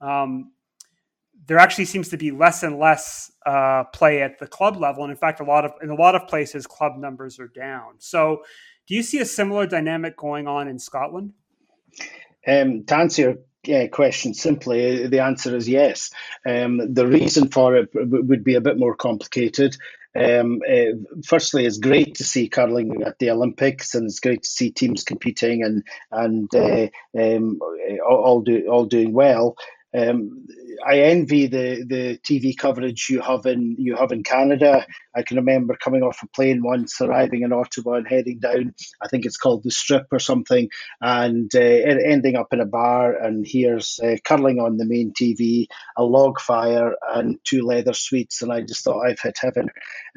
Um, 0.00 0.52
there 1.46 1.58
actually 1.58 1.86
seems 1.86 2.08
to 2.10 2.16
be 2.16 2.30
less 2.30 2.62
and 2.62 2.78
less 2.78 3.32
uh, 3.46 3.84
play 3.92 4.22
at 4.22 4.38
the 4.38 4.46
club 4.46 4.76
level, 4.76 5.04
and 5.04 5.10
in 5.10 5.16
fact, 5.16 5.40
a 5.40 5.44
lot 5.44 5.64
of 5.64 5.72
in 5.82 5.90
a 5.90 5.94
lot 5.94 6.14
of 6.14 6.28
places, 6.28 6.66
club 6.66 6.96
numbers 6.98 7.38
are 7.38 7.48
down. 7.48 7.94
So, 7.98 8.42
do 8.86 8.94
you 8.94 9.02
see 9.02 9.18
a 9.18 9.24
similar 9.24 9.66
dynamic 9.66 10.16
going 10.16 10.46
on 10.46 10.68
in 10.68 10.78
Scotland? 10.78 11.32
Um, 12.46 12.84
to 12.84 12.96
answer 12.96 13.36
your 13.66 13.84
uh, 13.84 13.88
question 13.88 14.34
simply, 14.34 15.06
the 15.06 15.20
answer 15.20 15.56
is 15.56 15.68
yes. 15.68 16.10
Um, 16.46 16.92
the 16.92 17.06
reason 17.06 17.48
for 17.48 17.76
it 17.76 17.90
would 17.94 18.44
be 18.44 18.54
a 18.54 18.60
bit 18.60 18.78
more 18.78 18.96
complicated. 18.96 19.76
Um, 20.14 20.60
uh, 20.68 21.20
firstly, 21.24 21.64
it's 21.64 21.78
great 21.78 22.16
to 22.16 22.24
see 22.24 22.48
curling 22.48 23.02
at 23.02 23.18
the 23.18 23.30
Olympics, 23.30 23.94
and 23.94 24.04
it's 24.04 24.20
great 24.20 24.42
to 24.42 24.48
see 24.48 24.70
teams 24.70 25.04
competing 25.04 25.62
and 25.62 25.82
and 26.10 26.54
uh, 26.54 26.88
um, 27.18 27.58
all 28.06 28.42
do 28.42 28.68
all 28.68 28.84
doing 28.84 29.12
well. 29.12 29.56
Um, 29.96 30.46
I 30.84 31.00
envy 31.00 31.46
the, 31.46 31.84
the 31.86 32.18
TV 32.18 32.56
coverage 32.56 33.08
you 33.10 33.20
have 33.20 33.46
in 33.46 33.76
you 33.78 33.96
have 33.96 34.10
in 34.12 34.22
Canada. 34.22 34.86
I 35.14 35.22
can 35.22 35.36
remember 35.36 35.76
coming 35.76 36.02
off 36.02 36.22
a 36.22 36.28
plane 36.28 36.62
once, 36.62 37.00
arriving 37.00 37.42
in 37.42 37.52
Ottawa 37.52 37.94
and 37.94 38.08
heading 38.08 38.38
down. 38.38 38.74
I 39.00 39.08
think 39.08 39.26
it's 39.26 39.36
called 39.36 39.62
the 39.62 39.70
Strip 39.70 40.06
or 40.10 40.18
something, 40.18 40.70
and 41.00 41.50
uh, 41.54 41.58
ending 41.58 42.36
up 42.36 42.52
in 42.52 42.60
a 42.60 42.66
bar. 42.66 43.14
And 43.14 43.46
here's 43.46 44.00
uh, 44.02 44.16
curling 44.24 44.58
on 44.58 44.76
the 44.76 44.86
main 44.86 45.12
TV, 45.12 45.66
a 45.96 46.04
log 46.04 46.40
fire, 46.40 46.94
and 47.14 47.38
two 47.44 47.62
leather 47.62 47.92
suites. 47.92 48.42
And 48.42 48.52
I 48.52 48.62
just 48.62 48.84
thought 48.84 49.06
I've 49.06 49.20
hit 49.20 49.38
heaven. 49.40 49.68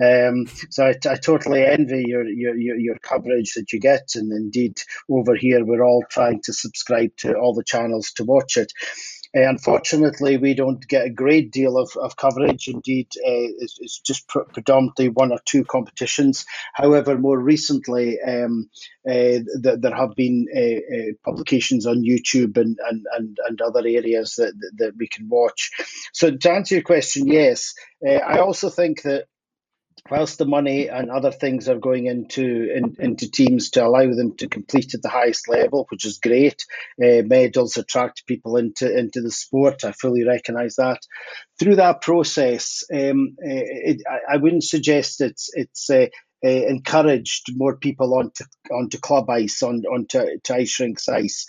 Um, 0.01 0.45
so 0.69 0.86
I, 0.86 0.95
I, 1.09 1.15
totally 1.15 1.65
envy 1.65 2.05
your, 2.07 2.26
your, 2.26 2.55
your 2.55 2.78
your 2.78 2.97
coverage 2.99 3.53
that 3.55 3.71
you 3.73 3.80
get. 3.80 4.15
And 4.15 4.32
indeed, 4.32 4.80
over 5.09 5.36
here 5.36 5.65
we're 5.65 5.84
all 5.84 6.03
trying 6.09 6.41
to 6.43 6.53
subscribe 6.53 7.15
to 7.17 7.36
all 7.36 7.53
the 7.53 7.63
channels 7.63 8.11
to 8.13 8.23
watch 8.23 8.57
it. 8.57 8.71
Unfortunately, 9.36 10.38
we 10.38 10.54
don't 10.54 10.88
get 10.88 11.06
a 11.06 11.10
great 11.10 11.52
deal 11.52 11.78
of, 11.78 11.92
of 11.98 12.16
coverage. 12.16 12.70
Indeed, 12.70 13.08
uh, 13.18 13.52
it's, 13.60 13.78
it's, 13.82 14.00
just 14.00 14.30
pr- 14.30 14.48
predominantly 14.54 15.10
one 15.10 15.34
or 15.34 15.40
two 15.44 15.66
competitions. 15.66 16.46
However, 16.74 17.18
more 17.18 17.38
recently, 17.38 18.18
um, 18.22 18.70
uh, 19.06 19.12
th- 19.12 19.80
there 19.80 19.94
have 19.94 20.16
been 20.16 20.48
uh, 20.56 20.60
uh, 20.96 21.14
publications 21.26 21.86
on 21.86 22.06
YouTube 22.06 22.56
and, 22.56 22.78
and, 22.90 23.06
and, 23.14 23.38
and 23.46 23.62
other 23.62 23.82
areas 23.82 24.36
that, 24.38 24.54
that, 24.58 24.72
that, 24.78 24.94
we 24.98 25.10
can 25.10 25.28
watch. 25.28 25.72
So, 26.14 26.32
to 26.32 26.52
answer 26.52 26.76
your 26.76 26.84
question, 26.84 27.28
yes. 27.28 27.74
Uh, 28.08 28.14
I 28.14 28.40
also 28.40 28.70
think 28.70 29.02
that 29.02 29.26
whilst 30.10 30.38
the 30.38 30.45
money 30.45 30.88
and 30.88 31.10
other 31.10 31.32
things 31.32 31.68
are 31.68 31.80
going 31.80 32.06
into 32.06 32.72
in, 32.72 32.95
into 32.99 33.30
teams 33.30 33.72
to 33.72 33.86
allow 33.86 34.14
them 34.14 34.36
to 34.38 34.47
compete 34.47 34.93
at 34.93 35.01
the 35.01 35.10
highest 35.10 35.47
level, 35.47 35.86
which 35.89 36.06
is 36.06 36.20
great. 36.20 36.66
Uh, 37.03 37.22
medals 37.26 37.78
attract 37.78 38.28
people 38.28 38.58
into 38.58 38.95
into 38.95 39.22
the 39.22 39.32
sport. 39.32 39.84
I 39.84 39.91
fully 39.91 40.24
recognise 40.24 40.76
that. 40.76 40.99
Through 41.60 41.78
that 41.78 42.01
process, 42.01 42.84
um, 42.93 43.36
uh, 43.41 43.49
it, 43.49 44.01
I, 44.10 44.36
I, 44.36 44.38
wouldn't 44.38 44.64
suggest 44.64 45.22
it's 45.22 45.49
it's. 45.53 45.89
Uh, 45.89 46.08
uh, 46.45 46.49
encouraged 46.49 47.49
more 47.56 47.76
people 47.78 48.14
onto 48.14 48.43
onto 48.70 48.99
club 48.99 49.28
ice, 49.32 49.64
on 49.64 49.82
onto 49.86 50.38
to 50.43 50.53
ice 50.53 50.80
rinks 50.80 51.10
ice. 51.10 51.47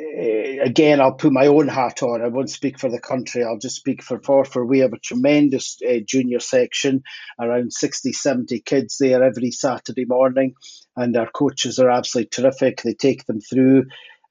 Uh, 0.00 0.62
again, 0.62 1.00
I'll 1.00 1.14
put 1.14 1.32
my 1.32 1.46
own 1.46 1.66
hat 1.66 2.02
on. 2.02 2.22
I 2.22 2.28
won't 2.28 2.50
speak 2.50 2.78
for 2.78 2.88
the 2.88 3.00
country. 3.00 3.42
I'll 3.42 3.58
just 3.58 3.76
speak 3.76 4.02
for 4.02 4.20
Forfar. 4.20 4.66
We 4.66 4.80
have 4.80 4.92
a 4.92 4.98
tremendous 4.98 5.78
uh, 5.88 5.98
junior 6.06 6.38
section, 6.38 7.02
around 7.40 7.72
60, 7.72 8.12
70 8.12 8.60
kids 8.60 8.98
there 9.00 9.24
every 9.24 9.50
Saturday 9.50 10.04
morning, 10.04 10.54
and 10.96 11.16
our 11.16 11.28
coaches 11.28 11.80
are 11.80 11.90
absolutely 11.90 12.28
terrific. 12.30 12.82
They 12.82 12.94
take 12.94 13.26
them 13.26 13.40
through. 13.40 13.86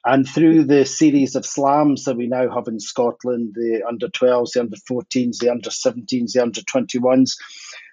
And 0.05 0.25
through 0.25 0.63
the 0.63 0.85
series 0.85 1.35
of 1.35 1.45
slams 1.45 2.05
that 2.05 2.15
we 2.15 2.27
now 2.27 2.49
have 2.53 2.69
in 2.69 2.79
Scotland, 2.79 3.51
the 3.55 3.83
under 3.85 4.07
12s, 4.07 4.53
the 4.53 4.61
under 4.61 4.77
14s, 4.89 5.39
the 5.39 5.49
under 5.49 5.69
17s, 5.69 6.31
the 6.31 6.41
under 6.41 6.61
21s, 6.61 7.31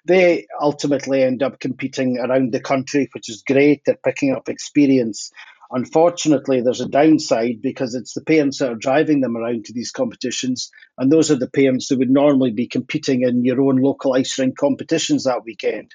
they 0.05 0.47
ultimately 0.61 1.23
end 1.23 1.43
up 1.43 1.59
competing 1.59 2.17
around 2.19 2.53
the 2.53 2.61
country, 2.61 3.09
which 3.13 3.29
is 3.29 3.43
great. 3.45 3.81
They're 3.85 3.97
picking 4.01 4.33
up 4.33 4.47
experience. 4.47 5.31
Unfortunately, 5.71 6.61
there's 6.61 6.81
a 6.81 6.87
downside 6.87 7.61
because 7.61 7.95
it's 7.95 8.13
the 8.13 8.23
parents 8.23 8.59
that 8.59 8.71
are 8.71 8.75
driving 8.75 9.21
them 9.21 9.35
around 9.35 9.65
to 9.65 9.73
these 9.73 9.91
competitions, 9.91 10.69
and 10.97 11.11
those 11.11 11.31
are 11.31 11.37
the 11.37 11.49
parents 11.49 11.89
who 11.89 11.97
would 11.97 12.09
normally 12.09 12.51
be 12.51 12.67
competing 12.67 13.23
in 13.23 13.43
your 13.43 13.61
own 13.61 13.77
local 13.77 14.13
ice 14.13 14.37
rink 14.37 14.57
competitions 14.57 15.23
that 15.23 15.43
weekend. 15.43 15.91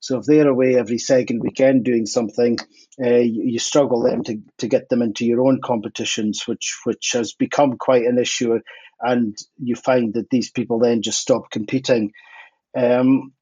So 0.00 0.18
if 0.18 0.24
they're 0.24 0.48
away 0.48 0.74
every 0.74 0.98
second 0.98 1.42
weekend 1.42 1.84
doing 1.84 2.06
something, 2.06 2.58
uh, 3.00 3.18
you, 3.18 3.44
you, 3.44 3.58
struggle 3.60 4.02
then 4.02 4.24
to, 4.24 4.42
to 4.58 4.66
get 4.66 4.88
them 4.88 5.00
into 5.00 5.24
your 5.24 5.46
own 5.46 5.60
competitions, 5.62 6.42
which 6.46 6.80
which 6.84 7.12
has 7.12 7.34
become 7.34 7.78
quite 7.78 8.02
an 8.02 8.18
issue, 8.18 8.58
and 9.00 9.38
you 9.58 9.76
find 9.76 10.14
that 10.14 10.28
these 10.28 10.50
people 10.50 10.80
then 10.80 11.02
just 11.02 11.20
stop 11.20 11.52
competing. 11.52 12.12
Um, 12.76 13.32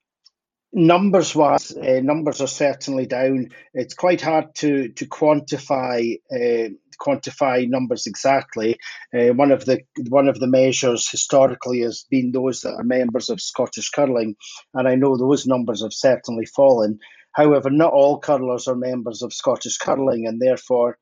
numbers 0.73 1.35
wise, 1.35 1.77
uh, 1.77 2.01
numbers 2.03 2.41
are 2.41 2.47
certainly 2.47 3.07
down. 3.07 3.49
It's 3.75 3.95
quite 3.95 4.21
hard 4.21 4.55
to 4.57 4.89
to 4.91 5.07
quantify 5.07 6.17
uh, 6.33 6.71
quantify 7.01 7.69
numbers 7.69 8.07
exactly. 8.07 8.79
Uh, 9.15 9.29
one 9.35 9.51
of 9.51 9.65
the 9.65 9.81
one 10.09 10.29
of 10.29 10.39
the 10.39 10.47
measures 10.47 11.09
historically 11.09 11.81
has 11.81 12.05
been 12.11 12.33
those 12.33 12.61
that 12.61 12.75
are 12.75 12.85
members 12.85 13.31
of 13.31 13.41
Scottish 13.41 13.91
curling, 13.91 14.37
and 14.75 14.89
I 14.89 14.95
know 14.95 15.17
those 15.17 15.47
numbers 15.47 15.83
have 15.83 15.93
certainly 15.93 16.47
fallen. 16.47 16.99
However, 17.33 17.71
not 17.71 17.93
all 17.93 18.19
curlers 18.19 18.67
are 18.69 18.77
members 18.77 19.23
of 19.23 19.33
Scottish 19.33 19.79
curling, 19.79 20.27
and 20.27 20.41
therefore 20.41 20.99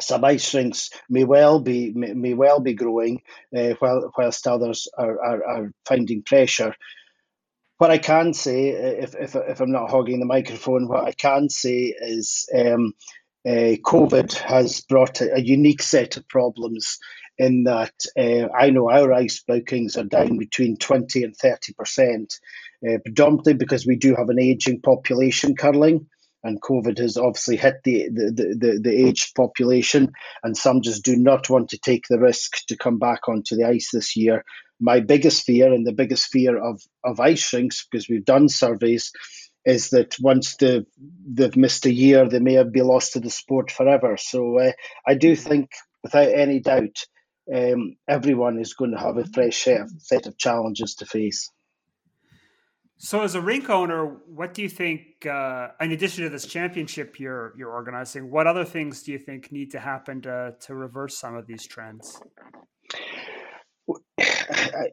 some 0.00 0.24
ice 0.24 0.54
rinks 0.54 0.90
may 1.08 1.24
well 1.24 1.60
be 1.60 1.92
may, 1.92 2.12
may 2.14 2.34
well 2.34 2.60
be 2.60 2.74
growing, 2.74 3.22
uh, 3.56 3.70
while 3.80 4.12
whilst 4.16 4.46
others 4.46 4.88
are, 4.96 5.20
are, 5.20 5.44
are 5.44 5.72
finding 5.86 6.22
pressure. 6.22 6.74
What 7.78 7.90
I 7.90 7.98
can 7.98 8.34
say, 8.34 8.68
if, 8.70 9.14
if, 9.14 9.36
if 9.36 9.60
I'm 9.60 9.70
not 9.70 9.90
hogging 9.90 10.18
the 10.18 10.26
microphone, 10.26 10.88
what 10.88 11.04
I 11.04 11.12
can 11.12 11.48
say 11.48 11.94
is 11.98 12.48
um, 12.54 12.92
uh, 13.46 13.78
COVID 13.84 14.32
has 14.32 14.80
brought 14.80 15.20
a, 15.20 15.36
a, 15.36 15.40
unique 15.40 15.82
set 15.82 16.16
of 16.16 16.28
problems 16.28 16.98
in 17.38 17.64
that 17.64 17.94
uh, 18.18 18.48
I 18.52 18.70
know 18.70 18.90
our 18.90 19.12
ice 19.12 19.44
bookings 19.46 19.96
are 19.96 20.04
down 20.04 20.38
between 20.38 20.76
20 20.76 21.22
and 21.22 21.36
30 21.36 21.72
percent, 21.74 22.34
uh, 22.86 22.98
predominantly 23.04 23.54
because 23.54 23.86
we 23.86 23.94
do 23.94 24.16
have 24.16 24.28
an 24.28 24.40
aging 24.40 24.80
population 24.80 25.54
curling 25.54 26.08
and 26.44 26.62
COVID 26.62 26.98
has 26.98 27.16
obviously 27.16 27.56
hit 27.56 27.76
the, 27.84 28.08
the, 28.08 28.56
the, 28.58 28.80
the 28.82 29.06
aged 29.08 29.34
population, 29.34 30.12
and 30.42 30.56
some 30.56 30.82
just 30.82 31.04
do 31.04 31.16
not 31.16 31.50
want 31.50 31.70
to 31.70 31.78
take 31.78 32.06
the 32.08 32.18
risk 32.18 32.66
to 32.68 32.76
come 32.76 32.98
back 32.98 33.28
onto 33.28 33.56
the 33.56 33.64
ice 33.64 33.90
this 33.92 34.16
year. 34.16 34.44
My 34.80 35.00
biggest 35.00 35.44
fear, 35.44 35.72
and 35.72 35.86
the 35.86 35.92
biggest 35.92 36.30
fear 36.30 36.56
of, 36.56 36.80
of 37.02 37.18
ice 37.18 37.52
rinks, 37.52 37.86
because 37.90 38.08
we've 38.08 38.24
done 38.24 38.48
surveys, 38.48 39.12
is 39.64 39.90
that 39.90 40.14
once 40.20 40.56
they've, 40.56 40.86
they've 41.26 41.56
missed 41.56 41.84
a 41.86 41.92
year, 41.92 42.28
they 42.28 42.38
may 42.38 42.54
have 42.54 42.72
been 42.72 42.86
lost 42.86 43.14
to 43.14 43.20
the 43.20 43.30
sport 43.30 43.70
forever. 43.70 44.16
So 44.16 44.58
uh, 44.58 44.72
I 45.06 45.14
do 45.14 45.34
think, 45.34 45.70
without 46.02 46.28
any 46.28 46.60
doubt, 46.60 47.04
um, 47.52 47.96
everyone 48.08 48.60
is 48.60 48.74
going 48.74 48.92
to 48.92 48.98
have 48.98 49.16
a 49.16 49.24
fresh 49.24 49.66
set 49.98 50.26
of 50.26 50.38
challenges 50.38 50.94
to 50.96 51.06
face. 51.06 51.50
So, 53.00 53.22
as 53.22 53.36
a 53.36 53.40
rink 53.40 53.70
owner, 53.70 54.06
what 54.26 54.54
do 54.54 54.62
you 54.62 54.68
think? 54.68 55.24
Uh, 55.24 55.68
in 55.80 55.92
addition 55.92 56.24
to 56.24 56.30
this 56.30 56.46
championship 56.46 57.20
you're 57.20 57.54
you're 57.56 57.70
organizing, 57.70 58.28
what 58.28 58.48
other 58.48 58.64
things 58.64 59.04
do 59.04 59.12
you 59.12 59.18
think 59.18 59.52
need 59.52 59.70
to 59.70 59.78
happen 59.78 60.20
to 60.22 60.56
to 60.62 60.74
reverse 60.74 61.16
some 61.16 61.36
of 61.36 61.46
these 61.46 61.64
trends? 61.64 62.20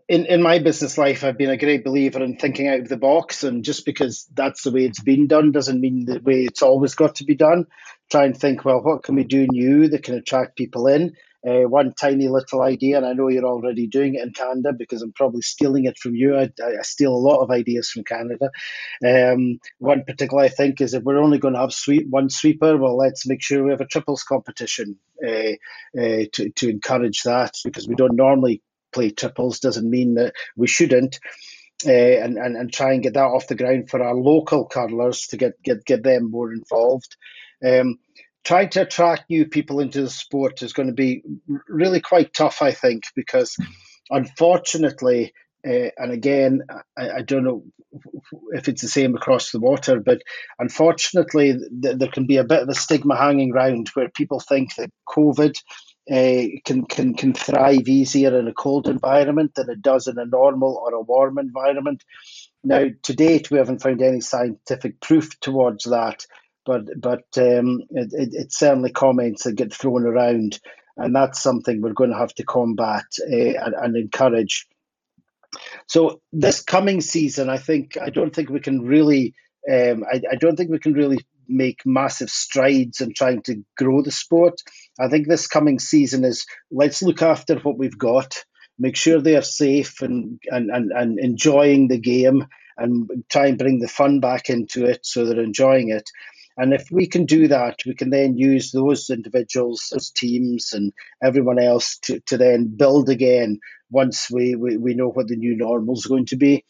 In 0.07 0.25
in 0.27 0.41
my 0.43 0.59
business 0.59 0.97
life, 0.97 1.23
I've 1.23 1.37
been 1.37 1.49
a 1.49 1.57
great 1.57 1.83
believer 1.83 2.21
in 2.21 2.37
thinking 2.37 2.67
out 2.67 2.81
of 2.81 2.89
the 2.89 2.97
box, 2.97 3.43
and 3.43 3.65
just 3.65 3.85
because 3.85 4.27
that's 4.33 4.63
the 4.63 4.71
way 4.71 4.85
it's 4.85 5.01
been 5.01 5.27
done 5.27 5.51
doesn't 5.51 5.81
mean 5.81 6.05
the 6.05 6.19
way 6.19 6.43
it's 6.43 6.61
always 6.61 6.93
got 6.93 7.15
to 7.15 7.23
be 7.23 7.35
done. 7.35 7.65
Try 8.11 8.25
and 8.25 8.37
think, 8.37 8.63
well, 8.63 8.81
what 8.81 9.03
can 9.03 9.15
we 9.15 9.23
do 9.23 9.47
new 9.49 9.87
that 9.89 10.03
can 10.03 10.15
attract 10.15 10.57
people 10.57 10.87
in? 10.87 11.13
Uh, 11.47 11.67
one 11.67 11.93
tiny 11.93 12.27
little 12.27 12.61
idea, 12.61 12.97
and 12.97 13.05
I 13.05 13.13
know 13.13 13.27
you're 13.27 13.45
already 13.45 13.85
doing 13.85 14.15
it 14.15 14.23
in 14.23 14.33
Canada 14.33 14.73
because 14.73 15.03
I'm 15.03 15.13
probably 15.13 15.41
stealing 15.41 15.85
it 15.85 15.97
from 15.97 16.15
you. 16.15 16.35
I, 16.35 16.49
I 16.59 16.81
steal 16.81 17.13
a 17.13 17.17
lot 17.17 17.41
of 17.41 17.51
ideas 17.51 17.89
from 17.89 18.03
Canada. 18.03 18.49
Um, 19.05 19.59
one 19.77 20.05
particular 20.05 20.43
I 20.43 20.47
think 20.47 20.81
is 20.81 20.95
if 20.95 21.03
we're 21.03 21.21
only 21.21 21.37
going 21.37 21.53
to 21.53 21.59
have 21.59 21.73
sweep, 21.73 22.07
one 22.09 22.29
sweeper, 22.29 22.77
well, 22.77 22.97
let's 22.97 23.27
make 23.27 23.43
sure 23.43 23.63
we 23.63 23.71
have 23.71 23.81
a 23.81 23.85
triples 23.85 24.23
competition 24.23 24.97
uh, 25.23 25.53
uh, 25.99 26.25
to, 26.33 26.49
to 26.55 26.69
encourage 26.69 27.21
that 27.23 27.53
because 27.63 27.87
we 27.87 27.95
don't 27.95 28.15
normally 28.15 28.63
play 28.91 29.11
triples. 29.11 29.59
Doesn't 29.59 29.89
mean 29.89 30.15
that 30.15 30.33
we 30.55 30.67
shouldn't. 30.67 31.19
Uh, 31.85 31.91
and, 31.91 32.37
and, 32.37 32.55
and 32.55 32.73
try 32.73 32.93
and 32.93 33.03
get 33.03 33.13
that 33.15 33.25
off 33.25 33.47
the 33.47 33.53
ground 33.53 33.89
for 33.89 34.01
our 34.01 34.15
local 34.15 34.65
curlers 34.65 35.27
to 35.27 35.37
get, 35.37 35.61
get, 35.61 35.85
get 35.85 36.01
them 36.03 36.31
more 36.31 36.51
involved. 36.53 37.17
Um, 37.63 37.99
trying 38.45 38.69
to 38.69 38.83
attract 38.83 39.29
new 39.29 39.45
people 39.45 39.79
into 39.79 40.01
the 40.01 40.09
sport 40.09 40.61
is 40.61 40.73
going 40.73 40.87
to 40.87 40.93
be 40.93 41.23
really 41.67 41.99
quite 41.99 42.33
tough, 42.33 42.61
I 42.61 42.71
think, 42.71 43.03
because 43.15 43.57
unfortunately, 44.09 45.33
uh, 45.67 45.89
and 45.97 46.11
again, 46.11 46.61
I, 46.95 47.09
I, 47.09 47.21
don't 47.23 47.43
know 47.43 47.63
if 48.51 48.67
it's 48.67 48.83
the 48.83 48.87
same 48.87 49.15
across 49.15 49.51
the 49.51 49.59
water, 49.59 49.99
but 49.99 50.21
unfortunately, 50.59 51.53
th- 51.81 51.97
there 51.97 52.07
can 52.07 52.27
be 52.27 52.37
a 52.37 52.43
bit 52.43 52.61
of 52.61 52.69
a 52.69 52.75
stigma 52.75 53.17
hanging 53.17 53.51
around 53.51 53.89
where 53.95 54.09
people 54.09 54.39
think 54.39 54.75
that 54.75 54.91
COVID 55.09 55.55
uh, 56.11 56.59
can, 56.65 56.85
can, 56.85 57.15
can 57.15 57.33
thrive 57.33 57.87
easier 57.87 58.37
in 58.37 58.47
a 58.47 58.53
cold 58.53 58.87
environment 58.87 59.53
than 59.55 59.71
it 59.71 59.81
does 59.81 60.05
in 60.05 60.19
a 60.19 60.25
normal 60.25 60.79
or 60.85 60.93
a 60.93 61.01
warm 61.01 61.39
environment. 61.39 62.03
Now, 62.63 62.85
to 63.03 63.15
date, 63.15 63.49
we 63.49 63.57
haven't 63.57 63.81
found 63.81 64.03
any 64.03 64.21
scientific 64.21 65.01
proof 65.01 65.39
towards 65.39 65.85
that 65.85 66.27
but 66.65 66.99
but 66.99 67.25
um, 67.37 67.83
it, 67.91 68.11
it, 68.11 68.29
it's 68.33 68.57
certainly 68.57 68.91
comments 68.91 69.43
that 69.43 69.55
get 69.55 69.73
thrown 69.73 70.05
around, 70.05 70.59
and 70.97 71.15
that's 71.15 71.41
something 71.41 71.81
we're 71.81 71.93
going 71.93 72.11
to 72.11 72.17
have 72.17 72.33
to 72.35 72.43
combat 72.43 73.05
uh, 73.21 73.35
and, 73.35 73.75
and, 73.75 73.95
encourage. 73.95 74.67
So 75.87 76.21
this 76.33 76.61
coming 76.61 77.01
season, 77.01 77.49
I 77.49 77.57
think 77.57 77.97
I 78.01 78.09
don't 78.09 78.35
think 78.35 78.49
we 78.49 78.59
can 78.59 78.81
really, 78.81 79.35
um, 79.71 80.03
I, 80.11 80.21
I 80.31 80.35
don't 80.35 80.55
think 80.55 80.71
we 80.71 80.79
can 80.79 80.93
really 80.93 81.19
make 81.47 81.85
massive 81.85 82.29
strides 82.29 82.99
in 83.01 83.13
trying 83.13 83.43
to 83.43 83.63
grow 83.77 84.01
the 84.01 84.11
sport. 84.11 84.61
I 84.99 85.07
think 85.07 85.27
this 85.27 85.47
coming 85.47 85.79
season 85.79 86.23
is 86.25 86.45
let's 86.71 87.03
look 87.03 87.21
after 87.21 87.57
what 87.59 87.77
we've 87.77 87.97
got, 87.97 88.43
make 88.79 88.97
sure 88.97 89.21
they 89.21 89.35
are 89.35 89.43
safe 89.43 90.01
and 90.01 90.39
and, 90.47 90.71
and, 90.71 90.91
and 90.91 91.19
enjoying 91.19 91.87
the 91.87 91.99
game 91.99 92.47
and 92.77 93.09
try 93.29 93.47
and 93.47 93.57
bring 93.57 93.79
the 93.79 93.87
fun 93.87 94.19
back 94.19 94.49
into 94.49 94.85
it 94.85 95.05
so 95.05 95.25
they're 95.25 95.39
enjoying 95.39 95.89
it. 95.89 96.09
And 96.57 96.73
if 96.73 96.89
we 96.91 97.07
can 97.07 97.25
do 97.25 97.47
that, 97.49 97.79
we 97.85 97.95
can 97.95 98.09
then 98.09 98.37
use 98.37 98.71
those 98.71 99.09
individuals, 99.09 99.89
those 99.91 100.11
teams, 100.11 100.71
and 100.73 100.93
everyone 101.23 101.59
else 101.59 101.97
to, 102.03 102.19
to 102.27 102.37
then 102.37 102.73
build 102.75 103.09
again 103.09 103.59
once 103.89 104.31
we, 104.31 104.55
we, 104.55 104.77
we 104.77 104.93
know 104.93 105.09
what 105.09 105.27
the 105.27 105.35
new 105.35 105.55
normal 105.55 105.95
is 105.95 106.05
going 106.05 106.27
to 106.27 106.37
be. 106.37 106.63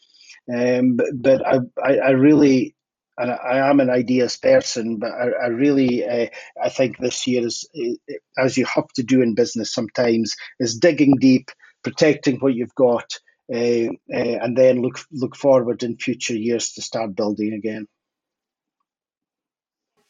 Um, 0.52 0.96
but, 0.96 1.06
but 1.14 1.46
I, 1.46 1.58
I, 1.82 1.96
I 1.98 2.10
really 2.10 2.76
and 3.18 3.30
I 3.30 3.70
am 3.70 3.80
an 3.80 3.90
ideas 3.90 4.36
person, 4.36 4.98
but 4.98 5.10
I, 5.10 5.28
I 5.44 5.46
really 5.46 6.06
uh, 6.06 6.26
I 6.62 6.68
think 6.68 6.98
this 6.98 7.26
year 7.26 7.46
is 7.46 7.68
as 8.36 8.56
you 8.56 8.66
have 8.66 8.88
to 8.96 9.02
do 9.02 9.22
in 9.22 9.34
business 9.34 9.72
sometimes 9.72 10.34
is 10.60 10.78
digging 10.78 11.16
deep, 11.18 11.50
protecting 11.82 12.36
what 12.36 12.54
you've 12.54 12.74
got, 12.74 13.18
uh, 13.52 13.88
uh, 13.88 14.38
and 14.42 14.56
then 14.56 14.82
look 14.82 14.98
look 15.12 15.34
forward 15.34 15.82
in 15.82 15.96
future 15.96 16.36
years 16.36 16.72
to 16.72 16.82
start 16.82 17.16
building 17.16 17.54
again. 17.54 17.86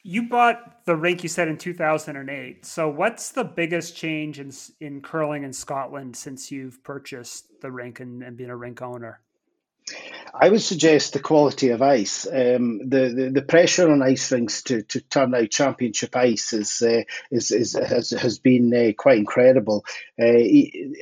You 0.08 0.28
bought 0.28 0.84
the 0.84 0.94
rink 0.94 1.24
you 1.24 1.28
said 1.28 1.48
in 1.48 1.58
2008. 1.58 2.64
So 2.64 2.88
what's 2.88 3.32
the 3.32 3.42
biggest 3.42 3.96
change 3.96 4.38
in 4.38 4.52
in 4.78 5.00
curling 5.02 5.42
in 5.42 5.52
Scotland 5.52 6.14
since 6.14 6.52
you've 6.52 6.84
purchased 6.84 7.60
the 7.60 7.72
rink 7.72 7.98
and, 7.98 8.22
and 8.22 8.36
been 8.36 8.50
a 8.50 8.56
rink 8.56 8.80
owner? 8.82 9.20
I 10.32 10.48
would 10.48 10.60
suggest 10.60 11.12
the 11.12 11.18
quality 11.18 11.70
of 11.70 11.82
ice. 11.82 12.24
Um, 12.26 12.88
the, 12.88 13.12
the, 13.16 13.30
the 13.34 13.42
pressure 13.42 13.90
on 13.90 14.02
ice 14.02 14.30
rinks 14.30 14.62
to, 14.64 14.82
to 14.82 15.00
turn 15.00 15.34
out 15.34 15.50
championship 15.50 16.14
ice 16.14 16.52
is 16.52 16.82
uh, 16.82 17.02
is, 17.32 17.50
is 17.50 17.72
has 17.72 18.10
has 18.10 18.38
been 18.38 18.72
uh, 18.74 18.92
quite 18.96 19.18
incredible. 19.18 19.84
Uh, 20.20 20.42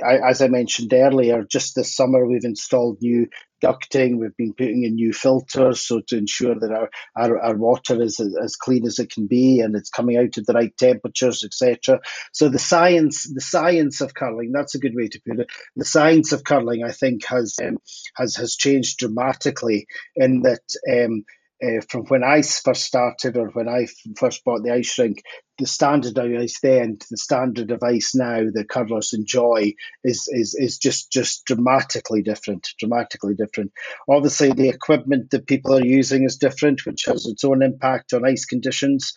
as 0.03 0.41
I 0.41 0.49
mentioned 0.49 0.95
earlier, 0.95 1.45
just 1.45 1.75
this 1.75 1.95
summer 1.95 2.27
we've 2.27 2.45
installed 2.45 3.03
new 3.03 3.29
ducting. 3.65 4.19
We've 4.19 4.37
been 4.37 4.55
putting 4.55 4.85
in 4.85 4.95
new 4.95 5.13
filters 5.13 5.81
so 5.81 6.01
to 6.09 6.19
ensure 6.19 6.55
that 6.55 6.71
our, 6.71 6.91
our, 7.17 7.39
our 7.41 7.57
water 7.57 8.03
is 8.03 8.21
as, 8.21 8.57
clean 8.57 8.87
as 8.87 8.99
it 8.99 9.11
can 9.11 9.27
be 9.27 9.61
and 9.61 9.75
it's 9.75 9.91
coming 9.91 10.17
out 10.17 10.37
at 10.39 10.47
the 10.47 10.53
right 10.53 10.77
temperatures, 10.77 11.45
etc. 11.45 12.01
So 12.33 12.49
the 12.49 12.59
science, 12.59 13.31
the 13.33 13.41
science 13.41 14.01
of 14.01 14.15
curling, 14.15 14.53
that's 14.53 14.75
a 14.75 14.79
good 14.79 14.95
way 14.95 15.09
to 15.09 15.21
put 15.27 15.41
it. 15.41 15.49
The 15.77 15.85
science 15.85 16.33
of 16.33 16.45
curling, 16.45 16.85
I 16.85 16.93
think, 16.93 17.25
has 17.27 17.57
um, 17.63 17.79
has 18.17 18.37
has 18.37 18.57
changed 18.57 18.99
dramatically 18.99 19.87
in 20.17 20.43
that. 20.43 20.63
Um, 20.91 21.25
uh, 21.63 21.81
from 21.89 22.05
when 22.07 22.25
ice 22.25 22.61
first 22.61 22.85
started 22.85 23.37
or 23.37 23.49
when 23.49 23.69
I 23.69 23.87
first 24.17 24.45
bought 24.45 24.63
the 24.63 24.73
ice 24.73 24.99
rink, 24.99 25.23
the 25.59 25.67
standard 25.67 26.19
of 26.19 26.41
ice 26.41 26.59
then 26.61 26.97
to 26.99 27.07
the 27.11 27.17
standard 27.17 27.71
of 27.71 27.83
ice 27.83 28.15
now 28.15 28.43
that 28.53 28.69
curlers 28.69 29.13
enjoy 29.13 29.73
is, 30.03 30.29
is, 30.29 30.55
is 30.55 30.79
just, 30.79 31.13
just 31.13 31.45
dramatically 31.45 32.23
different, 32.23 32.69
dramatically 32.79 33.35
different. 33.35 33.73
Obviously, 34.09 34.53
the 34.53 34.69
equipment 34.69 35.31
that 35.31 35.47
people 35.47 35.75
are 35.75 35.85
using 35.85 36.25
is 36.25 36.37
different, 36.39 36.85
which 36.87 37.05
has 37.07 37.27
its 37.27 37.45
own 37.45 37.63
impact 37.63 38.13
on 38.13 38.27
ice 38.27 38.45
conditions. 38.45 39.13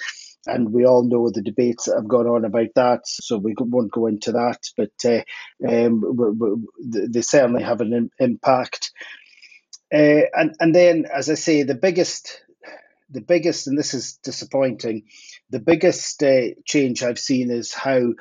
And 0.45 0.71
we 0.71 0.85
all 0.85 1.03
know 1.03 1.29
the 1.29 1.41
debates 1.41 1.85
that 1.85 1.95
have 1.95 2.07
gone 2.07 2.27
on 2.27 2.45
about 2.45 2.69
that, 2.75 3.01
so 3.05 3.37
we 3.37 3.53
won't 3.59 3.91
go 3.91 4.07
into 4.07 4.31
that. 4.31 4.59
But 4.77 4.91
uh, 5.03 5.23
um, 5.67 6.65
they 6.81 7.21
certainly 7.21 7.63
have 7.63 7.81
an 7.81 8.09
impact. 8.19 8.91
Uh, 9.93 10.27
and 10.33 10.55
and 10.59 10.75
then, 10.75 11.05
as 11.13 11.29
I 11.29 11.35
say, 11.35 11.63
the 11.63 11.75
biggest, 11.75 12.41
the 13.09 13.21
biggest, 13.21 13.67
and 13.67 13.77
this 13.77 13.93
is 13.93 14.19
disappointing, 14.23 15.03
the 15.49 15.59
biggest 15.59 16.21
uh, 16.23 16.49
change 16.65 17.03
I've 17.03 17.19
seen 17.19 17.51
is 17.51 17.73
how 17.73 18.13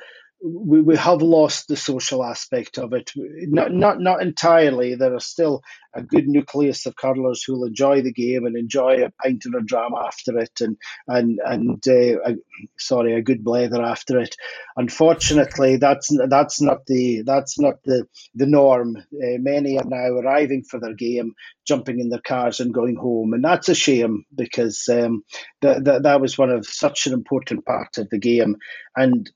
we, 0.43 0.81
we 0.81 0.95
have 0.97 1.21
lost 1.21 1.67
the 1.67 1.75
social 1.75 2.23
aspect 2.23 2.77
of 2.77 2.93
it. 2.93 3.11
Not 3.15 3.71
not 3.71 3.99
not 3.99 4.21
entirely. 4.21 4.95
There 4.95 5.15
are 5.15 5.19
still 5.19 5.61
a 5.95 6.03
good 6.03 6.27
nucleus 6.27 6.85
of 6.85 6.95
curlers 6.95 7.43
who'll 7.43 7.65
enjoy 7.65 8.01
the 8.01 8.13
game 8.13 8.45
and 8.45 8.55
enjoy 8.55 9.03
a 9.03 9.11
pint 9.23 9.45
and 9.45 9.55
a 9.55 9.61
dram 9.61 9.93
after 9.97 10.37
it, 10.37 10.61
and 10.61 10.77
and 11.07 11.39
and 11.43 11.83
uh, 11.87 12.21
a, 12.23 12.35
sorry, 12.77 13.15
a 13.15 13.21
good 13.21 13.43
blether 13.43 13.83
after 13.83 14.19
it. 14.19 14.35
Unfortunately, 14.75 15.77
that's 15.77 16.15
that's 16.29 16.61
not 16.61 16.85
the 16.85 17.23
that's 17.25 17.59
not 17.59 17.75
the 17.83 18.05
the 18.35 18.45
norm. 18.45 18.97
Uh, 18.97 19.39
many 19.39 19.79
are 19.79 19.85
now 19.85 20.13
arriving 20.19 20.63
for 20.63 20.79
their 20.79 20.93
game, 20.93 21.33
jumping 21.67 21.99
in 21.99 22.09
their 22.09 22.21
cars 22.21 22.59
and 22.59 22.73
going 22.73 22.95
home, 22.95 23.33
and 23.33 23.43
that's 23.43 23.69
a 23.69 23.75
shame 23.75 24.23
because 24.35 24.87
um, 24.91 25.23
that 25.61 25.83
that 25.85 26.03
that 26.03 26.21
was 26.21 26.37
one 26.37 26.51
of 26.51 26.65
such 26.67 27.07
an 27.07 27.13
important 27.13 27.65
part 27.65 27.97
of 27.97 28.07
the 28.09 28.19
game, 28.19 28.55
and 28.95 29.31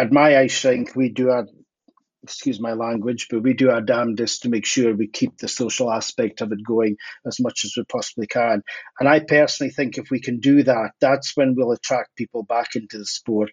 at 0.00 0.12
my 0.12 0.38
ice 0.38 0.64
rink, 0.64 0.96
we 0.96 1.10
do 1.10 1.30
our 1.30 1.46
excuse 2.22 2.60
my 2.60 2.72
language, 2.72 3.28
but 3.30 3.42
we 3.42 3.54
do 3.54 3.70
our 3.70 3.80
damnedest 3.80 4.42
to 4.42 4.48
make 4.48 4.66
sure 4.66 4.94
we 4.94 5.08
keep 5.08 5.38
the 5.38 5.48
social 5.48 5.90
aspect 5.90 6.40
of 6.40 6.52
it 6.52 6.62
going 6.66 6.96
as 7.26 7.40
much 7.40 7.64
as 7.64 7.72
we 7.76 7.84
possibly 7.84 8.26
can. 8.26 8.62
And 8.98 9.08
I 9.08 9.20
personally 9.20 9.70
think 9.70 9.96
if 9.96 10.10
we 10.10 10.20
can 10.20 10.38
do 10.38 10.62
that, 10.64 10.90
that's 11.00 11.36
when 11.36 11.54
we'll 11.54 11.72
attract 11.72 12.16
people 12.16 12.42
back 12.42 12.76
into 12.76 12.98
the 12.98 13.06
sport. 13.06 13.50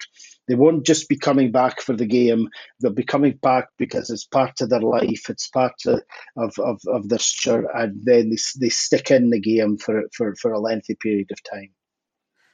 They 0.47 0.55
won't 0.55 0.85
just 0.85 1.07
be 1.07 1.17
coming 1.17 1.51
back 1.51 1.81
for 1.81 1.95
the 1.95 2.05
game, 2.05 2.49
they'll 2.81 2.91
be 2.91 3.03
coming 3.03 3.37
back 3.41 3.67
because 3.77 4.09
it's 4.09 4.25
part 4.25 4.59
of 4.61 4.69
their 4.69 4.81
life, 4.81 5.29
it's 5.29 5.49
part 5.49 5.75
of, 5.85 6.01
of, 6.57 6.79
of, 6.87 7.07
their 7.09 7.19
structure, 7.19 7.67
and 7.73 8.01
then 8.03 8.29
they, 8.29 8.37
they 8.59 8.69
stick 8.69 9.11
in 9.11 9.29
the 9.29 9.39
game 9.39 9.77
for, 9.77 10.03
for, 10.13 10.35
for 10.35 10.51
a 10.51 10.59
lengthy 10.59 10.95
period 10.95 11.31
of 11.31 11.39
time. 11.43 11.69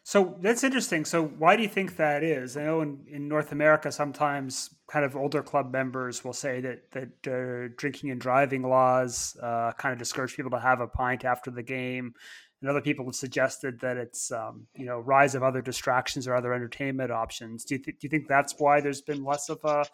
So 0.05 0.35
that's 0.41 0.65
interesting. 0.65 1.05
So 1.05 1.23
why 1.23 1.55
do 1.55 1.63
you 1.63 1.69
think 1.69 1.95
that 1.95 2.23
is? 2.23 2.57
I 2.57 2.63
know 2.63 2.81
in, 2.81 2.99
in 3.07 3.29
North 3.29 3.53
America, 3.53 3.89
sometimes 3.89 4.69
kind 4.87 5.05
of 5.05 5.15
older 5.15 5.41
club 5.41 5.71
members 5.71 6.25
will 6.25 6.33
say 6.33 6.59
that 6.59 6.91
that 6.91 7.09
uh, 7.25 7.73
drinking 7.77 8.11
and 8.11 8.19
driving 8.19 8.63
laws 8.63 9.37
uh, 9.41 9.71
kind 9.77 9.93
of 9.93 9.99
discourage 9.99 10.35
people 10.35 10.51
to 10.51 10.59
have 10.59 10.81
a 10.81 10.87
pint 10.87 11.23
after 11.23 11.49
the 11.49 11.63
game, 11.63 12.13
and 12.59 12.69
other 12.69 12.81
people 12.81 13.05
have 13.05 13.15
suggested 13.15 13.79
that 13.79 13.95
it's 13.95 14.29
um, 14.29 14.67
you 14.75 14.85
know 14.85 14.99
rise 14.99 15.35
of 15.35 15.43
other 15.43 15.61
distractions 15.61 16.27
or 16.27 16.35
other 16.35 16.53
entertainment 16.53 17.09
options. 17.09 17.63
Do 17.63 17.75
you 17.75 17.79
th- 17.81 17.97
do 17.97 18.05
you 18.05 18.09
think 18.09 18.27
that's 18.27 18.55
why 18.59 18.81
there's 18.81 19.01
been 19.01 19.23
less 19.23 19.47
of 19.47 19.63
a 19.63 19.85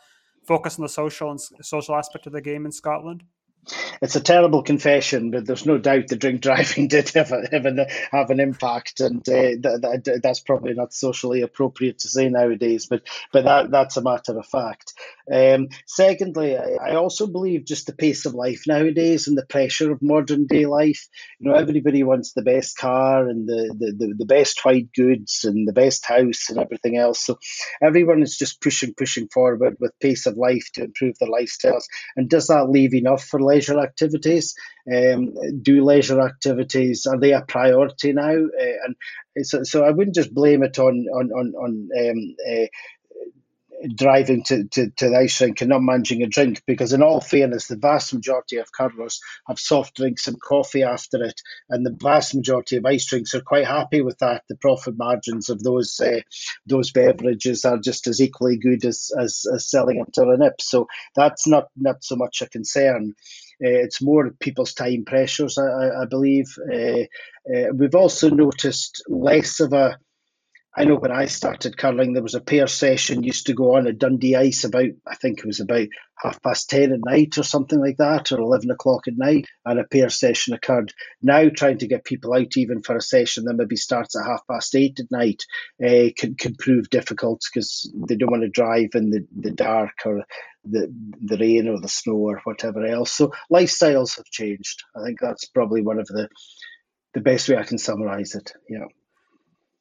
focus 0.43 0.80
on 0.80 0.84
the 0.84 0.89
social 0.89 1.30
and 1.30 1.39
social 1.62 1.95
aspect 1.95 2.26
of 2.26 2.34
the 2.34 2.41
game 2.41 2.66
in 2.66 2.72
Scotland? 2.72 3.24
It's 4.01 4.16
a 4.16 4.22
terrible 4.22 4.64
confession, 4.64 5.32
but 5.32 5.45
there's 5.45 5.66
no 5.66 5.78
doubt 5.78 6.07
the 6.07 6.16
drink 6.16 6.41
driving 6.49 6.88
did 6.88 7.10
have, 7.10 7.32
a, 7.32 7.47
have, 7.51 7.66
an, 7.66 7.86
have 8.12 8.30
an 8.30 8.39
impact, 8.39 8.99
and 8.99 9.28
uh, 9.28 9.57
that, 9.62 10.01
that, 10.05 10.20
that's 10.24 10.39
probably 10.39 10.74
not 10.74 10.93
socially 10.93 11.41
appropriate 11.41 11.99
to 11.99 12.10
say 12.10 12.30
nowadays, 12.30 12.88
but 12.88 13.01
but 13.32 13.43
that 13.45 13.72
that's 13.72 13.97
a 13.97 14.01
matter 14.01 14.38
of 14.38 14.45
fact. 14.45 14.93
Um, 15.32 15.70
secondly, 15.86 16.57
I, 16.57 16.91
I 16.91 16.95
also 16.95 17.28
believe 17.28 17.66
just 17.66 17.86
the 17.86 17.93
pace 17.93 18.26
of 18.26 18.34
life 18.34 18.64
nowadays 18.68 19.28
and 19.28 19.38
the 19.38 19.45
pressure 19.45 19.91
of 19.91 20.01
modern 20.01 20.47
day 20.47 20.66
life. 20.66 21.07
You 21.39 21.49
know, 21.51 21.57
everybody 21.57 22.01
wants 22.03 22.34
the 22.34 22.41
best 22.41 22.78
car 22.78 23.28
and 23.28 23.47
the, 23.47 23.76
the, 23.78 23.91
the, 23.91 24.14
the 24.20 24.26
best 24.26 24.66
white 24.66 24.91
goods 24.93 25.43
and 25.43 25.68
the 25.68 25.74
best 25.74 26.05
house 26.05 26.49
and 26.49 26.57
everything 26.57 26.97
else. 26.97 27.20
So 27.20 27.38
everyone 27.82 28.24
is 28.24 28.38
just 28.38 28.62
pushing, 28.62 28.93
pushing 28.95 29.28
forward 29.28 29.78
with 29.80 29.99
pace 29.99 30.26
of 30.26 30.36
life 30.36 30.70
to 30.74 30.86
improve 30.86 31.18
their 31.20 31.30
lifestyles. 31.30 31.84
And 32.16 32.28
does 32.28 32.47
that 32.47 32.70
leave 32.70 32.95
enough 32.95 33.24
for 33.24 33.39
leisure 33.50 33.80
activities? 33.80 34.54
Um, 34.91 35.34
do 35.62 35.84
leisure 35.84 36.22
activities 36.22 37.06
are 37.06 37.20
they 37.20 37.34
a 37.34 37.41
priority 37.41 38.12
now? 38.14 38.36
Uh, 38.64 38.78
and 38.86 38.95
so, 39.45 39.64
so 39.64 39.84
I 39.86 39.91
wouldn't 39.91 40.16
just 40.16 40.34
blame 40.34 40.64
it 40.64 40.80
on 40.80 40.95
on 41.18 41.26
on, 41.39 41.47
on 41.64 41.72
um, 42.02 42.20
uh, 42.52 42.68
driving 43.95 44.43
to, 44.43 44.65
to, 44.65 44.89
to 44.97 45.09
the 45.09 45.17
ice 45.17 45.39
rink 45.41 45.61
and 45.61 45.69
not 45.69 45.82
managing 45.82 46.21
a 46.23 46.27
drink 46.27 46.63
because 46.65 46.93
in 46.93 47.01
all 47.01 47.21
fairness 47.21 47.67
the 47.67 47.77
vast 47.77 48.13
majority 48.13 48.57
of 48.57 48.71
curlers 48.71 49.21
have 49.47 49.59
soft 49.59 49.95
drinks 49.95 50.27
and 50.27 50.41
coffee 50.41 50.84
after 50.84 51.23
it. 51.23 51.41
And 51.69 51.86
the 51.86 51.95
vast 51.97 52.36
majority 52.36 52.77
of 52.77 52.86
ice 52.86 53.05
drinks 53.05 53.34
are 53.34 53.41
quite 53.41 53.67
happy 53.67 54.01
with 54.01 54.17
that. 54.19 54.43
The 54.49 54.57
profit 54.57 54.97
margins 54.97 55.49
of 55.49 55.63
those 55.63 55.99
uh, 55.99 56.21
those 56.65 56.91
beverages 56.91 57.65
are 57.65 57.77
just 57.77 58.07
as 58.07 58.21
equally 58.21 58.57
good 58.57 58.84
as, 58.86 59.11
as, 59.17 59.45
as 59.53 59.69
selling 59.69 59.97
them 59.97 60.07
to 60.13 60.30
a 60.30 60.38
nip 60.38 60.61
so 60.61 60.88
that's 61.15 61.47
not 61.47 61.67
not 61.75 62.03
so 62.03 62.15
much 62.15 62.41
a 62.41 62.49
concern. 62.49 63.13
Uh, 63.63 63.84
it's 63.84 64.01
more 64.01 64.32
people's 64.39 64.73
time 64.73 65.03
pressures, 65.05 65.57
I, 65.57 66.01
I 66.01 66.05
believe. 66.09 66.47
Uh, 66.71 67.03
we've 67.73 67.95
also 67.95 68.30
noticed 68.30 69.03
less 69.09 69.59
of 69.59 69.73
a 69.73 69.97
I 70.76 70.86
know 70.86 70.95
when 70.95 71.11
I 71.11 71.26
started 71.26 71.78
curling, 71.78 72.13
there 72.13 72.24
was 72.24 72.36
a 72.36 72.41
pair 72.41 72.67
session 72.67 73.24
used 73.24 73.47
to 73.47 73.53
go 73.53 73.76
on 73.76 73.88
at 73.88 73.97
Dundee 73.97 74.36
Ice 74.36 74.63
about, 74.63 74.89
I 75.05 75.15
think 75.15 75.39
it 75.39 75.45
was 75.45 75.59
about 75.59 75.88
half 76.15 76.41
past 76.43 76.70
10 76.70 76.93
at 76.93 76.99
night 77.03 77.38
or 77.39 77.43
something 77.43 77.80
like 77.80 77.97
that, 77.97 78.32
or 78.32 78.39
11 78.39 78.70
o'clock 78.70 79.07
at 79.07 79.17
night, 79.17 79.47
and 79.65 79.80
a 79.80 79.84
pair 79.84 80.09
session 80.09 80.53
occurred. 80.53 80.93
Now, 81.24 81.49
trying 81.49 81.80
to 81.80 81.88
get 81.88 82.05
people 82.05 82.34
out 82.34 82.55
even 82.55 82.84
for 82.84 82.95
a 82.95 83.01
session 83.01 83.45
that 83.45 83.55
maybe 83.55 83.78
starts 83.78 84.15
at 84.15 84.26
half 84.26 84.45
past 84.47 84.76
8 84.76 84.99
at 84.99 85.11
night 85.11 85.43
uh, 85.84 86.09
can, 86.15 86.36
can 86.36 86.53
prove 86.55 86.89
difficult 86.91 87.41
because 87.51 87.91
they 88.07 88.15
don't 88.15 88.32
want 88.32 88.43
to 88.43 88.49
drive 88.49 88.89
in 88.93 89.09
the, 89.09 89.26
the 89.36 89.51
dark 89.51 89.93
or 90.05 90.24
the, 90.65 90.93
the 91.20 91.38
rain 91.38 91.67
or 91.67 91.80
the 91.80 91.89
snow 91.89 92.13
or 92.13 92.41
whatever 92.43 92.86
else. 92.86 93.11
So, 93.11 93.34
lifestyles 93.51 94.17
have 94.17 94.26
changed. 94.26 94.84
I 94.95 95.03
think 95.03 95.20
that's 95.20 95.45
probably 95.45 95.82
one 95.82 95.99
of 95.99 96.05
the, 96.07 96.30
the 97.15 97.22
best 97.22 97.49
way 97.49 97.57
I 97.57 97.63
can 97.63 97.80
summarize 97.80 98.36
it. 98.36 98.53
Yeah. 98.70 98.86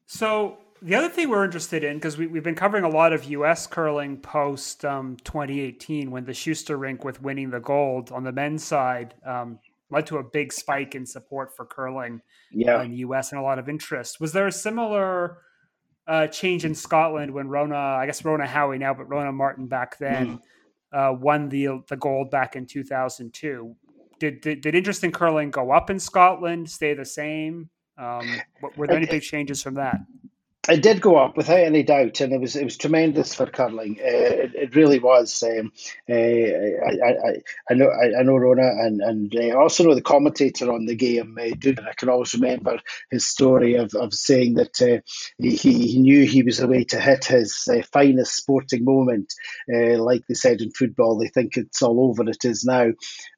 So, 0.06 0.56
the 0.82 0.94
other 0.94 1.08
thing 1.08 1.28
we're 1.28 1.44
interested 1.44 1.84
in, 1.84 1.96
because 1.96 2.16
we, 2.16 2.26
have 2.34 2.44
been 2.44 2.54
covering 2.54 2.84
a 2.84 2.88
lot 2.88 3.12
of 3.12 3.24
U.S. 3.24 3.66
curling 3.66 4.16
post 4.18 4.84
um, 4.84 5.16
2018, 5.24 6.10
when 6.10 6.24
the 6.24 6.34
Shuster 6.34 6.76
rink 6.76 7.04
with 7.04 7.22
winning 7.22 7.50
the 7.50 7.60
gold 7.60 8.12
on 8.12 8.24
the 8.24 8.32
men's 8.32 8.64
side 8.64 9.14
um, 9.24 9.58
led 9.90 10.06
to 10.06 10.18
a 10.18 10.22
big 10.22 10.52
spike 10.52 10.94
in 10.94 11.06
support 11.06 11.54
for 11.56 11.64
curling 11.64 12.20
yeah. 12.50 12.82
in 12.82 12.90
the 12.90 12.98
U.S. 12.98 13.32
and 13.32 13.40
a 13.40 13.42
lot 13.42 13.58
of 13.58 13.68
interest. 13.68 14.20
Was 14.20 14.32
there 14.32 14.46
a 14.46 14.52
similar 14.52 15.38
uh, 16.06 16.26
change 16.26 16.64
in 16.64 16.74
Scotland 16.74 17.32
when 17.32 17.48
Rona, 17.48 17.76
I 17.76 18.06
guess 18.06 18.24
Rona 18.24 18.46
Howie 18.46 18.78
now, 18.78 18.94
but 18.94 19.08
Rona 19.08 19.32
Martin 19.32 19.66
back 19.66 19.98
then, 19.98 20.40
mm. 20.92 21.12
uh, 21.12 21.12
won 21.12 21.48
the 21.48 21.82
the 21.88 21.96
gold 21.96 22.30
back 22.30 22.56
in 22.56 22.66
2002? 22.66 23.74
Did, 24.18 24.40
did, 24.40 24.60
did 24.62 24.74
interest 24.74 25.04
in 25.04 25.12
curling 25.12 25.50
go 25.50 25.70
up 25.70 25.90
in 25.90 25.98
Scotland, 25.98 26.68
stay 26.70 26.94
the 26.94 27.04
same? 27.04 27.70
Um, 27.96 28.40
were 28.76 28.86
there 28.86 28.96
any 28.96 29.06
big 29.06 29.22
changes 29.22 29.62
from 29.62 29.74
that? 29.74 29.98
It 30.68 30.82
did 30.82 31.00
go 31.00 31.16
up 31.16 31.34
without 31.34 31.60
any 31.60 31.82
doubt, 31.82 32.20
and 32.20 32.30
it 32.30 32.40
was 32.40 32.54
it 32.54 32.64
was 32.64 32.76
tremendous 32.76 33.34
for 33.34 33.46
curling. 33.46 33.98
Uh, 34.00 34.44
it, 34.44 34.54
it 34.54 34.76
really 34.76 34.98
was. 34.98 35.42
Um, 35.42 35.72
uh, 36.10 36.12
I, 36.12 37.08
I, 37.08 37.36
I 37.70 37.74
know 37.74 37.88
I, 37.88 38.20
I, 38.20 38.22
know 38.22 38.36
Rona, 38.36 38.66
and 38.66 39.00
and 39.00 39.34
uh, 39.34 39.40
I 39.40 39.56
also 39.56 39.84
know 39.84 39.94
the 39.94 40.02
commentator 40.02 40.70
on 40.70 40.84
the 40.84 40.94
game. 40.94 41.38
Uh, 41.40 41.54
I 41.88 41.94
can 41.96 42.10
always 42.10 42.34
remember 42.34 42.78
his 43.10 43.26
story 43.26 43.76
of, 43.76 43.94
of 43.94 44.12
saying 44.12 44.54
that 44.54 44.82
uh, 44.82 45.00
he, 45.38 45.56
he 45.56 45.98
knew 46.00 46.26
he 46.26 46.42
was 46.42 46.58
the 46.58 46.68
way 46.68 46.84
to 46.84 47.00
hit 47.00 47.24
his 47.24 47.66
uh, 47.72 47.80
finest 47.90 48.36
sporting 48.36 48.84
moment. 48.84 49.32
like 49.68 50.26
they 50.28 50.34
said 50.34 50.60
in 50.60 50.70
football, 50.72 51.16
they 51.16 51.28
think 51.28 51.56
it's 51.56 51.80
all 51.80 52.10
over. 52.10 52.28
It 52.28 52.44
is 52.44 52.66
now, 52.66 52.90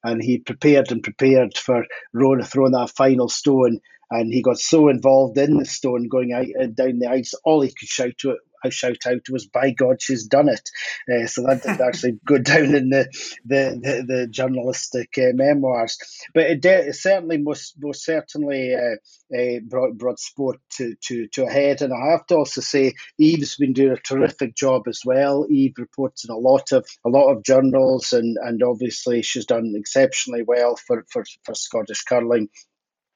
and 0.03 0.21
he 0.21 0.39
prepared 0.39 0.91
and 0.91 1.01
prepared 1.01 1.57
for 1.57 1.85
Rona 2.13 2.45
throwing 2.45 2.73
that 2.73 2.91
final 2.91 3.29
stone 3.29 3.79
and 4.11 4.33
he 4.33 4.43
got 4.43 4.59
so 4.59 4.89
involved 4.89 5.39
in 5.39 5.57
the 5.57 5.65
stone 5.65 6.09
going 6.09 6.33
out 6.33 6.47
uh, 6.61 6.67
down 6.67 6.99
the 6.99 7.09
ice, 7.09 7.33
all 7.45 7.61
he 7.61 7.69
could 7.69 7.89
shout 7.89 8.19
to 8.19 8.31
it. 8.31 8.39
I 8.63 8.69
shout 8.69 9.07
out 9.07 9.29
was, 9.31 9.47
"By 9.47 9.71
God, 9.71 10.03
she's 10.03 10.27
done 10.27 10.49
it!" 10.49 10.69
Uh, 11.11 11.27
so 11.27 11.43
that 11.43 11.63
did 11.63 11.81
actually 11.87 12.19
go 12.27 12.39
down 12.39 12.75
in 12.75 12.91
the 12.91 13.09
the, 13.45 13.81
the, 13.83 14.05
the 14.07 14.27
journalistic 14.27 15.17
uh, 15.17 15.33
memoirs. 15.33 15.97
But 16.35 16.45
it, 16.45 16.65
it, 16.65 16.95
certainly 16.95 17.39
most 17.39 17.77
most 17.79 18.05
certainly 18.05 18.75
uh, 18.75 19.37
uh, 19.37 19.61
brought 19.67 19.97
brought 19.97 20.21
sport 20.21 20.59
to, 20.77 20.95
to 21.07 21.27
to 21.29 21.45
a 21.45 21.51
head. 21.51 21.81
And 21.81 21.93
I 21.95 22.11
have 22.11 22.27
to 22.27 22.37
also 22.37 22.61
say, 22.61 22.95
Eve's 23.19 23.57
been 23.57 23.73
doing 23.73 23.93
a 23.93 23.97
terrific 23.97 24.55
job 24.55 24.89
as 24.89 25.01
well. 25.07 25.47
Eve 25.49 25.75
reports 25.79 26.25
in 26.25 26.35
a 26.35 26.39
lot 26.39 26.73
of 26.73 26.87
a 27.07 27.09
lot 27.09 27.33
of 27.33 27.45
journals, 27.45 28.13
and 28.13 28.37
and 28.43 28.63
obviously 28.63 29.23
she's 29.23 29.47
done 29.47 29.73
exceptionally 29.75 30.43
well 30.47 30.77
for 30.77 31.07
for, 31.11 31.25
for 31.45 31.55
Scottish 31.55 32.03
curling 32.03 32.49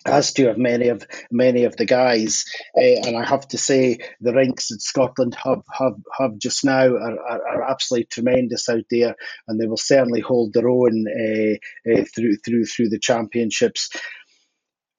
as 0.05 0.33
do 0.33 0.49
of 0.51 0.59
many 0.59 0.89
of 0.89 1.07
many 1.31 1.65
of 1.65 1.77
the 1.77 1.87
guys. 1.87 2.45
Uh, 2.77 3.07
and 3.07 3.17
I 3.17 3.25
have 3.25 3.47
to 3.49 3.59
say, 3.59 3.99
the 4.21 4.35
rinks 4.35 4.71
in 4.71 4.79
Scotland 4.79 5.37
have 5.43 5.63
have, 5.73 5.95
have 6.19 6.39
just 6.39 6.65
now 6.65 6.87
are, 6.87 7.21
are, 7.21 7.49
are, 7.49 7.71
absolutely 7.71 8.07
tremendous 8.07 8.69
out 8.69 8.85
there, 8.91 9.17
and 9.49 9.61
they 9.61 9.67
will 9.67 9.77
certainly 9.77 10.21
hold 10.21 10.53
their 10.53 10.69
own 10.69 11.07
uh, 11.09 11.93
uh, 11.93 12.05
through 12.15 12.37
through 12.37 12.67
through 12.67 12.89
the 12.89 12.99
championships. 12.99 13.91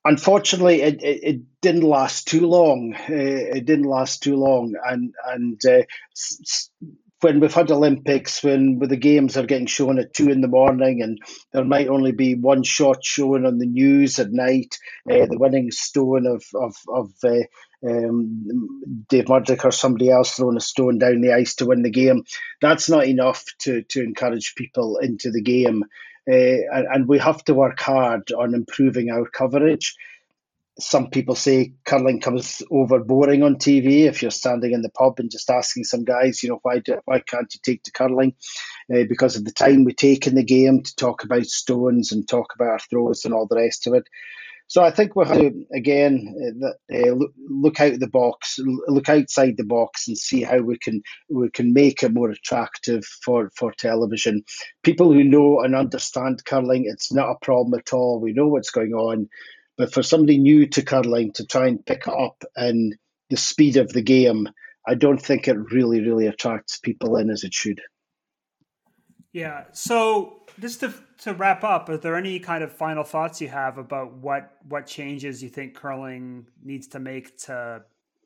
Unfortunately, 0.08 0.82
it, 0.84 1.02
it, 1.02 1.24
it 1.24 1.42
didn't 1.62 1.82
last 1.82 2.28
too 2.28 2.48
long. 2.48 2.96
it 3.08 3.66
didn't 3.66 3.86
last 3.86 4.22
too 4.22 4.36
long, 4.36 4.76
and 4.86 5.14
and 5.26 5.60
when 7.26 7.40
we've 7.40 7.56
had 7.56 7.72
Olympics, 7.72 8.44
when 8.44 8.78
the 8.78 8.96
games 8.96 9.36
are 9.36 9.48
getting 9.48 9.66
shown 9.66 9.98
at 9.98 10.14
two 10.14 10.30
in 10.30 10.42
the 10.42 10.48
morning, 10.48 11.02
and 11.02 11.18
there 11.54 11.66
might 11.66 11.88
only 11.88 12.12
be 12.12 12.36
one 12.36 12.62
shot 12.62 13.04
shown 13.04 13.48
on 13.48 13.58
the 13.58 13.66
news 13.66 14.20
at 14.20 14.32
night, 14.32 14.78
uh, 15.10 15.26
the 15.26 15.40
winning 15.40 15.72
stone 15.72 16.28
of 16.28 16.44
of 16.54 16.76
of 16.88 17.12
uh, 17.24 17.46
um, 17.84 19.08
Dave 19.10 19.28
Murdoch 19.28 19.66
or 19.66 19.72
somebody 19.72 20.12
else 20.12 20.36
throwing 20.36 20.58
a 20.58 20.62
stone 20.62 21.00
down 21.00 21.22
the 21.22 21.34
ice 21.34 21.56
to 21.56 21.66
win 21.66 21.82
the 21.82 21.90
game. 21.90 22.26
That's 22.62 22.92
not 22.92 23.08
enough 23.08 23.44
to 23.62 23.82
to 23.82 24.04
encourage 24.04 24.54
people 24.54 25.00
into 25.00 25.32
the 25.32 25.42
game, 25.42 25.84
uh, 26.30 26.62
and, 26.76 26.86
and 26.94 27.08
we 27.08 27.18
have 27.18 27.44
to 27.46 27.56
work 27.56 27.80
hard 27.80 28.32
on 28.34 28.54
improving 28.54 29.10
our 29.10 29.28
coverage 29.28 29.96
some 30.78 31.10
people 31.10 31.36
say 31.36 31.74
curling 31.86 32.20
comes 32.20 32.62
over 32.70 33.00
boring 33.00 33.44
on 33.44 33.56
TV. 33.56 34.06
If 34.06 34.22
you're 34.22 34.32
standing 34.32 34.74
in 34.74 34.82
the 34.82 34.90
pub 34.90 35.20
and 35.20 35.32
just 35.32 35.50
asking 35.50 35.86
some 35.86 36.04
guys, 36.04 36.44
you 36.44 36.50
know, 36.50 36.60
why 36.64 36.80
do, 36.80 37.00
why 37.06 37.20
can't 37.20 37.54
you 37.54 37.60
take 37.64 37.84
to 37.84 37.92
curling? 37.92 38.36
Uh, 38.94 39.04
because 39.08 39.38
of 39.38 39.46
the 39.46 39.52
time 39.52 39.86
we 39.86 39.94
take 39.94 40.28
in 40.28 40.36
the 40.36 40.44
game 40.44 40.84
to 40.84 40.96
talk 40.96 41.24
about 41.24 41.46
stones 41.46 42.12
and 42.12 42.28
talk 42.28 42.54
about 42.56 42.72
our 42.72 42.80
throws 42.80 43.24
and 43.24 43.34
all 43.34 43.48
the 43.48 43.56
rest 43.56 43.88
of 43.88 43.94
it. 43.94 44.04
So 44.68 44.84
I 44.84 44.90
think 44.90 45.16
we'll 45.16 45.28
have 45.28 45.38
to 45.38 45.66
again 45.74 46.56
uh, 46.64 46.96
uh 46.96 47.16
look 47.50 47.80
out 47.80 48.00
the 48.00 48.08
box, 48.08 48.58
look 48.88 49.10
outside 49.10 49.58
the 49.58 49.64
box, 49.64 50.08
and 50.08 50.18
see 50.18 50.42
how 50.42 50.58
we 50.60 50.78
can 50.80 51.04
we 51.30 51.50
can 51.52 51.72
make 51.72 52.02
it 52.02 52.14
more 52.14 52.32
attractive 52.32 53.06
for 53.24 53.52
for 53.56 53.72
television. 53.74 54.44
People 54.82 55.14
who 55.14 55.24
know 55.24 55.60
and 55.62 55.76
understand 55.76 56.44
curling, 56.46 56.86
it's 56.88 57.14
not 57.14 57.30
a 57.30 57.46
problem 57.46 57.80
at 57.80 57.94
all. 57.94 58.20
We 58.20 58.34
know 58.34 58.48
what's 58.48 58.72
going 58.72 58.94
on, 58.94 59.30
but 59.78 59.94
for 59.94 60.04
somebody 60.04 60.38
new 60.38 60.68
to 60.68 60.84
curling 60.84 61.32
to 61.34 61.46
try 61.46 61.68
and 61.68 61.86
pick 61.86 62.08
it 62.08 62.14
up 62.14 62.44
and 62.56 62.96
the 63.30 63.38
speed 63.38 63.78
of 63.78 63.92
the 63.92 64.02
game, 64.02 64.48
I 64.88 64.96
don't 64.96 65.22
think 65.22 65.48
it 65.48 65.58
really 65.72 66.02
really 66.02 66.28
attracts 66.28 66.78
people 66.78 67.18
in 67.18 67.30
as 67.30 67.44
it 67.44 67.54
should. 67.54 67.82
Yeah. 69.36 69.66
So 69.74 70.44
just 70.62 70.80
to 70.80 70.94
to 71.20 71.34
wrap 71.34 71.64
up, 71.64 71.90
are 71.90 71.98
there 71.98 72.16
any 72.16 72.40
kind 72.40 72.64
of 72.64 72.72
final 72.72 73.04
thoughts 73.04 73.42
you 73.42 73.50
have 73.50 73.78
about 73.78 74.14
what 74.14 74.58
what 74.68 74.86
changes 74.86 75.44
you 75.44 75.50
think 75.50 75.76
curling 75.76 76.48
needs 76.64 76.88
to 76.88 77.00
make 77.00 77.38
to, 77.40 77.84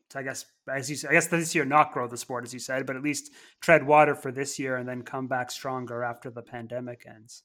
to 0.09 0.19
I 0.19 0.21
guess 0.21 0.45
as 0.71 0.89
you 0.89 1.09
I 1.09 1.13
guess 1.13 1.25
this 1.25 1.55
year 1.55 1.65
not 1.65 1.93
grow 1.93 2.07
the 2.07 2.17
sport 2.17 2.43
as 2.43 2.53
you 2.53 2.59
said, 2.59 2.85
but 2.85 2.95
at 2.95 3.01
least 3.01 3.31
tread 3.61 3.87
water 3.87 4.13
for 4.13 4.31
this 4.31 4.59
year 4.59 4.77
and 4.77 4.87
then 4.87 5.01
come 5.01 5.27
back 5.27 5.49
stronger 5.49 6.03
after 6.03 6.29
the 6.29 6.43
pandemic 6.43 7.05
ends. 7.07 7.41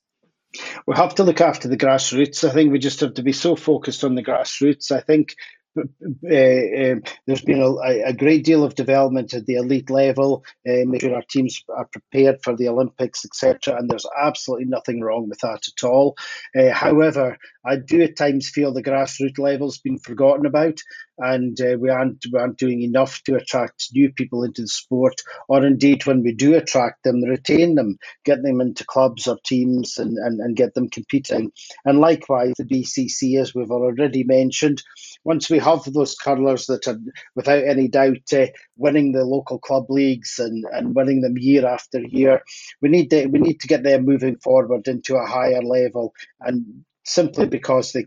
We 0.86 0.94
have 0.96 1.14
to 1.16 1.24
look 1.24 1.40
after 1.40 1.68
the 1.68 1.76
grassroots. 1.76 2.48
I 2.48 2.52
think 2.52 2.72
we 2.72 2.78
just 2.78 3.00
have 3.00 3.14
to 3.14 3.22
be 3.22 3.32
so 3.32 3.56
focused 3.56 4.04
on 4.04 4.14
the 4.14 4.22
grassroots. 4.22 4.92
I 4.92 5.00
think 5.00 5.36
uh, 5.76 5.80
uh, 5.82 6.94
there's 7.26 7.42
been 7.42 7.60
a, 7.60 8.02
a, 8.08 8.12
great 8.12 8.44
deal 8.44 8.64
of 8.64 8.74
development 8.74 9.34
at 9.34 9.46
the 9.46 9.54
elite 9.54 9.90
level, 9.90 10.44
uh, 10.68 10.84
making 10.86 11.10
sure 11.10 11.16
our 11.16 11.24
teams 11.28 11.62
are 11.74 11.86
prepared 11.86 12.38
for 12.42 12.56
the 12.56 12.68
Olympics, 12.68 13.24
etc. 13.24 13.76
And 13.76 13.90
there's 13.90 14.06
absolutely 14.20 14.66
nothing 14.66 15.00
wrong 15.00 15.28
with 15.28 15.40
that 15.40 15.62
at 15.68 15.86
all. 15.86 16.16
Uh, 16.56 16.72
however, 16.72 17.36
I 17.66 17.76
do 17.76 18.02
at 18.02 18.16
times 18.16 18.50
feel 18.50 18.72
the 18.72 18.82
grassroots 18.82 19.38
level's 19.38 19.78
been 19.78 19.98
forgotten 19.98 20.46
about, 20.46 20.78
and 21.18 21.58
uh, 21.60 21.76
we 21.78 21.90
aren't 21.90 22.24
we 22.32 22.38
aren't 22.38 22.58
doing 22.58 22.82
enough 22.82 23.22
to 23.24 23.36
attract 23.36 23.88
new 23.92 24.12
people 24.12 24.44
into 24.44 24.62
the 24.62 24.68
sport, 24.68 25.14
or 25.48 25.64
indeed 25.64 26.06
when 26.06 26.22
we 26.22 26.34
do 26.34 26.54
attract 26.54 27.04
them, 27.04 27.22
retain 27.22 27.74
them, 27.74 27.96
get 28.24 28.42
them 28.42 28.60
into 28.60 28.84
clubs 28.84 29.26
or 29.26 29.38
teams, 29.44 29.98
and, 29.98 30.18
and, 30.18 30.40
and 30.40 30.56
get 30.56 30.74
them 30.74 30.90
competing. 30.90 31.52
And 31.84 31.98
likewise, 32.00 32.54
the 32.58 32.64
BCC, 32.64 33.40
as 33.40 33.54
we've 33.54 33.70
already 33.70 34.24
mentioned, 34.24 34.82
once 35.24 35.48
we 35.48 35.58
have 35.64 35.84
those 35.92 36.14
curlers 36.16 36.66
that 36.66 36.88
are 36.88 36.98
without 37.36 37.64
any 37.64 37.88
doubt 37.88 38.32
uh, 38.34 38.46
winning 38.76 39.12
the 39.12 39.24
local 39.24 39.58
club 39.58 39.86
leagues 39.90 40.38
and, 40.38 40.64
and 40.72 40.94
winning 40.94 41.22
them 41.22 41.38
year 41.38 41.66
after 41.66 42.00
year, 42.00 42.42
we 42.82 42.88
need 42.90 43.10
to, 43.10 43.26
we 43.26 43.40
need 43.40 43.60
to 43.60 43.68
get 43.68 43.82
them 43.84 44.04
moving 44.04 44.36
forward 44.38 44.88
into 44.88 45.16
a 45.16 45.26
higher 45.26 45.62
level 45.62 46.14
and 46.40 46.84
simply 47.04 47.46
because 47.46 47.92
they 47.92 48.06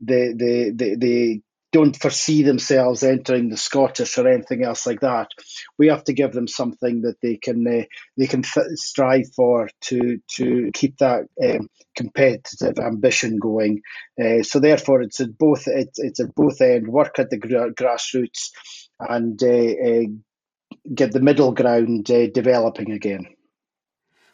they 0.00 0.32
they 0.34 0.70
they, 0.70 0.94
they 0.96 1.42
don't 1.76 2.00
foresee 2.00 2.42
themselves 2.42 3.02
entering 3.02 3.50
the 3.50 3.56
Scottish 3.58 4.16
or 4.16 4.26
anything 4.26 4.64
else 4.64 4.86
like 4.86 5.00
that. 5.00 5.28
We 5.78 5.88
have 5.88 6.04
to 6.04 6.14
give 6.14 6.32
them 6.32 6.48
something 6.48 7.02
that 7.02 7.16
they 7.20 7.36
can 7.36 7.66
uh, 7.66 7.84
they 8.16 8.26
can 8.26 8.42
th- 8.42 8.66
strive 8.76 9.26
for 9.36 9.68
to 9.82 10.18
to 10.36 10.70
keep 10.72 10.96
that 10.98 11.26
um, 11.44 11.68
competitive 11.94 12.78
ambition 12.78 13.38
going. 13.38 13.82
Uh, 14.18 14.42
so 14.42 14.58
therefore, 14.58 15.02
it's 15.02 15.20
at 15.20 15.36
both 15.36 15.64
it's, 15.66 15.98
it's 15.98 16.20
at 16.20 16.34
both 16.34 16.62
end. 16.62 16.88
Work 16.88 17.18
at 17.18 17.28
the 17.28 17.36
gra- 17.36 17.74
grassroots 17.74 18.52
and 18.98 19.42
uh, 19.42 19.46
uh 19.46 20.06
get 20.94 21.12
the 21.12 21.20
middle 21.20 21.52
ground 21.52 22.10
uh, 22.10 22.28
developing 22.28 22.92
again. 22.92 23.35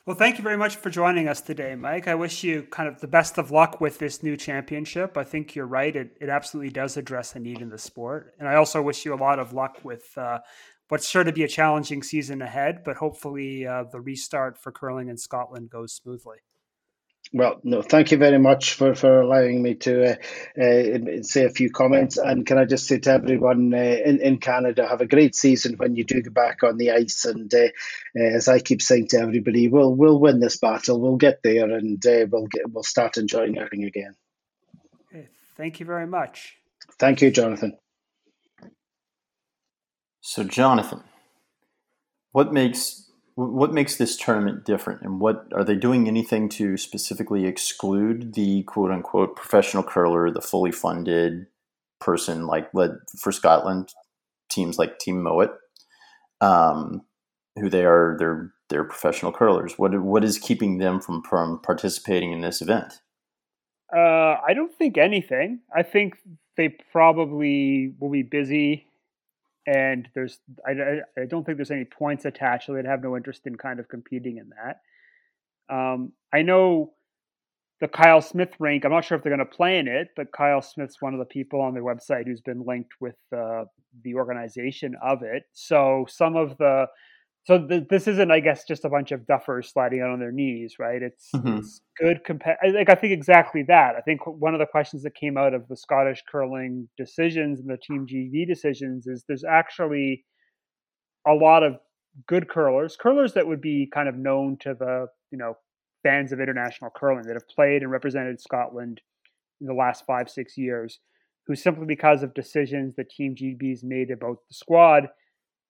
Well, 0.05 0.17
thank 0.17 0.37
you 0.37 0.43
very 0.43 0.57
much 0.57 0.77
for 0.77 0.91
joining 0.91 1.29
us 1.29 1.41
today, 1.41 1.77
Mike. 1.77 2.09
I 2.09 2.17
wish 2.17 2.43
you 2.43 2.65
kind 2.65 2.89
of 2.89 3.01
the 3.01 3.07
best 3.07 3.39
of 3.39 3.53
luck 3.53 3.81
with 3.81 4.01
this 4.01 4.21
new 4.21 4.37
championship. 4.37 5.17
I 5.17 5.23
think 5.23 5.55
you're 5.55 5.67
right; 5.67 5.95
it 5.95 6.17
it 6.21 6.29
absolutely 6.29 6.73
does 6.73 6.97
address 6.97 7.37
a 7.37 7.39
need 7.39 7.61
in 7.61 7.69
the 7.69 7.79
sport, 7.79 8.35
and 8.41 8.49
I 8.49 8.57
also 8.57 8.83
wish 8.83 9.05
you 9.05 9.15
a 9.15 9.17
lot 9.17 9.39
of 9.39 9.53
luck 9.53 9.85
with 9.85 10.03
uh, 10.17 10.41
what's 10.89 11.09
sure 11.09 11.23
to 11.23 11.33
be 11.33 11.45
a 11.45 11.49
challenging 11.49 12.03
season 12.03 12.43
ahead. 12.43 12.83
But 12.85 12.97
hopefully, 12.97 13.65
uh, 13.65 13.85
the 13.93 14.01
restart 14.01 14.59
for 14.59 14.73
curling 14.73 15.09
in 15.09 15.19
Scotland 15.19 15.71
goes 15.71 15.93
smoothly. 15.95 16.39
Well, 17.35 17.61
no, 17.63 17.81
thank 17.81 18.11
you 18.11 18.19
very 18.19 18.39
much 18.39 18.75
for, 18.75 18.95
for 18.95 19.23
allowing 19.23 19.63
me 19.63 19.75
to 19.77 20.11
uh, 20.11 20.63
uh, 20.63 21.23
say 21.23 21.45
a 21.45 21.51
few 21.51 21.71
comments. 21.71 22.19
And 22.19 22.45
can 22.45 22.59
I 22.59 22.67
just 22.67 22.87
say 22.87 22.99
to 22.99 23.11
everyone 23.11 23.73
uh, 23.73 23.79
in, 23.79 24.21
in 24.21 24.37
Canada, 24.37 24.87
have 24.87 25.01
a 25.01 25.07
great 25.07 25.35
season 25.35 25.77
when 25.79 25.97
you 25.97 26.05
do 26.05 26.21
get 26.21 26.35
back 26.35 26.63
on 26.63 26.77
the 26.77 26.91
ice. 26.91 27.25
And 27.25 27.53
uh, 27.55 27.69
uh, 28.19 28.37
as 28.37 28.49
I 28.49 28.59
keep 28.59 28.83
saying 28.83 29.09
to 29.09 29.21
everybody, 29.21 29.69
we'll 29.69 29.95
we'll 29.95 30.21
win 30.21 30.41
this 30.41 30.59
battle. 30.59 31.01
We'll 31.01 31.17
get 31.17 31.41
there, 31.43 31.71
and 31.71 32.05
uh, 32.05 32.27
we'll 32.31 32.49
get 32.49 32.71
we'll 32.71 32.83
start 32.83 33.17
enjoying 33.17 33.57
everything 33.57 33.85
again. 33.85 34.15
Thank 35.57 35.81
you 35.81 35.87
very 35.87 36.07
much. 36.07 36.57
Thank 36.99 37.23
you, 37.23 37.31
Jonathan. 37.31 37.79
So, 40.21 40.45
Jonathan, 40.45 41.03
what 42.33 42.53
makes 42.53 43.11
what 43.35 43.73
makes 43.73 43.97
this 43.97 44.17
tournament 44.17 44.65
different, 44.65 45.03
and 45.03 45.21
what 45.21 45.47
are 45.53 45.65
they 45.65 45.77
doing 45.77 46.07
anything 46.07 46.49
to 46.51 46.77
specifically 46.77 47.47
exclude 47.47 48.35
the 48.35 48.63
quote 48.65 48.91
unquote 48.91 49.37
professional 49.37 49.83
curler, 49.83 50.31
the 50.31 50.41
fully 50.41 50.73
funded 50.73 51.47
person 52.01 52.47
like 52.47 52.69
led 52.75 52.91
for 53.19 53.33
Scotland 53.33 53.93
teams 54.51 54.79
like 54.79 54.99
Team 54.99 55.23
Mouat, 55.23 55.53
um, 56.41 57.03
who 57.57 57.71
they 57.71 57.85
are 57.85 58.17
they're 58.19 58.53
they're 58.69 58.85
professional 58.85 59.33
curlers. 59.33 59.79
What 59.79 59.99
what 60.03 60.25
is 60.25 60.39
keeping 60.39 60.79
them 60.79 61.01
from 61.01 61.23
from 61.23 61.61
participating 61.61 62.33
in 62.33 62.41
this 62.41 62.61
event? 62.61 63.01
Uh, 63.95 64.37
I 64.47 64.55
don't 64.55 64.75
think 64.75 64.97
anything. 64.99 65.61
I 65.75 65.83
think 65.83 66.15
they 66.57 66.77
probably 66.93 67.95
will 67.99 68.11
be 68.11 68.23
busy 68.23 68.87
and 69.67 70.09
there's 70.15 70.39
I, 70.67 71.01
I 71.21 71.27
don't 71.29 71.45
think 71.45 71.59
there's 71.59 71.71
any 71.71 71.85
points 71.85 72.25
attached, 72.25 72.67
so 72.67 72.75
they'd 72.75 72.87
have 72.87 73.03
no 73.03 73.17
interest 73.17 73.43
in 73.47 73.57
kind 73.57 73.81
of 73.81 73.89
competing 73.89 74.39
in 74.39 74.51
that. 74.51 75.75
Um, 75.75 76.13
I 76.33 76.43
know 76.43 76.93
the 77.81 77.89
Kyle 77.89 78.21
Smith 78.21 78.51
rink. 78.59 78.85
I'm 78.85 78.93
not 78.93 79.05
sure 79.05 79.17
if 79.17 79.25
they're 79.25 79.35
going 79.35 79.47
to 79.47 79.57
play 79.57 79.79
in 79.79 79.89
it, 79.89 80.09
but 80.17 80.33
Kyle 80.33 80.63
Smith's 80.63 81.01
one 81.01 81.15
of 81.15 81.19
the 81.19 81.25
people 81.27 81.61
on 81.61 81.75
their 81.75 81.83
website 81.83 82.27
who's 82.27 82.41
been 82.41 82.65
linked 82.65 82.93
with 83.01 83.17
uh, 83.37 83.65
the 84.05 84.15
organization 84.15 84.95
of 85.03 85.23
it. 85.23 85.45
So 85.53 86.07
some 86.09 86.37
of 86.37 86.57
the 86.59 86.87
so 87.45 87.67
th- 87.67 87.89
this 87.91 88.07
isn't, 88.07 88.31
I 88.31 88.41
guess, 88.41 88.65
just 88.67 88.85
a 88.85 88.89
bunch 88.89 89.11
of 89.11 89.23
duffers 89.23 89.73
sliding 89.73 90.01
out 90.01 90.11
on 90.11 90.21
their 90.21 90.31
knees, 90.31 90.77
right? 90.79 91.03
It's, 91.03 91.29
mm-hmm. 91.35 91.59
it's 91.59 91.81
good. 91.99 92.21
Compa- 92.25 92.57
like 92.73 92.89
I 92.89 92.95
think 92.95 93.13
exactly 93.13 93.65
that. 93.67 93.97
I 93.97 94.01
think 94.01 94.21
one 94.27 94.55
of 94.55 94.61
the 94.61 94.67
questions 94.67 95.03
that 95.03 95.17
came 95.17 95.37
out 95.37 95.53
of 95.53 95.67
the 95.69 95.77
Scottish 95.77 96.23
curling 96.31 96.89
decisions 96.97 97.59
and 97.59 97.69
the 97.69 97.79
Team 97.79 98.07
GB 98.07 98.47
decisions 98.47 99.07
is 99.09 99.25
there's 99.27 99.45
actually 99.45 100.25
a 101.27 101.33
lot 101.33 101.65
of 101.65 101.77
good 102.29 102.49
curlers, 102.49 102.97
curlers 102.97 103.33
that 103.35 103.47
would 103.47 103.61
be 103.61 103.89
kind 103.93 104.09
of 104.09 104.17
known 104.17 104.57
to 104.61 104.75
the 104.79 105.07
you 105.33 105.39
know 105.39 105.55
fans 106.05 106.33
of 106.33 106.41
international 106.41 106.91
curling 106.95 107.25
that 107.27 107.35
have 107.35 107.49
played 107.49 107.83
and 107.83 107.91
represented 107.91 108.41
Scotland 108.41 109.01
in 109.61 109.67
the 109.67 109.75
last 109.75 110.05
five 110.07 110.29
six 110.29 110.57
years, 110.57 111.01
who 111.47 111.57
simply 111.57 111.87
because 111.87 112.23
of 112.23 112.35
decisions 112.35 112.95
that 112.97 113.11
Team 113.11 113.35
GB's 113.35 113.83
made 113.83 114.13
about 114.13 114.37
the 114.49 114.55
squad 114.55 115.09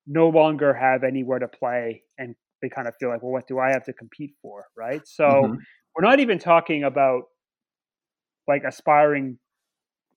no 0.07 0.29
longer 0.29 0.75
have 0.75 1.05
anywhere 1.05 1.39
to 1.39 1.49
play 1.49 2.03
and 2.19 2.35
they 2.61 2.69
kind 2.69 2.89
of 2.89 2.95
feel 2.99 3.09
like, 3.09 3.23
well, 3.23 3.33
what 3.33 3.47
do 3.47 3.59
I 3.59 3.71
have 3.71 3.85
to 3.85 3.93
compete 3.93 4.35
for? 4.41 4.67
Right. 4.77 5.03
So 5.05 5.25
mm-hmm. 5.25 5.55
we're 5.95 6.09
not 6.09 6.21
even 6.21 6.39
talking 6.39 6.85
about 6.85 7.23
like 8.49 8.63
aspiring 8.67 9.39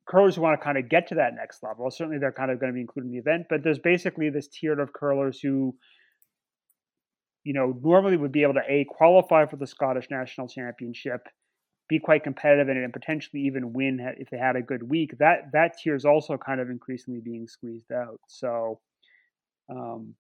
curlers 0.08 0.36
who 0.36 0.42
want 0.42 0.60
to 0.60 0.64
kind 0.64 0.78
of 0.78 0.90
get 0.90 1.08
to 1.08 1.16
that 1.16 1.34
next 1.36 1.64
level. 1.64 1.90
Certainly 1.90 2.20
they're 2.20 2.32
kind 2.32 2.52
of 2.52 2.60
going 2.60 2.72
to 2.72 2.76
be 2.76 2.82
included 2.82 3.08
in 3.08 3.14
the 3.14 3.20
event, 3.20 3.48
but 3.50 3.64
there's 3.64 3.80
basically 3.80 4.30
this 4.30 4.48
tier 4.48 4.80
of 4.80 4.94
curlers 4.94 5.40
who, 5.42 5.76
you 7.44 7.54
know, 7.54 7.78
normally 7.84 8.18
would 8.18 8.32
be 8.32 8.44
able 8.44 8.54
to 8.54 8.64
A, 8.68 8.86
qualify 8.88 9.46
for 9.46 9.58
the 9.58 9.68
Scottish 9.68 10.08
National 10.10 10.48
Championship, 10.48 11.22
be 11.90 12.00
quite 12.00 12.24
competitive 12.24 12.70
in 12.70 12.78
it, 12.78 12.84
and 12.84 12.94
potentially 12.94 13.44
even 13.44 13.74
win 13.74 14.00
if 14.18 14.30
they 14.30 14.38
had 14.38 14.56
a 14.56 14.62
good 14.62 14.84
week. 14.84 15.12
That 15.20 15.52
that 15.54 15.78
tier 15.78 15.96
is 15.96 16.06
also 16.06 16.38
kind 16.38 16.60
of 16.60 16.70
increasingly 16.70 17.22
being 17.24 17.48
squeezed 17.48 17.92
out. 17.92 18.20
So 18.28 18.80
um, 19.70 20.16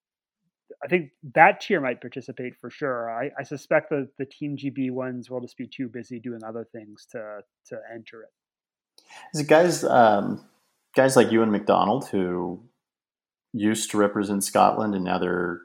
I 0.84 0.88
think 0.88 1.12
that 1.36 1.62
tier 1.62 1.80
might 1.80 2.02
participate 2.02 2.54
for 2.60 2.70
sure. 2.70 3.10
I, 3.10 3.32
I 3.40 3.44
suspect 3.44 3.90
that 3.90 4.10
the 4.18 4.26
Team 4.26 4.58
GB 4.58 4.92
ones 4.92 5.30
will 5.30 5.42
just 5.42 5.58
be 5.58 5.68
too 5.68 5.88
busy 5.88 6.20
doing 6.20 6.42
other 6.44 6.68
things 6.72 7.08
to 7.12 7.40
to 7.68 7.80
enter 7.94 8.24
it. 8.24 8.30
Is 9.34 9.42
it 9.42 9.48
guys 9.48 9.84
um, 9.84 10.46
guys 10.96 11.16
like 11.16 11.32
Ewan 11.32 11.52
MacDonald 11.52 12.10
who 12.10 12.64
used 13.54 13.92
to 13.92 13.98
represent 13.98 14.44
Scotland 14.44 14.96
and 14.96 15.04
now 15.04 15.18
they're 15.18 15.60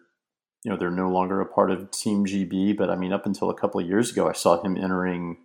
you 0.64 0.70
know 0.70 0.76
they're 0.76 0.90
no 0.90 1.08
longer 1.08 1.40
a 1.40 1.46
part 1.46 1.70
of 1.70 1.90
Team 1.90 2.26
GB, 2.26 2.76
but 2.76 2.90
I 2.90 2.96
mean 2.96 3.12
up 3.12 3.26
until 3.26 3.50
a 3.50 3.58
couple 3.58 3.80
of 3.80 3.86
years 3.86 4.10
ago, 4.10 4.28
I 4.28 4.32
saw 4.32 4.62
him 4.62 4.76
entering 4.76 5.38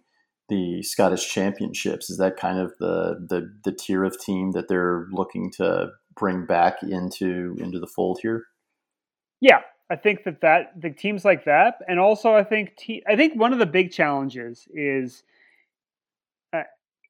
the 0.49 0.83
Scottish 0.83 1.31
Championships. 1.31 2.09
Is 2.09 2.17
that 2.17 2.37
kind 2.37 2.59
of 2.59 2.73
the 2.79 3.25
the 3.29 3.53
the 3.63 3.71
tier 3.71 4.03
of 4.03 4.19
team 4.19 4.51
that 4.51 4.67
they're 4.67 5.07
looking 5.11 5.51
to 5.53 5.89
bring 6.17 6.45
back 6.45 6.83
into 6.83 7.55
into 7.59 7.79
the 7.79 7.87
fold 7.87 8.19
here? 8.21 8.45
Yeah, 9.41 9.61
I 9.89 9.95
think 9.95 10.23
that 10.23 10.41
that 10.41 10.79
the 10.79 10.89
teams 10.89 11.25
like 11.25 11.45
that, 11.45 11.79
and 11.87 11.99
also 11.99 12.33
I 12.33 12.43
think 12.43 12.75
te- 12.77 13.03
I 13.07 13.15
think 13.15 13.39
one 13.39 13.53
of 13.53 13.59
the 13.59 13.65
big 13.65 13.91
challenges 13.91 14.67
is 14.73 15.23
uh, 16.53 16.63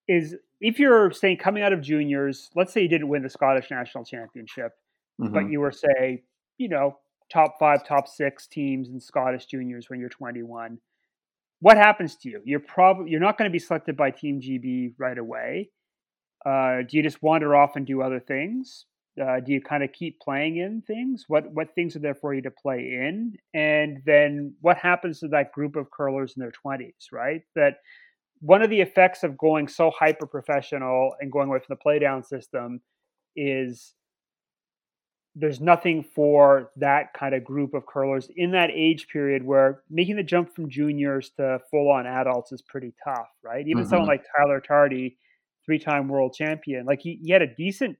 is 0.07 0.35
if 0.59 0.79
you're 0.79 1.11
saying 1.11 1.37
coming 1.37 1.63
out 1.63 1.73
of 1.73 1.81
juniors, 1.81 2.49
let's 2.55 2.73
say 2.73 2.81
you 2.81 2.89
didn't 2.89 3.07
win 3.07 3.23
the 3.23 3.29
Scottish 3.29 3.71
national 3.71 4.03
championship, 4.03 4.73
mm-hmm. 5.21 5.33
but 5.33 5.49
you 5.49 5.59
were 5.59 5.71
say, 5.71 6.23
you 6.57 6.69
know, 6.69 6.97
top 7.31 7.57
five, 7.59 7.85
top 7.85 8.07
six 8.07 8.47
teams 8.47 8.89
in 8.89 8.99
Scottish 8.99 9.45
juniors 9.45 9.89
when 9.89 9.99
you're 9.99 10.09
21. 10.09 10.79
What 11.61 11.77
happens 11.77 12.15
to 12.17 12.29
you? 12.29 12.41
You're 12.43 12.59
probably 12.59 13.11
you're 13.11 13.19
not 13.19 13.37
going 13.37 13.49
to 13.49 13.53
be 13.53 13.59
selected 13.59 13.95
by 13.95 14.11
Team 14.11 14.41
GB 14.41 14.95
right 14.97 15.17
away. 15.17 15.69
Uh, 16.45 16.81
do 16.87 16.97
you 16.97 17.03
just 17.03 17.23
wander 17.23 17.55
off 17.55 17.75
and 17.75 17.87
do 17.87 18.01
other 18.01 18.19
things? 18.19 18.85
Uh, 19.21 19.39
do 19.39 19.53
you 19.53 19.61
kind 19.61 19.83
of 19.83 19.93
keep 19.93 20.19
playing 20.19 20.57
in 20.57 20.81
things? 20.81 21.25
What 21.27 21.51
what 21.53 21.73
things 21.73 21.95
are 21.95 21.99
there 21.99 22.15
for 22.15 22.33
you 22.33 22.41
to 22.41 22.51
play 22.51 22.79
in? 22.79 23.37
And 23.53 24.01
then 24.05 24.55
what 24.61 24.77
happens 24.77 25.19
to 25.19 25.27
that 25.29 25.53
group 25.53 25.75
of 25.75 25.89
curlers 25.91 26.33
in 26.35 26.41
their 26.41 26.51
twenties, 26.51 27.09
right? 27.11 27.41
That 27.55 27.77
one 28.41 28.61
of 28.61 28.69
the 28.69 28.81
effects 28.81 29.23
of 29.23 29.37
going 29.37 29.67
so 29.67 29.91
hyper 29.97 30.27
professional 30.27 31.11
and 31.19 31.31
going 31.31 31.47
away 31.47 31.59
from 31.59 31.77
the 31.77 31.89
playdown 31.89 32.25
system 32.25 32.81
is 33.35 33.93
there's 35.35 35.59
nothing 35.59 36.03
for 36.03 36.71
that 36.77 37.13
kind 37.13 37.35
of 37.35 37.43
group 37.43 37.73
of 37.73 37.85
curlers 37.85 38.29
in 38.37 38.51
that 38.51 38.69
age 38.71 39.07
period 39.09 39.43
where 39.43 39.81
making 39.89 40.15
the 40.15 40.23
jump 40.23 40.53
from 40.55 40.69
juniors 40.69 41.31
to 41.35 41.59
full 41.69 41.91
on 41.91 42.07
adults 42.07 42.53
is 42.53 42.61
pretty 42.61 42.93
tough, 43.03 43.27
right? 43.43 43.67
Even 43.67 43.83
mm-hmm. 43.83 43.89
someone 43.89 44.07
like 44.07 44.23
Tyler 44.37 44.61
Tardi, 44.61 45.17
three 45.65 45.79
time 45.79 46.07
world 46.07 46.33
champion, 46.33 46.85
like 46.85 47.01
he, 47.01 47.19
he 47.21 47.31
had 47.31 47.41
a 47.41 47.53
decent 47.55 47.97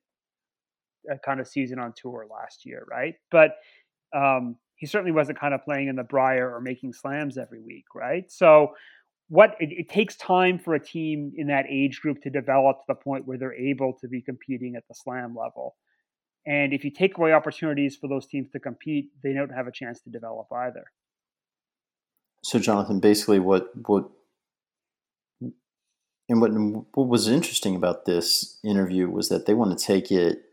kind 1.24 1.40
of 1.40 1.48
season 1.48 1.80
on 1.80 1.94
tour 1.96 2.26
last 2.32 2.66
year, 2.66 2.86
right? 2.90 3.16
But 3.32 3.56
um, 4.16 4.58
he 4.76 4.86
certainly 4.86 5.12
wasn't 5.12 5.40
kind 5.40 5.54
of 5.54 5.64
playing 5.64 5.88
in 5.88 5.96
the 5.96 6.04
Brier 6.04 6.54
or 6.54 6.62
making 6.62 6.94
slams 6.94 7.38
every 7.38 7.62
week, 7.62 7.86
right? 7.94 8.32
So 8.32 8.74
what 9.28 9.56
it, 9.60 9.70
it, 9.72 9.90
takes 9.90 10.16
time 10.18 10.60
for 10.60 10.76
a 10.76 10.80
team 10.80 11.32
in 11.36 11.48
that 11.48 11.66
age 11.70 12.00
group 12.02 12.22
to 12.22 12.30
develop 12.30 12.78
to 12.78 12.84
the 12.90 12.96
point 12.96 13.28
where 13.28 13.38
they're 13.38 13.56
able 13.56 13.94
to 14.02 14.08
be 14.08 14.22
competing 14.22 14.76
at 14.76 14.84
the 14.88 14.94
slam 14.94 15.36
level. 15.36 15.76
And 16.46 16.74
if 16.74 16.84
you 16.84 16.92
take 16.92 17.18
away 17.18 17.34
opportunities 17.34 17.96
for 17.96 18.08
those 18.08 18.28
teams 18.28 18.52
to 18.52 18.60
compete, 18.60 19.10
they 19.24 19.34
don't 19.34 19.50
have 19.50 19.66
a 19.68 19.72
chance 19.72 20.02
to 20.02 20.10
develop 20.12 20.48
either. 20.52 20.86
So, 22.44 22.60
Jonathan, 22.60 23.00
basically, 23.00 23.40
what 23.40 23.72
what 23.88 24.08
and 26.30 26.42
what 26.42 26.52
what 26.52 27.08
was 27.08 27.28
interesting 27.28 27.76
about 27.76 28.06
this 28.06 28.60
interview 28.64 29.10
was 29.10 29.30
that 29.30 29.48
they 29.48 29.56
want 29.56 29.76
to 29.76 29.84
take 29.84 30.12
it 30.12 30.44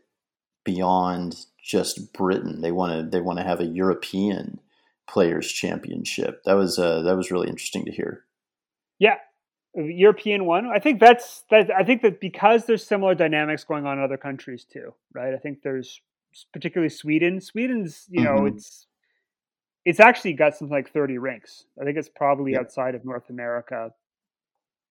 beyond 0.63 1.45
just 1.63 2.13
Britain. 2.13 2.61
They 2.61 2.71
want 2.71 2.93
to 2.93 3.09
they 3.09 3.21
want 3.21 3.39
to 3.39 3.45
have 3.45 3.59
a 3.59 3.65
European 3.65 4.59
Players 5.07 5.51
Championship. 5.51 6.43
That 6.45 6.53
was 6.53 6.77
uh, 6.77 7.01
that 7.01 7.15
was 7.15 7.31
really 7.31 7.49
interesting 7.49 7.85
to 7.85 7.91
hear. 7.91 8.25
Yeah, 8.99 9.15
European 9.75 10.45
one. 10.45 10.67
I 10.73 10.79
think 10.79 10.99
that's 10.99 11.43
that. 11.49 11.71
I 11.71 11.83
think 11.83 12.01
that 12.01 12.19
because 12.19 12.65
there's 12.65 12.85
similar 12.85 13.15
dynamics 13.15 13.63
going 13.63 13.85
on 13.85 13.97
in 13.97 14.03
other 14.03 14.17
countries 14.17 14.65
too, 14.65 14.93
right? 15.13 15.33
I 15.33 15.37
think 15.37 15.61
there's 15.63 16.01
particularly 16.51 16.89
Sweden. 16.89 17.41
Sweden's, 17.41 18.05
you 18.09 18.23
know, 18.23 18.37
mm-hmm. 18.37 18.57
it's 18.57 18.87
it's 19.85 19.99
actually 19.99 20.33
got 20.33 20.55
something 20.55 20.73
like 20.73 20.91
30 20.91 21.17
rinks. 21.17 21.65
I 21.79 21.83
think 21.83 21.97
it's 21.97 22.09
probably 22.09 22.53
yeah. 22.53 22.59
outside 22.59 22.95
of 22.95 23.03
North 23.03 23.29
America, 23.29 23.91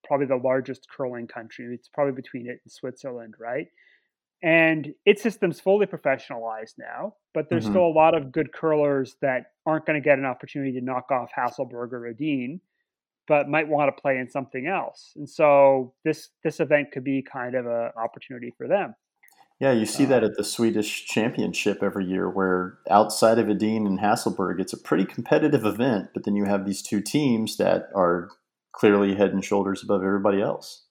probably 0.04 0.26
the 0.26 0.36
largest 0.36 0.86
curling 0.94 1.26
country. 1.26 1.66
It's 1.72 1.88
probably 1.88 2.12
between 2.12 2.46
it 2.46 2.60
and 2.64 2.72
Switzerland, 2.72 3.34
right? 3.38 3.68
And 4.42 4.92
its 5.06 5.22
system's 5.22 5.60
fully 5.60 5.86
professionalized 5.86 6.74
now, 6.76 7.14
but 7.32 7.48
there's 7.48 7.64
mm-hmm. 7.64 7.74
still 7.74 7.86
a 7.86 7.94
lot 7.94 8.16
of 8.16 8.32
good 8.32 8.52
curlers 8.52 9.14
that 9.22 9.52
aren't 9.66 9.86
going 9.86 10.00
to 10.00 10.04
get 10.04 10.18
an 10.18 10.24
opportunity 10.24 10.72
to 10.72 10.84
knock 10.84 11.12
off 11.12 11.30
Hasselborg 11.36 11.92
or 11.92 12.08
Edin 12.08 12.60
but 13.28 13.48
might 13.48 13.68
want 13.68 13.94
to 13.94 14.00
play 14.00 14.18
in 14.18 14.28
something 14.28 14.66
else. 14.66 15.12
And 15.16 15.28
so 15.28 15.94
this 16.04 16.30
this 16.44 16.60
event 16.60 16.92
could 16.92 17.04
be 17.04 17.22
kind 17.22 17.54
of 17.54 17.66
an 17.66 17.90
opportunity 17.96 18.52
for 18.56 18.66
them. 18.66 18.94
Yeah, 19.60 19.72
you 19.72 19.86
see 19.86 20.04
that 20.06 20.24
um, 20.24 20.30
at 20.30 20.36
the 20.36 20.44
Swedish 20.44 21.06
Championship 21.06 21.82
every 21.82 22.04
year, 22.04 22.28
where 22.28 22.78
outside 22.90 23.38
of 23.38 23.48
Edin 23.48 23.86
and 23.86 24.00
Hasselborg, 24.00 24.60
it's 24.60 24.72
a 24.72 24.78
pretty 24.78 25.04
competitive 25.04 25.64
event. 25.64 26.08
But 26.14 26.24
then 26.24 26.34
you 26.34 26.46
have 26.46 26.66
these 26.66 26.82
two 26.82 27.00
teams 27.00 27.58
that 27.58 27.88
are 27.94 28.28
clearly 28.72 29.14
head 29.14 29.32
and 29.32 29.44
shoulders 29.44 29.82
above 29.82 30.02
everybody 30.02 30.42
else. 30.42 30.86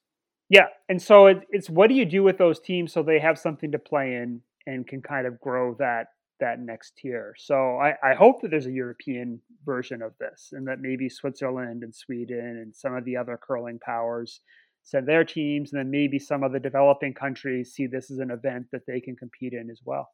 Yeah, 0.52 0.68
and 0.90 1.02
so 1.02 1.28
it, 1.28 1.48
it's 1.50 1.70
what 1.70 1.88
do 1.88 1.96
you 1.96 2.04
do 2.04 2.24
with 2.24 2.38
those 2.38 2.60
teams 2.60 2.92
so 2.92 3.02
they 3.02 3.20
have 3.20 3.40
something 3.40 3.72
to 3.72 3.80
play 3.80 4.16
in 4.16 4.42
and 4.68 4.86
can 4.86 5.02
kind 5.02 5.26
of 5.26 5.40
grow 5.40 5.76
that 5.80 6.08
that 6.42 6.60
next 6.60 6.98
tier. 6.98 7.34
So 7.38 7.78
I, 7.78 7.94
I, 8.04 8.16
hope 8.16 8.42
that 8.42 8.52
there's 8.52 8.66
a 8.66 8.72
European 8.72 9.40
version 9.64 10.02
of 10.02 10.12
this 10.20 10.50
and 10.52 10.68
that 10.68 10.80
maybe 10.82 11.08
Switzerland 11.08 11.84
and 11.84 11.96
Sweden 11.96 12.60
and 12.62 12.76
some 12.76 12.96
of 12.96 13.06
the 13.06 13.16
other 13.16 13.40
curling 13.42 13.80
powers 13.80 14.42
send 14.84 15.08
their 15.08 15.24
teams 15.24 15.72
and 15.72 15.80
then 15.80 15.90
maybe 15.90 16.20
some 16.20 16.44
of 16.44 16.52
the 16.52 16.60
developing 16.60 17.14
countries 17.14 17.72
see 17.72 17.86
this 17.86 18.12
as 18.12 18.18
an 18.18 18.32
event 18.32 18.66
that 18.74 18.82
they 18.88 19.00
can 19.00 19.16
compete 19.16 19.54
in 19.54 19.70
as 19.70 19.80
well. 19.86 20.10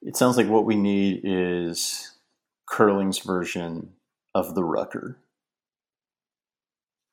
It 0.00 0.16
sounds 0.16 0.38
like 0.38 0.48
what 0.48 0.64
we 0.64 0.74
need 0.74 1.20
is 1.22 2.18
curling's 2.66 3.18
version 3.18 3.90
of 4.34 4.56
the 4.56 4.64
Rucker. 4.64 5.18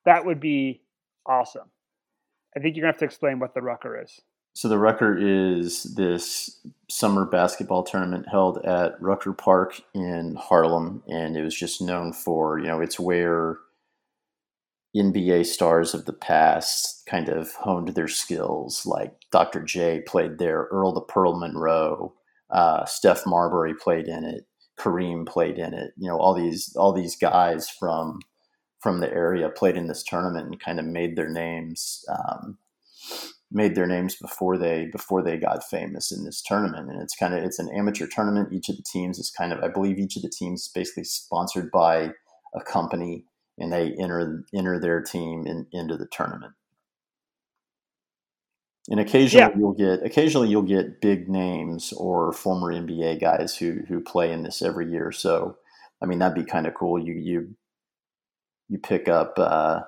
That 0.05 0.25
would 0.25 0.39
be 0.39 0.81
awesome. 1.27 1.69
I 2.55 2.59
think 2.59 2.75
you're 2.75 2.83
to 2.83 2.91
have 2.91 2.99
to 2.99 3.05
explain 3.05 3.39
what 3.39 3.53
the 3.53 3.61
Rucker 3.61 4.01
is. 4.01 4.19
So 4.53 4.67
the 4.67 4.79
Rucker 4.79 5.17
is 5.17 5.83
this 5.95 6.59
summer 6.89 7.25
basketball 7.25 7.83
tournament 7.83 8.27
held 8.29 8.57
at 8.65 9.01
Rucker 9.01 9.31
Park 9.31 9.81
in 9.93 10.35
Harlem, 10.35 11.03
and 11.07 11.37
it 11.37 11.43
was 11.43 11.55
just 11.55 11.81
known 11.81 12.13
for 12.13 12.59
you 12.59 12.67
know 12.67 12.81
it's 12.81 12.99
where 12.99 13.57
NBA 14.95 15.45
stars 15.45 15.93
of 15.93 16.05
the 16.05 16.13
past 16.13 17.05
kind 17.05 17.29
of 17.29 17.53
honed 17.53 17.89
their 17.89 18.07
skills. 18.07 18.85
Like 18.85 19.13
Dr. 19.31 19.61
J 19.61 20.01
played 20.05 20.39
there, 20.39 20.67
Earl 20.71 20.93
the 20.93 21.01
Pearl 21.01 21.39
Monroe, 21.39 22.15
uh, 22.49 22.85
Steph 22.85 23.25
Marbury 23.25 23.75
played 23.75 24.07
in 24.07 24.25
it, 24.25 24.47
Kareem 24.79 25.27
played 25.27 25.59
in 25.59 25.73
it. 25.73 25.91
You 25.95 26.09
know 26.09 26.17
all 26.17 26.33
these 26.33 26.75
all 26.75 26.91
these 26.91 27.15
guys 27.15 27.69
from 27.69 28.19
from 28.79 28.99
the 28.99 29.11
area 29.11 29.49
played 29.49 29.75
in 29.75 29.87
this 29.87 30.03
tournament 30.03 30.47
and 30.47 30.59
kind 30.59 30.79
of 30.79 30.85
made 30.85 31.15
their 31.15 31.29
names. 31.29 32.03
Um, 32.09 32.57
made 33.51 33.75
their 33.75 33.87
names 33.87 34.15
before 34.15 34.57
they 34.57 34.85
before 34.91 35.23
they 35.23 35.37
got 35.37 35.67
famous 35.67 36.11
in 36.11 36.23
this 36.23 36.41
tournament 36.41 36.89
and 36.89 37.01
it's 37.01 37.15
kind 37.15 37.33
of 37.33 37.43
it's 37.43 37.59
an 37.59 37.69
amateur 37.69 38.05
tournament 38.05 38.53
each 38.53 38.69
of 38.69 38.77
the 38.77 38.83
teams 38.83 39.17
is 39.17 39.31
kind 39.31 39.51
of 39.51 39.63
i 39.63 39.67
believe 39.67 39.97
each 39.97 40.15
of 40.15 40.21
the 40.21 40.29
teams 40.29 40.61
is 40.61 40.67
basically 40.67 41.03
sponsored 41.03 41.71
by 41.71 42.11
a 42.55 42.61
company 42.61 43.25
and 43.57 43.73
they 43.73 43.93
enter 43.99 44.43
enter 44.53 44.79
their 44.79 45.01
team 45.01 45.47
in, 45.47 45.65
into 45.71 45.97
the 45.97 46.07
tournament 46.11 46.53
and 48.87 48.99
occasionally 48.99 49.51
yeah. 49.51 49.57
you'll 49.57 49.73
get 49.73 50.05
occasionally 50.05 50.47
you'll 50.47 50.61
get 50.61 51.01
big 51.01 51.27
names 51.27 51.91
or 51.97 52.31
former 52.31 52.71
nba 52.71 53.19
guys 53.19 53.57
who 53.57 53.79
who 53.87 53.99
play 53.99 54.31
in 54.31 54.43
this 54.43 54.61
every 54.61 54.91
year 54.91 55.11
so 55.11 55.57
i 56.03 56.05
mean 56.05 56.19
that'd 56.19 56.35
be 56.35 56.49
kind 56.49 56.67
of 56.67 56.75
cool 56.75 56.99
you 56.99 57.13
you 57.13 57.55
you 58.69 58.77
pick 58.77 59.07
up 59.07 59.33
uh 59.37 59.81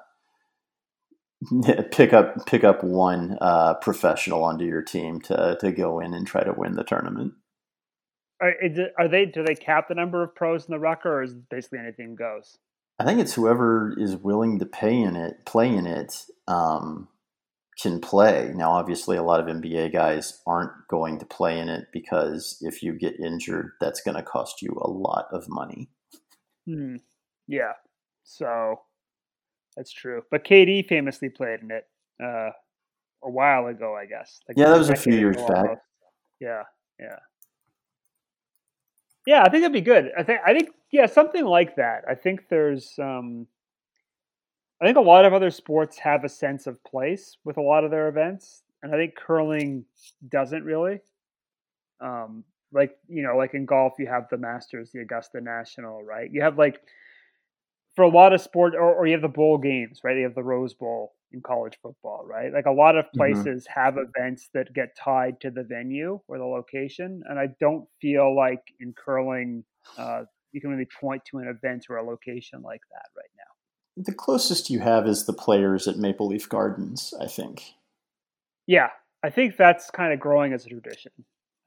pick 1.91 2.13
up 2.13 2.45
pick 2.45 2.63
up 2.63 2.83
one 2.83 3.37
uh, 3.41 3.73
professional 3.75 4.43
onto 4.43 4.65
your 4.65 4.81
team 4.81 5.19
to 5.21 5.57
to 5.59 5.71
go 5.71 5.99
in 5.99 6.13
and 6.13 6.27
try 6.27 6.43
to 6.43 6.53
win 6.53 6.75
the 6.75 6.83
tournament. 6.83 7.33
Are, 8.41 8.53
are 8.97 9.07
they 9.07 9.25
do 9.25 9.43
they 9.43 9.55
cap 9.55 9.87
the 9.87 9.95
number 9.95 10.23
of 10.23 10.35
pros 10.35 10.65
in 10.65 10.71
the 10.71 10.79
Rucker, 10.79 11.11
or 11.11 11.23
is 11.23 11.33
basically 11.33 11.79
anything 11.79 12.15
goes? 12.15 12.57
I 12.99 13.05
think 13.05 13.19
it's 13.19 13.33
whoever 13.33 13.95
is 13.97 14.15
willing 14.15 14.59
to 14.59 14.65
pay 14.65 15.01
in 15.01 15.15
it, 15.15 15.45
play 15.45 15.73
in 15.73 15.87
it, 15.87 16.23
um, 16.47 17.07
can 17.81 17.99
play. 17.99 18.51
Now, 18.53 18.73
obviously, 18.73 19.17
a 19.17 19.23
lot 19.23 19.39
of 19.39 19.47
NBA 19.47 19.91
guys 19.91 20.41
aren't 20.45 20.71
going 20.87 21.17
to 21.19 21.25
play 21.25 21.57
in 21.57 21.69
it 21.69 21.87
because 21.91 22.57
if 22.61 22.83
you 22.83 22.93
get 22.93 23.19
injured, 23.19 23.71
that's 23.79 24.01
going 24.01 24.17
to 24.17 24.23
cost 24.23 24.61
you 24.61 24.79
a 24.79 24.89
lot 24.89 25.25
of 25.31 25.49
money. 25.49 25.89
Hmm. 26.67 26.97
Yeah. 27.47 27.73
So 28.37 28.81
that's 29.75 29.91
true. 29.91 30.23
But 30.31 30.43
KD 30.43 30.87
famously 30.87 31.29
played 31.29 31.61
in 31.61 31.71
it 31.71 31.87
uh, 32.21 32.51
a 33.23 33.29
while 33.29 33.67
ago, 33.67 33.95
I 33.95 34.05
guess. 34.05 34.39
Like 34.47 34.57
yeah, 34.57 34.69
that 34.69 34.77
was 34.77 34.89
a 34.89 34.95
few 34.95 35.15
years 35.15 35.37
back. 35.37 35.79
Yeah, 36.39 36.63
yeah, 36.99 37.19
yeah. 39.25 39.43
I 39.43 39.49
think 39.49 39.63
it'd 39.63 39.73
be 39.73 39.81
good. 39.81 40.11
I 40.17 40.23
think 40.23 40.39
I 40.45 40.53
think 40.53 40.69
yeah, 40.91 41.05
something 41.05 41.45
like 41.45 41.75
that. 41.75 42.03
I 42.09 42.15
think 42.15 42.47
there's 42.49 42.93
um, 42.99 43.47
I 44.81 44.85
think 44.85 44.97
a 44.97 45.01
lot 45.01 45.25
of 45.25 45.33
other 45.33 45.51
sports 45.51 45.97
have 45.99 46.23
a 46.23 46.29
sense 46.29 46.67
of 46.67 46.83
place 46.83 47.37
with 47.43 47.57
a 47.57 47.61
lot 47.61 47.83
of 47.83 47.91
their 47.91 48.07
events, 48.07 48.63
and 48.81 48.93
I 48.93 48.97
think 48.97 49.15
curling 49.15 49.85
doesn't 50.29 50.63
really. 50.63 50.99
Um, 51.99 52.43
like 52.73 52.97
you 53.07 53.23
know, 53.23 53.37
like 53.37 53.53
in 53.53 53.65
golf, 53.65 53.93
you 53.99 54.07
have 54.07 54.27
the 54.31 54.37
Masters, 54.37 54.91
the 54.91 55.01
Augusta 55.01 55.41
National, 55.41 56.03
right? 56.03 56.29
You 56.31 56.41
have 56.41 56.57
like 56.57 56.81
for 57.95 58.03
a 58.03 58.09
lot 58.09 58.33
of 58.33 58.41
sport, 58.41 58.73
or, 58.75 58.93
or 58.93 59.05
you 59.05 59.13
have 59.13 59.21
the 59.21 59.27
bowl 59.27 59.57
games, 59.57 60.01
right? 60.03 60.17
You 60.17 60.23
have 60.23 60.35
the 60.35 60.43
Rose 60.43 60.73
Bowl 60.73 61.13
in 61.31 61.41
college 61.41 61.77
football, 61.81 62.25
right? 62.25 62.53
Like 62.53 62.65
a 62.65 62.71
lot 62.71 62.97
of 62.97 63.05
mm-hmm. 63.05 63.17
places 63.17 63.67
mm-hmm. 63.67 63.79
have 63.79 63.97
events 63.97 64.49
that 64.53 64.73
get 64.73 64.95
tied 64.95 65.39
to 65.41 65.51
the 65.51 65.63
venue 65.63 66.19
or 66.27 66.37
the 66.37 66.45
location, 66.45 67.23
and 67.29 67.39
I 67.39 67.47
don't 67.59 67.85
feel 68.01 68.35
like 68.35 68.63
in 68.79 68.93
curling 68.93 69.63
uh, 69.97 70.23
you 70.51 70.61
can 70.61 70.69
really 70.69 70.87
point 70.99 71.23
to 71.31 71.37
an 71.37 71.47
event 71.47 71.85
or 71.89 71.97
a 71.97 72.03
location 72.03 72.61
like 72.61 72.81
that 72.91 73.07
right 73.15 73.29
now. 73.37 74.03
The 74.03 74.13
closest 74.13 74.69
you 74.69 74.79
have 74.79 75.07
is 75.07 75.25
the 75.25 75.33
players 75.33 75.87
at 75.87 75.97
Maple 75.97 76.27
Leaf 76.27 76.47
Gardens, 76.47 77.13
I 77.19 77.27
think. 77.27 77.63
Yeah, 78.67 78.89
I 79.23 79.29
think 79.29 79.57
that's 79.57 79.89
kind 79.91 80.13
of 80.13 80.19
growing 80.19 80.53
as 80.53 80.65
a 80.65 80.69
tradition. 80.69 81.11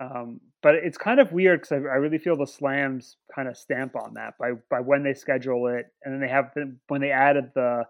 Um, 0.00 0.40
but 0.62 0.74
it's 0.74 0.98
kind 0.98 1.20
of 1.20 1.30
weird 1.32 1.60
because 1.60 1.72
I, 1.72 1.76
I, 1.76 1.96
really 1.96 2.18
feel 2.18 2.36
the 2.36 2.46
slams 2.46 3.16
kind 3.32 3.48
of 3.48 3.56
stamp 3.56 3.94
on 3.94 4.14
that 4.14 4.34
by 4.38 4.52
by 4.68 4.80
when 4.80 5.04
they 5.04 5.14
schedule 5.14 5.68
it, 5.68 5.86
and 6.02 6.12
then 6.12 6.20
they 6.20 6.28
have 6.28 6.50
the, 6.56 6.76
when 6.88 7.00
they 7.00 7.12
added 7.12 7.50
the 7.54 7.84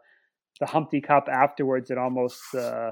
the 0.61 0.67
Humpty 0.67 1.01
Cup 1.01 1.29
afterwards. 1.33 1.91
It 1.91 1.97
almost 1.97 2.43
uh, 2.55 2.91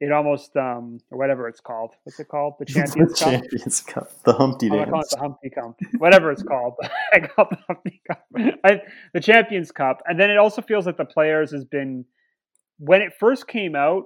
it 0.00 0.12
almost 0.12 0.56
um 0.56 0.98
or 1.10 1.18
whatever 1.18 1.48
it's 1.48 1.60
called. 1.60 1.94
What's 2.04 2.20
it 2.20 2.28
called? 2.28 2.54
The 2.60 2.64
Champions 2.66 3.18
the 3.18 3.24
Cup. 3.24 3.32
Champions 3.32 3.80
Cup. 3.80 4.22
The 4.24 4.32
Humpty 4.34 4.70
oh, 4.70 4.76
Dance. 4.76 4.86
I 4.86 4.90
call 4.90 5.00
it 5.00 5.10
the 5.10 5.18
Humpty 5.18 5.50
Cup. 5.50 5.80
Whatever 5.98 6.30
it's 6.30 6.42
called. 6.42 6.74
I 7.12 7.20
call 7.20 7.48
it 7.50 7.58
the 7.58 7.64
Humpty 7.66 8.02
Cup. 8.06 8.24
I, 8.64 8.82
the 9.14 9.20
Champions 9.20 9.72
Cup, 9.72 10.02
and 10.06 10.20
then 10.20 10.30
it 10.30 10.36
also 10.36 10.62
feels 10.62 10.86
like 10.86 10.96
the 10.96 11.04
players 11.04 11.50
has 11.50 11.64
been 11.64 12.04
when 12.78 13.02
it 13.02 13.14
first 13.18 13.48
came 13.48 13.74
out 13.74 14.04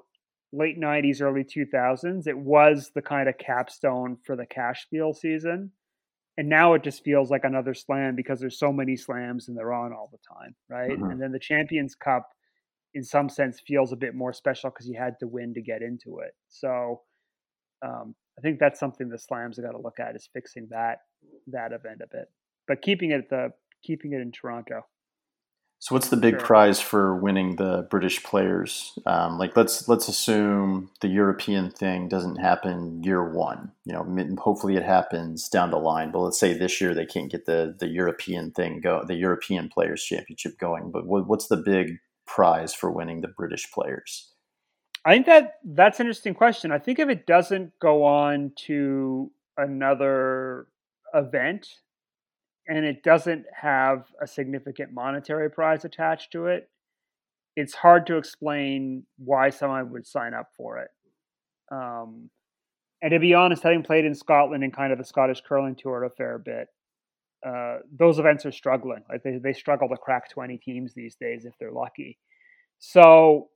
late 0.53 0.81
90s, 0.81 1.21
early 1.21 1.45
2000s, 1.45 2.27
it 2.27 2.37
was 2.37 2.91
the 2.95 3.03
kind 3.03 3.29
of 3.29 3.39
capstone 3.39 4.17
for 4.25 4.37
the 4.37 4.47
cashspiel 4.47 5.15
season. 5.15 5.71
And 6.37 6.49
now 6.49 6.75
it 6.75 6.83
just 6.83 7.05
feels 7.05 7.31
like 7.31 7.45
another 7.45 7.75
slam 7.75 8.17
because 8.17 8.41
there's 8.41 8.59
so 8.59 8.73
many 8.73 8.97
slams 8.97 9.49
and 9.49 9.57
they're 9.57 9.73
on 9.73 9.93
all 9.93 10.11
the 10.11 10.19
time, 10.35 10.55
right? 10.69 10.91
Mm-hmm. 10.91 11.11
And 11.11 11.23
then 11.23 11.33
the 11.33 11.39
Champions 11.39 11.95
Cup, 11.95 12.29
in 12.95 13.05
some 13.05 13.29
sense, 13.29 13.61
feels 13.67 13.93
a 13.93 13.97
bit 13.97 14.15
more 14.15 14.33
special 14.33 14.71
because 14.71 14.89
you 14.89 14.99
had 14.99 15.19
to 15.21 15.27
win 15.27 15.55
to 15.55 15.61
get 15.61 15.83
into 15.83 16.21
it. 16.21 16.33
So 16.49 17.03
um, 17.83 18.15
I 18.39 18.43
think 18.43 18.59
that's 18.59 18.81
something 18.81 19.09
the 19.09 19.19
slams 19.19 19.57
have 19.57 19.67
got 19.67 19.73
to 19.73 19.83
look 19.83 20.01
at 20.01 20.17
is 20.17 20.29
fixing 20.33 20.69
that 20.71 20.99
that 21.49 21.73
event 21.73 22.01
a 22.03 22.07
bit, 22.11 22.31
but 22.67 22.81
keeping 22.81 23.11
it 23.11 23.19
at 23.19 23.29
the 23.29 23.51
keeping 23.83 24.13
it 24.13 24.21
in 24.21 24.33
Toronto. 24.33 24.87
So 25.83 25.95
what's 25.95 26.11
the 26.11 26.19
big 26.19 26.35
sure. 26.35 26.47
prize 26.47 26.79
for 26.79 27.17
winning 27.17 27.57
the 27.57 27.87
British 27.89 28.23
players? 28.23 28.99
Um, 29.07 29.39
like 29.39 29.57
let's 29.57 29.89
let's 29.89 30.09
assume 30.09 30.91
the 31.01 31.09
European 31.09 31.71
thing 31.71 32.07
doesn't 32.07 32.37
happen 32.37 33.03
year 33.03 33.33
one. 33.33 33.73
You 33.87 33.95
know, 33.95 34.37
hopefully 34.39 34.77
it 34.77 34.83
happens 34.83 35.49
down 35.49 35.71
the 35.71 35.79
line. 35.79 36.11
But 36.11 36.21
let's 36.21 36.39
say 36.39 36.53
this 36.53 36.83
year 36.83 36.95
they 36.95 37.07
can't 37.07 37.33
get 37.33 37.47
the 37.47 37.75
the 37.79 37.89
European 37.89 38.51
thing 38.51 38.83
go, 38.83 39.03
the 39.07 39.15
European 39.15 39.71
Players 39.71 40.05
Championship 40.05 40.59
going. 40.59 40.91
But 40.91 41.07
what, 41.07 41.27
what's 41.27 41.47
the 41.47 41.57
big 41.57 41.97
prize 42.27 42.75
for 42.75 42.91
winning 42.91 43.23
the 43.23 43.29
British 43.29 43.73
players? 43.73 44.35
I 45.07 45.15
think 45.15 45.27
that 45.27 45.55
that's 45.65 45.99
an 45.99 46.07
interesting 46.07 46.35
question. 46.35 46.73
I 46.73 46.79
think 46.79 46.99
if 46.99 47.09
it 47.09 47.27
doesn't 47.27 47.73
go 47.81 48.05
on 48.05 48.53
to 48.67 49.31
another 49.57 50.67
event, 51.15 51.69
and 52.71 52.85
it 52.85 53.03
doesn't 53.03 53.45
have 53.61 54.05
a 54.23 54.29
significant 54.29 54.93
monetary 54.93 55.51
prize 55.51 55.85
attached 55.85 56.31
to 56.31 56.47
it, 56.47 56.71
it's 57.57 57.75
hard 57.75 58.07
to 58.07 58.17
explain 58.17 59.05
why 59.19 59.51
someone 59.51 59.91
would 59.91 60.07
sign 60.07 60.35
up 60.35 60.51
for 60.57 60.79
it. 60.79 60.89
Um, 61.73 62.31
and 63.03 63.11
to 63.11 63.19
be 63.19 63.35
honest, 63.35 63.65
having 63.65 63.83
played 63.83 64.05
in 64.05 64.15
Scotland 64.15 64.63
and 64.63 64.73
kind 64.73 64.93
of 64.93 64.99
the 64.99 65.05
Scottish 65.05 65.43
curling 65.47 65.75
tour 65.75 66.05
a 66.05 66.11
fair 66.11 66.39
bit, 66.39 66.69
uh, 67.45 67.79
those 67.93 68.21
events 68.21 68.47
are 68.47 68.53
struggling. 68.53 69.03
Like 69.09 69.25
they, 69.25 69.39
they 69.43 69.53
struggle 69.53 69.89
to 69.89 69.97
crack 69.97 70.31
20 70.31 70.59
teams 70.59 70.95
these 70.95 71.17
days 71.17 71.45
if 71.45 71.55
they're 71.59 71.73
lucky. 71.73 72.19
So 72.79 73.49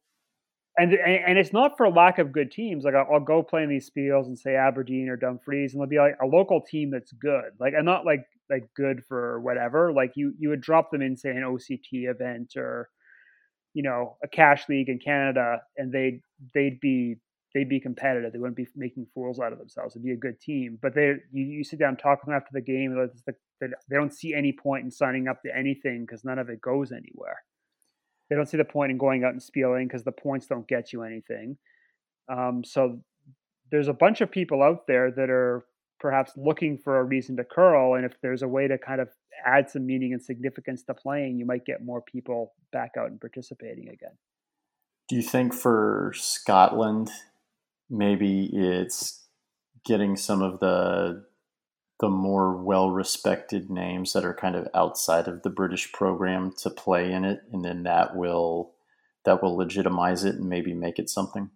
and, 0.77 0.93
and 0.93 1.39
it's 1.39 1.53
not 1.53 1.77
for 1.77 1.89
lack 1.89 2.19
of 2.19 2.33
good 2.33 2.51
teams. 2.51 2.85
Like 2.85 2.95
I'll, 2.95 3.07
I'll, 3.15 3.21
go 3.21 3.43
play 3.43 3.63
in 3.63 3.69
these 3.69 3.89
spiels 3.89 4.27
and 4.27 4.39
say 4.39 4.57
Aberdeen 4.57 5.09
or 5.09 5.17
Dumfries, 5.17 5.73
and 5.73 5.81
they'll 5.81 5.89
be 5.89 5.99
like 5.99 6.17
a 6.23 6.27
local 6.27 6.61
team 6.61 6.91
that's 6.91 7.13
good. 7.13 7.53
Like 7.61 7.75
I'm 7.79 7.85
not 7.85 8.05
like 8.05 8.25
like 8.51 8.69
good 8.77 9.03
for 9.09 9.41
whatever. 9.41 9.93
Like 9.93 10.13
you 10.17 10.35
you 10.39 10.49
would 10.49 10.61
drop 10.61 10.91
them 10.91 11.03
in 11.03 11.17
say 11.17 11.31
an 11.31 11.43
OCT 11.43 12.11
event 12.11 12.55
or 12.57 12.89
you 13.73 13.83
know 13.83 14.17
a 14.25 14.29
cash 14.29 14.69
league 14.69 14.89
in 14.89 14.99
Canada, 14.99 15.63
and 15.77 15.93
they'd 15.93 16.21
they'd 16.55 16.81
be 16.81 17.17
they'd 17.55 17.69
be 17.69 17.79
competitive. 17.79 18.33
They 18.33 18.39
wouldn't 18.41 18.57
be 18.57 18.67
making 18.75 19.07
fools 19.15 19.39
out 19.39 19.53
of 19.53 19.59
themselves. 19.59 19.95
It'd 19.95 20.05
be 20.05 20.13
a 20.13 20.17
good 20.17 20.41
team. 20.41 20.79
But 20.83 20.95
they 20.95 21.15
you, 21.33 21.45
you 21.45 21.65
sit 21.65 21.79
down 21.79 21.91
and 21.91 21.99
talk 21.99 22.21
to 22.21 22.27
them 22.27 22.35
after 22.35 22.51
the 22.53 22.61
game, 22.61 22.97
they 23.61 23.97
don't 23.97 24.13
see 24.13 24.35
any 24.35 24.53
point 24.53 24.85
in 24.85 24.91
signing 24.91 25.29
up 25.29 25.43
to 25.43 25.57
anything 25.57 26.05
because 26.05 26.25
none 26.25 26.39
of 26.41 26.49
it 26.49 26.61
goes 26.61 26.91
anywhere. 26.91 27.39
They 28.29 28.37
don't 28.37 28.47
see 28.47 28.57
the 28.57 28.65
point 28.65 28.91
in 28.91 28.99
going 28.99 29.25
out 29.25 29.33
and 29.33 29.43
spieling 29.43 29.87
because 29.87 30.05
the 30.05 30.13
points 30.13 30.47
don't 30.47 30.67
get 30.67 30.93
you 30.93 31.03
anything. 31.03 31.57
Um, 32.29 32.65
so 32.65 33.01
there's 33.71 33.89
a 33.89 33.93
bunch 33.93 34.21
of 34.21 34.31
people 34.31 34.63
out 34.63 34.87
there 34.87 35.11
that 35.11 35.31
are 35.31 35.65
perhaps 36.01 36.33
looking 36.37 36.79
for 36.79 36.99
a 36.99 37.05
reason 37.05 37.37
to 37.37 37.45
curl, 37.45 37.95
and 37.95 38.05
if 38.05 38.13
there's 38.21 38.43
a 38.43 38.49
way 38.49 38.69
to 38.69 38.79
kind 38.79 39.01
of 39.01 39.09
add 39.45 39.71
some 39.71 39.87
meaning 39.87 40.13
and 40.13 40.23
significance 40.23 40.83
to 40.85 40.95
playing, 40.95 41.39
you 41.39 41.47
might 41.47 41.65
get 41.65 41.85
more 41.85 42.03
people 42.03 42.53
back 42.73 42.93
out 42.99 43.11
and 43.11 43.21
participating 43.21 43.89
again. 43.89 44.13
Do 45.09 45.17
you 45.17 45.23
think 45.23 45.55
for 45.55 46.13
Scotland, 46.15 47.11
maybe 47.91 48.51
it's 48.53 49.27
getting 49.85 50.17
some 50.17 50.43
of 50.43 50.61
the 50.61 51.25
the 52.05 52.11
more 52.11 52.55
well 52.55 52.91
respected 52.91 53.71
names 53.71 54.13
that 54.13 54.27
are 54.27 54.35
kind 54.35 54.55
of 54.55 54.69
outside 54.75 55.27
of 55.27 55.41
the 55.41 55.49
British 55.49 55.91
program 55.91 56.53
to 56.59 56.69
play 56.69 57.11
in 57.11 57.25
it, 57.25 57.41
and 57.51 57.65
then 57.65 57.85
that 57.85 58.15
will 58.15 58.75
that 59.25 59.43
will 59.43 59.57
legitimize 59.57 60.23
it 60.23 60.35
and 60.35 60.47
maybe 60.47 60.75
make 60.75 60.99
it 60.99 61.09
something. 61.09 61.49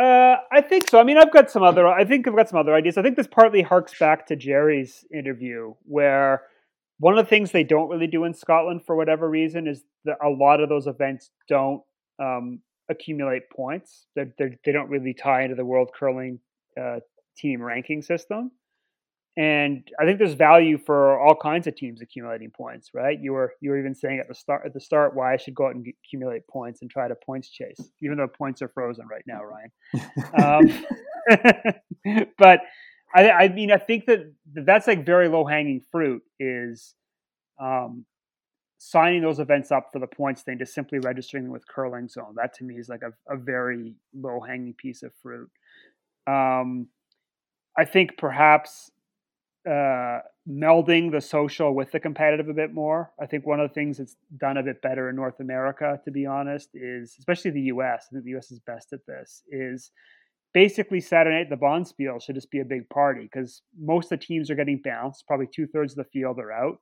Uh, 0.00 0.36
I 0.52 0.60
think 0.60 0.88
so. 0.88 1.00
I 1.00 1.02
mean, 1.02 1.18
I've 1.18 1.32
got 1.32 1.50
some 1.50 1.64
other. 1.64 1.88
I 1.88 2.04
think 2.04 2.28
I've 2.28 2.36
got 2.36 2.48
some 2.48 2.60
other 2.60 2.72
ideas. 2.72 2.96
I 2.96 3.02
think 3.02 3.16
this 3.16 3.26
partly 3.26 3.62
harks 3.62 3.98
back 3.98 4.28
to 4.28 4.36
Gerry's 4.36 5.04
interview, 5.12 5.74
where 5.82 6.42
one 7.00 7.18
of 7.18 7.24
the 7.24 7.28
things 7.28 7.50
they 7.50 7.64
don't 7.64 7.88
really 7.88 8.06
do 8.06 8.22
in 8.22 8.32
Scotland 8.32 8.82
for 8.86 8.94
whatever 8.94 9.28
reason 9.28 9.66
is 9.66 9.82
that 10.04 10.18
a 10.24 10.28
lot 10.28 10.60
of 10.60 10.68
those 10.68 10.86
events 10.86 11.32
don't 11.48 11.82
um, 12.22 12.60
accumulate 12.88 13.50
points. 13.50 14.06
They're, 14.14 14.32
they're, 14.38 14.50
they 14.64 14.70
do 14.70 14.78
not 14.78 14.88
really 14.88 15.14
tie 15.14 15.42
into 15.42 15.56
the 15.56 15.64
World 15.64 15.90
Curling 15.98 16.38
uh, 16.80 17.00
Team 17.36 17.60
ranking 17.60 18.02
system. 18.02 18.52
And 19.38 19.86
I 20.00 20.06
think 20.06 20.18
there's 20.18 20.32
value 20.32 20.78
for 20.78 21.20
all 21.20 21.34
kinds 21.34 21.66
of 21.66 21.76
teams 21.76 22.00
accumulating 22.00 22.50
points, 22.50 22.92
right? 22.94 23.18
You 23.20 23.34
were 23.34 23.52
you 23.60 23.70
were 23.70 23.78
even 23.78 23.94
saying 23.94 24.18
at 24.18 24.28
the 24.28 24.34
start 24.34 24.62
at 24.64 24.72
the 24.72 24.80
start 24.80 25.14
why 25.14 25.34
I 25.34 25.36
should 25.36 25.54
go 25.54 25.66
out 25.66 25.74
and 25.74 25.86
accumulate 26.04 26.46
points 26.48 26.80
and 26.80 26.90
try 26.90 27.06
to 27.06 27.14
points 27.14 27.50
chase, 27.50 27.78
even 28.00 28.16
though 28.16 28.28
points 28.28 28.62
are 28.62 28.68
frozen 28.68 29.06
right 29.06 29.24
now, 29.26 29.42
Ryan. 29.44 29.70
um, 30.42 32.24
but 32.38 32.60
I, 33.14 33.30
I 33.30 33.48
mean, 33.48 33.70
I 33.70 33.76
think 33.76 34.06
that 34.06 34.32
that's 34.54 34.86
like 34.86 35.04
very 35.04 35.28
low 35.28 35.44
hanging 35.44 35.82
fruit 35.92 36.22
is 36.40 36.94
um, 37.60 38.06
signing 38.78 39.22
those 39.22 39.38
events 39.38 39.70
up 39.70 39.90
for 39.92 39.98
the 39.98 40.06
points 40.06 40.42
thing, 40.42 40.58
just 40.58 40.74
simply 40.74 40.98
registering 40.98 41.44
them 41.44 41.52
with 41.52 41.66
Curling 41.68 42.08
Zone. 42.08 42.34
That 42.36 42.54
to 42.54 42.64
me 42.64 42.76
is 42.76 42.88
like 42.88 43.02
a, 43.02 43.12
a 43.32 43.36
very 43.36 43.96
low 44.14 44.40
hanging 44.40 44.74
piece 44.74 45.02
of 45.02 45.12
fruit. 45.22 45.50
Um, 46.26 46.88
I 47.78 47.84
think 47.84 48.16
perhaps 48.16 48.90
uh, 49.66 50.20
melding 50.48 51.10
the 51.10 51.20
social 51.20 51.74
with 51.74 51.90
the 51.90 51.98
competitive 51.98 52.48
a 52.48 52.54
bit 52.54 52.72
more. 52.72 53.12
I 53.20 53.26
think 53.26 53.46
one 53.46 53.60
of 53.60 53.68
the 53.68 53.74
things 53.74 53.98
that's 53.98 54.16
done 54.36 54.56
a 54.56 54.62
bit 54.62 54.80
better 54.80 55.10
in 55.10 55.16
North 55.16 55.40
America, 55.40 56.00
to 56.04 56.10
be 56.10 56.24
honest, 56.24 56.70
is 56.74 57.16
especially 57.18 57.50
the 57.50 57.62
U.S. 57.62 58.06
I 58.08 58.14
think 58.14 58.24
the 58.24 58.30
U.S. 58.30 58.50
is 58.50 58.60
best 58.60 58.92
at 58.92 59.04
this. 59.06 59.42
Is 59.50 59.90
basically 60.54 61.00
Saturday 61.00 61.36
night 61.36 61.50
the 61.50 61.56
Bonspiel 61.56 62.22
should 62.22 62.36
just 62.36 62.50
be 62.50 62.60
a 62.60 62.64
big 62.64 62.88
party 62.90 63.22
because 63.22 63.62
most 63.78 64.12
of 64.12 64.20
the 64.20 64.24
teams 64.24 64.50
are 64.50 64.54
getting 64.54 64.80
bounced. 64.82 65.26
Probably 65.26 65.48
two 65.52 65.66
thirds 65.66 65.92
of 65.92 65.98
the 65.98 66.10
field 66.12 66.38
are 66.38 66.52
out. 66.52 66.78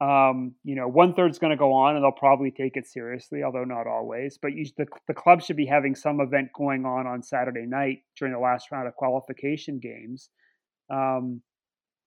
Um, 0.00 0.54
you 0.64 0.74
know, 0.74 0.88
one 0.88 1.14
third's 1.14 1.38
going 1.38 1.50
to 1.50 1.56
go 1.56 1.72
on, 1.72 1.94
and 1.94 2.02
they'll 2.02 2.10
probably 2.10 2.50
take 2.50 2.76
it 2.76 2.86
seriously, 2.86 3.42
although 3.44 3.64
not 3.64 3.86
always. 3.86 4.38
But 4.40 4.54
you, 4.54 4.66
the 4.76 4.86
the 5.06 5.14
club 5.14 5.42
should 5.42 5.56
be 5.56 5.66
having 5.66 5.94
some 5.94 6.20
event 6.20 6.48
going 6.56 6.84
on 6.86 7.06
on 7.06 7.22
Saturday 7.22 7.66
night 7.66 7.98
during 8.18 8.32
the 8.32 8.40
last 8.40 8.72
round 8.72 8.88
of 8.88 8.96
qualification 8.96 9.78
games. 9.78 10.30
Um, 10.90 11.42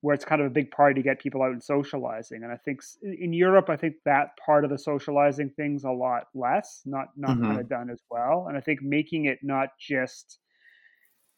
where 0.04 0.14
it's 0.14 0.26
kind 0.26 0.42
of 0.42 0.48
a 0.48 0.50
big 0.50 0.70
party 0.70 0.96
to 0.96 1.02
get 1.02 1.18
people 1.18 1.42
out 1.42 1.54
and 1.54 1.64
socializing. 1.64 2.44
And 2.44 2.52
I 2.52 2.58
think 2.58 2.82
in 3.02 3.32
Europe, 3.32 3.70
I 3.70 3.78
think 3.78 3.96
that 4.04 4.32
part 4.46 4.66
of 4.66 4.70
the 4.70 4.78
socializing 4.78 5.50
thing's 5.52 5.86
a 5.86 5.92
lot 5.92 6.24
less, 6.36 6.82
not 6.86 7.08
not 7.16 7.38
mm-hmm. 7.38 7.46
kind 7.46 7.60
of 7.62 7.70
done 7.70 7.90
as 7.90 8.02
well. 8.12 8.48
And 8.50 8.58
I 8.58 8.60
think 8.60 8.82
making 8.82 9.28
it 9.28 9.40
not 9.42 9.70
just, 9.80 10.40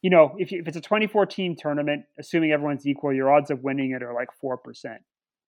you 0.01 0.09
know, 0.09 0.33
if 0.39 0.51
you, 0.51 0.61
if 0.61 0.67
it's 0.67 0.77
a 0.77 0.81
2014 0.81 1.55
tournament, 1.55 2.05
assuming 2.19 2.51
everyone's 2.51 2.87
equal, 2.87 3.13
your 3.13 3.31
odds 3.31 3.51
of 3.51 3.61
winning 3.61 3.91
it 3.91 4.01
are 4.01 4.15
like 4.15 4.29
four 4.41 4.57
percent, 4.57 5.03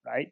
right? 0.05 0.31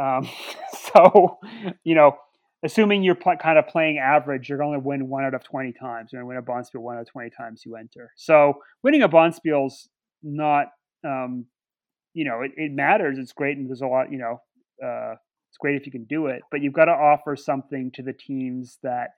Um, 0.00 0.26
so, 0.94 1.38
you 1.84 1.94
know, 1.94 2.16
assuming 2.64 3.02
you're 3.02 3.14
pl- 3.14 3.36
kind 3.36 3.58
of 3.58 3.68
playing 3.68 3.98
average, 3.98 4.48
you're 4.48 4.56
going 4.56 4.72
to 4.72 4.80
win 4.80 5.10
one 5.10 5.24
out 5.24 5.34
of 5.34 5.44
20 5.44 5.74
times. 5.74 6.14
You're 6.14 6.22
going 6.22 6.34
to 6.34 6.40
win 6.40 6.58
a 6.58 6.62
Bonspiel 6.62 6.80
one 6.80 6.96
out 6.96 7.02
of 7.02 7.08
20 7.08 7.28
times 7.36 7.62
you 7.66 7.76
enter. 7.76 8.10
So 8.16 8.54
winning 8.82 9.02
a 9.02 9.08
Bonspiel's 9.10 9.90
not 10.22 10.68
um, 11.04 11.44
you 12.16 12.24
know, 12.24 12.40
it, 12.40 12.52
it 12.56 12.72
matters. 12.72 13.18
It's 13.18 13.32
great, 13.32 13.58
and 13.58 13.68
there's 13.68 13.82
a 13.82 13.86
lot. 13.86 14.10
You 14.10 14.18
know, 14.18 14.40
uh, 14.82 15.16
it's 15.50 15.58
great 15.60 15.76
if 15.76 15.84
you 15.84 15.92
can 15.92 16.04
do 16.04 16.26
it, 16.26 16.40
but 16.50 16.62
you've 16.62 16.72
got 16.72 16.86
to 16.86 16.92
offer 16.92 17.36
something 17.36 17.90
to 17.92 18.02
the 18.02 18.14
teams 18.14 18.78
that 18.82 19.10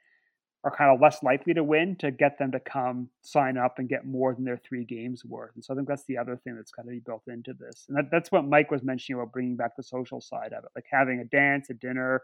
are 0.64 0.74
kind 0.76 0.92
of 0.92 1.00
less 1.00 1.22
likely 1.22 1.54
to 1.54 1.62
win 1.62 1.94
to 2.00 2.10
get 2.10 2.36
them 2.40 2.50
to 2.50 2.58
come 2.58 3.08
sign 3.22 3.56
up 3.56 3.78
and 3.78 3.88
get 3.88 4.04
more 4.04 4.34
than 4.34 4.44
their 4.44 4.56
three 4.56 4.84
games 4.84 5.24
worth. 5.24 5.52
And 5.54 5.64
so 5.64 5.72
I 5.72 5.76
think 5.76 5.86
that's 5.86 6.04
the 6.08 6.18
other 6.18 6.36
thing 6.36 6.56
that's 6.56 6.72
got 6.72 6.82
to 6.82 6.90
be 6.90 6.98
built 6.98 7.22
into 7.28 7.54
this. 7.54 7.86
And 7.88 7.96
that, 7.96 8.06
that's 8.10 8.32
what 8.32 8.44
Mike 8.44 8.72
was 8.72 8.82
mentioning 8.82 9.20
about 9.20 9.32
bringing 9.32 9.54
back 9.54 9.76
the 9.76 9.84
social 9.84 10.20
side 10.20 10.52
of 10.52 10.64
it, 10.64 10.70
like 10.74 10.86
having 10.90 11.20
a 11.20 11.24
dance, 11.24 11.70
a 11.70 11.74
dinner. 11.74 12.22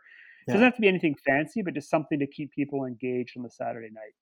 Yeah. 0.48 0.54
It 0.54 0.54
doesn't 0.54 0.64
have 0.64 0.74
to 0.74 0.80
be 0.80 0.88
anything 0.88 1.14
fancy, 1.24 1.62
but 1.62 1.74
just 1.74 1.88
something 1.88 2.18
to 2.18 2.26
keep 2.26 2.50
people 2.50 2.84
engaged 2.84 3.36
on 3.36 3.44
the 3.44 3.50
Saturday 3.50 3.90
night. 3.92 4.14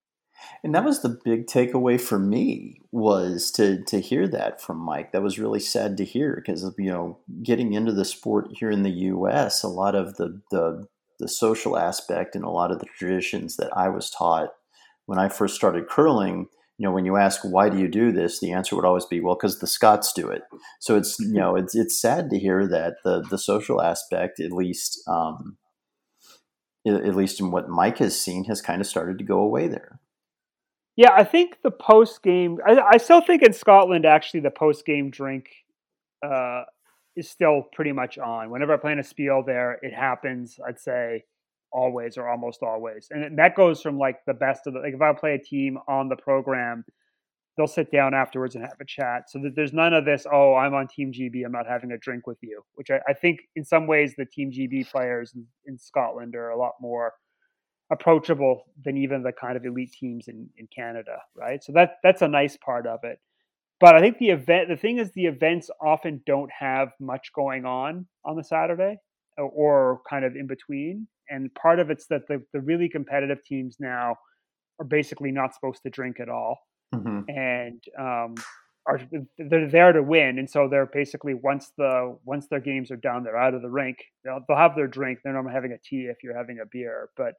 And 0.64 0.74
that 0.74 0.84
was 0.84 1.02
the 1.02 1.20
big 1.24 1.46
takeaway 1.46 2.00
for 2.00 2.18
me 2.18 2.80
was 2.92 3.50
to 3.52 3.82
to 3.84 4.00
hear 4.00 4.28
that 4.28 4.60
from 4.60 4.78
Mike. 4.78 5.12
That 5.12 5.22
was 5.22 5.38
really 5.38 5.60
sad 5.60 5.96
to 5.96 6.04
hear 6.04 6.36
because 6.36 6.62
you 6.78 6.90
know 6.90 7.18
getting 7.42 7.72
into 7.72 7.92
the 7.92 8.04
sport 8.04 8.48
here 8.52 8.70
in 8.70 8.82
the 8.82 8.90
U.S. 8.90 9.62
a 9.62 9.68
lot 9.68 9.94
of 9.94 10.16
the 10.16 10.40
the 10.50 10.86
the 11.18 11.28
social 11.28 11.76
aspect 11.76 12.34
and 12.34 12.44
a 12.44 12.50
lot 12.50 12.70
of 12.70 12.78
the 12.78 12.86
traditions 12.96 13.56
that 13.56 13.76
I 13.76 13.88
was 13.88 14.10
taught 14.10 14.50
when 15.06 15.18
I 15.18 15.28
first 15.28 15.54
started 15.54 15.88
curling. 15.88 16.48
You 16.78 16.88
know, 16.88 16.92
when 16.92 17.04
you 17.04 17.16
ask 17.16 17.42
why 17.42 17.68
do 17.68 17.78
you 17.78 17.86
do 17.86 18.10
this, 18.10 18.40
the 18.40 18.52
answer 18.52 18.74
would 18.74 18.84
always 18.84 19.04
be, 19.04 19.20
well, 19.20 19.36
because 19.36 19.60
the 19.60 19.66
Scots 19.68 20.12
do 20.12 20.28
it. 20.28 20.42
So 20.80 20.96
it's 20.96 21.18
you 21.18 21.34
know 21.34 21.56
it's 21.56 21.74
it's 21.74 22.00
sad 22.00 22.30
to 22.30 22.38
hear 22.38 22.66
that 22.68 22.96
the 23.04 23.22
the 23.22 23.38
social 23.38 23.80
aspect, 23.80 24.40
at 24.40 24.52
least 24.52 25.00
um, 25.08 25.58
at 26.86 27.16
least 27.16 27.40
in 27.40 27.50
what 27.50 27.68
Mike 27.68 27.98
has 27.98 28.20
seen, 28.20 28.44
has 28.44 28.62
kind 28.62 28.80
of 28.80 28.86
started 28.86 29.18
to 29.18 29.24
go 29.24 29.38
away 29.38 29.68
there. 29.68 30.00
Yeah, 30.96 31.12
I 31.12 31.24
think 31.24 31.58
the 31.62 31.70
post 31.70 32.22
game. 32.22 32.58
I, 32.66 32.78
I, 32.92 32.96
still 32.98 33.22
think 33.22 33.42
in 33.42 33.52
Scotland, 33.52 34.04
actually, 34.04 34.40
the 34.40 34.50
post 34.50 34.84
game 34.84 35.10
drink 35.10 35.46
uh, 36.24 36.64
is 37.16 37.30
still 37.30 37.62
pretty 37.72 37.92
much 37.92 38.18
on. 38.18 38.50
Whenever 38.50 38.74
I 38.74 38.76
play 38.76 38.92
in 38.92 38.98
a 38.98 39.04
spiel 39.04 39.42
there, 39.46 39.78
it 39.82 39.94
happens. 39.94 40.58
I'd 40.66 40.78
say 40.78 41.24
always 41.72 42.18
or 42.18 42.28
almost 42.28 42.62
always, 42.62 43.08
and 43.10 43.38
that 43.38 43.56
goes 43.56 43.80
from 43.80 43.98
like 43.98 44.18
the 44.26 44.34
best 44.34 44.66
of 44.66 44.74
the. 44.74 44.80
Like 44.80 44.94
if 44.94 45.00
I 45.00 45.14
play 45.14 45.34
a 45.34 45.38
team 45.38 45.78
on 45.88 46.10
the 46.10 46.16
program, 46.16 46.84
they'll 47.56 47.66
sit 47.66 47.90
down 47.90 48.12
afterwards 48.12 48.54
and 48.54 48.62
have 48.62 48.80
a 48.80 48.84
chat. 48.84 49.30
So 49.30 49.38
that 49.40 49.56
there's 49.56 49.72
none 49.72 49.94
of 49.94 50.04
this. 50.04 50.26
Oh, 50.30 50.54
I'm 50.54 50.74
on 50.74 50.88
Team 50.88 51.10
GB. 51.10 51.44
I'm 51.46 51.52
not 51.52 51.66
having 51.66 51.92
a 51.92 51.98
drink 51.98 52.26
with 52.26 52.38
you. 52.42 52.62
Which 52.74 52.90
I, 52.90 53.00
I 53.08 53.14
think 53.14 53.40
in 53.56 53.64
some 53.64 53.86
ways 53.86 54.12
the 54.16 54.26
Team 54.26 54.50
GB 54.50 54.90
players 54.90 55.32
in, 55.34 55.46
in 55.64 55.78
Scotland 55.78 56.34
are 56.34 56.50
a 56.50 56.58
lot 56.58 56.72
more 56.82 57.14
approachable 57.92 58.64
than 58.84 58.96
even 58.96 59.22
the 59.22 59.32
kind 59.32 59.56
of 59.56 59.64
elite 59.64 59.92
teams 59.92 60.26
in, 60.26 60.48
in 60.56 60.66
Canada, 60.74 61.18
right? 61.36 61.62
So 61.62 61.72
that 61.74 61.98
that's 62.02 62.22
a 62.22 62.28
nice 62.28 62.56
part 62.56 62.86
of 62.86 63.00
it. 63.04 63.18
But 63.80 63.96
I 63.96 64.00
think 64.00 64.18
the 64.18 64.30
event, 64.30 64.68
the 64.68 64.76
thing 64.76 64.98
is, 64.98 65.10
the 65.12 65.26
events 65.26 65.68
often 65.80 66.22
don't 66.24 66.50
have 66.56 66.88
much 67.00 67.32
going 67.34 67.64
on 67.64 68.06
on 68.24 68.36
the 68.36 68.44
Saturday, 68.44 68.96
or, 69.36 69.50
or 69.50 70.00
kind 70.08 70.24
of 70.24 70.36
in 70.36 70.46
between. 70.46 71.08
And 71.28 71.52
part 71.54 71.80
of 71.80 71.90
it's 71.90 72.06
that 72.06 72.22
the, 72.28 72.42
the 72.52 72.60
really 72.60 72.88
competitive 72.88 73.44
teams 73.44 73.76
now 73.80 74.16
are 74.78 74.86
basically 74.86 75.32
not 75.32 75.54
supposed 75.54 75.82
to 75.82 75.90
drink 75.90 76.20
at 76.20 76.28
all, 76.28 76.58
mm-hmm. 76.94 77.28
and 77.28 77.82
um, 77.98 78.34
are 78.86 79.00
they're 79.38 79.68
there 79.68 79.92
to 79.92 80.02
win. 80.02 80.38
And 80.38 80.48
so 80.48 80.68
they're 80.68 80.86
basically 80.86 81.34
once 81.34 81.72
the 81.76 82.16
once 82.24 82.46
their 82.48 82.60
games 82.60 82.90
are 82.90 82.96
done, 82.96 83.24
they're 83.24 83.36
out 83.36 83.54
of 83.54 83.62
the 83.62 83.70
rink. 83.70 83.98
They'll, 84.24 84.40
they'll 84.46 84.56
have 84.56 84.76
their 84.76 84.88
drink. 84.88 85.20
They're 85.22 85.32
normally 85.32 85.54
having 85.54 85.72
a 85.72 85.78
tea 85.78 86.08
if 86.10 86.18
you're 86.22 86.36
having 86.36 86.60
a 86.62 86.66
beer, 86.70 87.10
but 87.16 87.34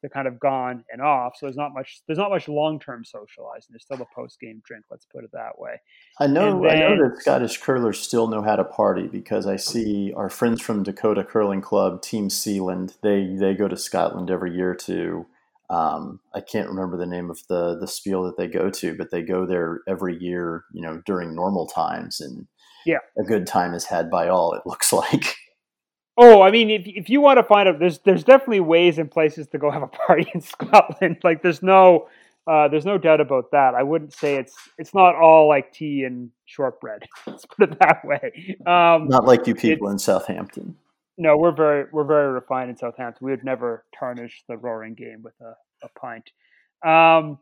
they're 0.00 0.10
kind 0.10 0.28
of 0.28 0.38
gone 0.38 0.84
and 0.92 1.02
off. 1.02 1.34
So 1.36 1.46
there's 1.46 1.56
not 1.56 1.74
much 1.74 2.02
there's 2.06 2.18
not 2.18 2.30
much 2.30 2.48
long 2.48 2.78
term 2.78 3.04
socializing. 3.04 3.68
There's 3.70 3.82
still 3.82 4.00
a 4.00 4.14
post 4.14 4.38
game 4.40 4.62
drink. 4.64 4.84
Let's 4.90 5.06
put 5.06 5.24
it 5.24 5.30
that 5.32 5.58
way. 5.58 5.80
I 6.20 6.26
know 6.26 6.62
then, 6.62 6.70
I 6.70 6.80
know 6.80 7.08
that 7.08 7.20
Scottish 7.20 7.58
curlers 7.58 7.98
still 7.98 8.28
know 8.28 8.42
how 8.42 8.56
to 8.56 8.64
party 8.64 9.08
because 9.08 9.46
I 9.46 9.56
see 9.56 10.12
our 10.16 10.30
friends 10.30 10.62
from 10.62 10.82
Dakota 10.82 11.24
Curling 11.24 11.62
Club, 11.62 12.02
Team 12.02 12.28
Sealand. 12.28 12.96
They 13.02 13.36
they 13.36 13.54
go 13.54 13.68
to 13.68 13.76
Scotland 13.76 14.30
every 14.30 14.54
year 14.54 14.74
to. 14.74 15.26
Um, 15.70 16.20
I 16.34 16.40
can't 16.40 16.70
remember 16.70 16.96
the 16.96 17.06
name 17.06 17.30
of 17.30 17.40
the 17.48 17.76
the 17.78 17.88
spiel 17.88 18.22
that 18.22 18.36
they 18.36 18.46
go 18.46 18.70
to, 18.70 18.96
but 18.96 19.10
they 19.10 19.22
go 19.22 19.44
there 19.44 19.80
every 19.86 20.16
year. 20.18 20.64
You 20.72 20.82
know, 20.82 21.02
during 21.04 21.34
normal 21.34 21.66
times, 21.66 22.20
and 22.20 22.46
yeah, 22.86 22.98
a 23.18 23.22
good 23.22 23.46
time 23.46 23.74
is 23.74 23.84
had 23.84 24.10
by 24.10 24.28
all. 24.28 24.54
It 24.54 24.62
looks 24.64 24.92
like. 24.94 25.36
Oh, 26.20 26.42
I 26.42 26.50
mean, 26.50 26.68
if 26.68 26.82
if 26.84 27.08
you 27.08 27.20
want 27.20 27.38
to 27.38 27.44
find 27.44 27.68
out, 27.68 27.78
there's 27.78 28.00
there's 28.00 28.24
definitely 28.24 28.60
ways 28.60 28.98
and 28.98 29.08
places 29.08 29.46
to 29.48 29.58
go 29.58 29.70
have 29.70 29.82
a 29.82 29.86
party 30.06 30.28
in 30.34 30.40
Scotland. 30.40 31.18
Like, 31.24 31.42
there's 31.42 31.62
no 31.62 32.08
uh, 32.48 32.66
there's 32.66 32.84
no 32.84 32.98
doubt 32.98 33.20
about 33.20 33.52
that. 33.52 33.74
I 33.74 33.84
wouldn't 33.84 34.12
say 34.12 34.34
it's 34.34 34.54
it's 34.78 34.92
not 34.92 35.14
all 35.14 35.48
like 35.48 35.72
tea 35.72 36.02
and 36.04 36.30
shortbread. 36.44 37.04
Let's 37.26 37.46
put 37.46 37.70
it 37.70 37.78
that 37.78 38.04
way. 38.04 38.56
Um, 38.66 39.06
not 39.08 39.26
like 39.26 39.46
you 39.46 39.54
people 39.54 39.90
in 39.90 39.98
Southampton. 39.98 40.74
No, 41.18 41.36
we're 41.36 41.54
very 41.54 41.86
we're 41.92 42.04
very 42.04 42.32
refined 42.32 42.70
in 42.70 42.76
Southampton. 42.76 43.24
We 43.24 43.30
would 43.30 43.44
never 43.44 43.84
tarnish 43.96 44.42
the 44.48 44.56
roaring 44.56 44.94
game 44.94 45.22
with 45.22 45.34
a, 45.40 45.54
a 45.84 45.88
pint. 46.00 46.30
Um, 46.84 47.38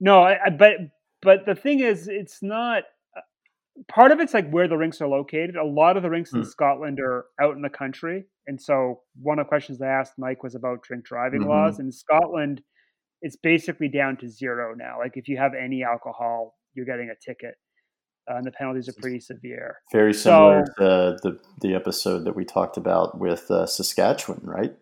no, 0.00 0.22
I, 0.22 0.38
I, 0.46 0.50
but 0.50 0.72
but 1.20 1.44
the 1.44 1.54
thing 1.54 1.80
is, 1.80 2.08
it's 2.08 2.42
not 2.42 2.84
part 3.88 4.12
of 4.12 4.20
it's 4.20 4.34
like 4.34 4.50
where 4.50 4.68
the 4.68 4.76
rinks 4.76 5.00
are 5.00 5.08
located. 5.08 5.56
A 5.56 5.64
lot 5.64 5.96
of 5.96 6.02
the 6.02 6.10
rinks 6.10 6.30
mm. 6.32 6.36
in 6.36 6.42
hmm. 6.42 6.48
Scotland 6.48 7.00
are 7.00 7.26
out 7.40 7.56
in 7.56 7.62
the 7.62 7.70
country, 7.70 8.24
and 8.46 8.60
so 8.60 9.00
one 9.20 9.38
of 9.38 9.46
the 9.46 9.48
questions 9.48 9.80
I 9.80 9.88
asked 9.88 10.14
Mike 10.18 10.42
was 10.42 10.54
about 10.54 10.82
drink 10.82 11.04
driving 11.04 11.40
mm-hmm. 11.40 11.50
laws 11.50 11.78
in 11.78 11.90
Scotland. 11.92 12.62
It's 13.22 13.36
basically 13.36 13.88
down 13.88 14.16
to 14.18 14.28
zero 14.28 14.74
now. 14.76 14.98
Like 14.98 15.12
if 15.16 15.28
you 15.28 15.38
have 15.38 15.52
any 15.54 15.82
alcohol, 15.82 16.54
you're 16.74 16.86
getting 16.86 17.10
a 17.10 17.14
ticket, 17.24 17.54
uh, 18.30 18.36
and 18.36 18.46
the 18.46 18.52
penalties 18.52 18.88
are 18.88 18.94
pretty 19.00 19.20
severe. 19.20 19.76
Very 19.92 20.12
similar 20.12 20.64
so, 20.78 20.84
to 20.84 21.18
the 21.22 21.40
the 21.62 21.74
episode 21.74 22.24
that 22.24 22.36
we 22.36 22.44
talked 22.44 22.76
about 22.76 23.18
with 23.18 23.50
uh, 23.50 23.66
Saskatchewan, 23.66 24.40
right? 24.44 24.74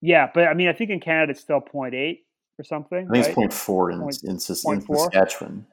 Yeah, 0.00 0.28
but 0.32 0.48
I 0.48 0.54
mean, 0.54 0.68
I 0.68 0.72
think 0.72 0.90
in 0.90 1.00
Canada 1.00 1.32
it's 1.32 1.40
still 1.40 1.60
0.8 1.60 2.18
or 2.58 2.64
something. 2.64 3.08
I 3.10 3.22
think 3.22 3.36
right? 3.36 3.46
it's 3.46 3.66
0.4 3.66 3.92
in, 3.92 4.00
point, 4.00 4.18
in, 4.22 4.30
in 4.30 4.38
Saskatchewan. 4.38 5.66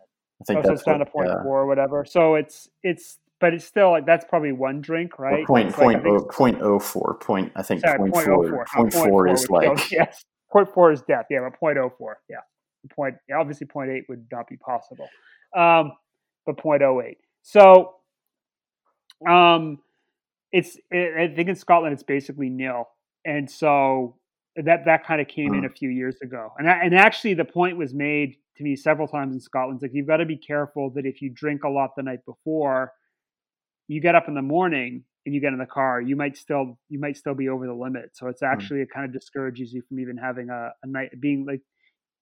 I 0.44 0.54
think 0.54 0.66
oh, 0.66 0.70
so 0.70 0.74
it's 0.74 0.84
down 0.84 1.00
to 1.00 1.06
point 1.06 1.30
four 1.44 1.62
or 1.62 1.66
whatever. 1.66 2.06
So 2.06 2.36
it's 2.36 2.70
it's 2.84 3.20
but 3.40 3.54
it's 3.54 3.66
still 3.66 3.92
like 3.92 4.06
that's 4.06 4.26
probably 4.26 4.52
one 4.52 4.82
drink, 4.82 5.18
right? 5.18 5.46
Point, 5.46 5.74
point, 5.74 6.04
like, 6.04 6.14
oh, 6.14 6.26
point 6.26 6.62
oh 6.62 6.80
four 6.80 7.18
point. 7.22 7.52
I 7.56 7.64
think 7.64 7.82
sorry, 7.82 7.98
point, 7.98 8.14
point 8.14 8.26
four. 8.26 8.48
04, 8.48 8.66
point 8.76 8.94
four, 8.94 9.08
four 9.08 9.28
is 9.28 9.50
like 9.50 9.68
go, 9.68 9.84
yes. 9.92 10.26
Point 10.52 10.74
four 10.74 10.92
is 10.92 11.02
death. 11.02 11.26
Yeah, 11.30 11.40
but 11.42 11.58
point 11.58 11.78
oh 11.78 11.92
four. 11.98 12.20
Yeah, 12.30 12.38
point. 12.94 13.16
Yeah, 13.30 13.38
obviously 13.38 13.68
point 13.68 13.90
eight 13.90 14.04
would 14.10 14.26
not 14.32 14.48
be 14.48 14.58
possible. 14.58 15.08
Um, 15.56 15.94
but 16.46 16.58
point 16.58 16.84
oh 16.84 17.02
eight. 17.02 17.18
So, 17.42 17.96
um, 19.28 19.80
it's 20.52 20.78
it, 20.92 21.32
I 21.32 21.34
think 21.34 21.50
in 21.50 21.56
Scotland 21.56 21.94
it's 21.94 22.04
basically 22.04 22.50
nil, 22.50 22.88
and 23.26 23.50
so 23.50 24.18
that 24.56 24.86
that 24.86 25.06
kind 25.06 25.20
of 25.20 25.28
came 25.28 25.54
in 25.54 25.66
a 25.66 25.70
few 25.70 25.90
years 25.90 26.16
ago. 26.22 26.52
And 26.58 26.68
and 26.68 26.96
actually 26.96 27.34
the 27.34 27.46
point 27.46 27.78
was 27.78 27.94
made 27.94 28.36
to 28.58 28.64
me 28.64 28.76
several 28.76 29.08
times 29.08 29.34
in 29.34 29.40
Scotland. 29.40 29.78
It's 29.78 29.84
like 29.84 29.92
you've 29.94 30.08
got 30.08 30.18
to 30.18 30.26
be 30.26 30.38
careful 30.38 30.92
that 30.92 31.06
if 31.06 31.22
you 31.22 31.32
drink 31.34 31.64
a 31.64 31.70
lot 31.70 31.92
the 31.96 32.04
night 32.04 32.26
before, 32.26 32.92
you 33.88 34.00
get 34.00 34.16
up 34.16 34.28
in 34.28 34.36
the 34.36 34.42
morning 34.42 35.04
and 35.26 35.34
you 35.34 35.42
get 35.42 35.54
in 35.54 35.60
the 35.60 35.66
car, 35.66 36.02
you 36.02 36.16
might 36.16 36.38
still 36.38 36.78
you 36.90 37.00
might 37.00 37.18
still 37.18 37.34
be 37.34 37.50
over 37.50 37.66
the 37.66 37.74
limit. 37.74 38.12
So 38.14 38.28
it's 38.28 38.44
actually 38.44 38.80
mm. 38.80 38.84
it 38.84 38.90
kind 38.94 39.06
of 39.06 39.14
discourages 39.14 39.74
you 39.74 39.82
from 39.88 40.00
even 40.00 40.18
having 40.18 40.50
a, 40.50 40.72
a 40.84 40.88
night 40.88 41.10
being 41.20 41.46
like 41.46 41.62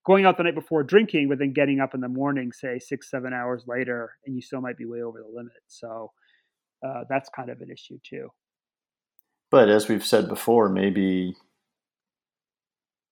going 0.05 0.25
out 0.25 0.37
the 0.37 0.43
night 0.43 0.55
before 0.55 0.83
drinking, 0.83 1.29
but 1.29 1.37
then 1.37 1.53
getting 1.53 1.79
up 1.79 1.93
in 1.93 2.01
the 2.01 2.07
morning, 2.07 2.51
say 2.51 2.79
six 2.79 3.09
seven 3.09 3.33
hours 3.33 3.65
later, 3.67 4.13
and 4.25 4.35
you 4.35 4.41
still 4.41 4.61
might 4.61 4.77
be 4.77 4.85
way 4.85 5.01
over 5.01 5.19
the 5.19 5.35
limit. 5.35 5.53
So 5.67 6.11
uh, 6.85 7.03
that's 7.09 7.29
kind 7.29 7.49
of 7.49 7.61
an 7.61 7.69
issue 7.69 7.99
too. 8.07 8.29
But 9.49 9.67
as 9.69 9.89
we've 9.89 10.05
said 10.05 10.29
before, 10.29 10.69
maybe 10.69 11.35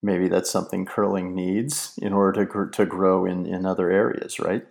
maybe 0.01 0.27
that's 0.27 0.51
something 0.51 0.85
curling 0.85 1.35
needs 1.35 1.97
in 2.01 2.13
order 2.13 2.45
to 2.45 2.69
to 2.71 2.85
grow 2.85 3.25
in 3.25 3.45
in 3.45 3.65
other 3.65 3.89
areas, 3.91 4.39
right? 4.39 4.65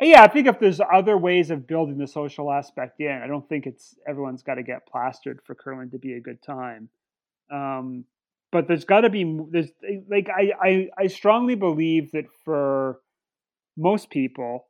Yeah, 0.00 0.22
I 0.22 0.28
think 0.28 0.46
if 0.46 0.60
there's 0.60 0.80
other 0.92 1.18
ways 1.18 1.50
of 1.50 1.66
building 1.66 1.98
the 1.98 2.06
social 2.06 2.52
aspect 2.52 3.00
in, 3.00 3.20
I 3.22 3.26
don't 3.26 3.48
think 3.48 3.66
it's 3.66 3.96
everyone's 4.06 4.42
got 4.42 4.54
to 4.54 4.62
get 4.62 4.86
plastered 4.86 5.40
for 5.44 5.56
curling 5.56 5.90
to 5.90 5.98
be 5.98 6.12
a 6.12 6.20
good 6.20 6.40
time. 6.40 6.88
Um, 7.52 8.04
but 8.52 8.68
there's 8.68 8.84
got 8.84 9.00
to 9.00 9.10
be 9.10 9.40
there's 9.50 9.70
like 10.08 10.28
I, 10.28 10.52
I 10.62 10.88
I 10.96 11.06
strongly 11.08 11.56
believe 11.56 12.12
that 12.12 12.26
for 12.44 13.00
most 13.76 14.10
people, 14.10 14.68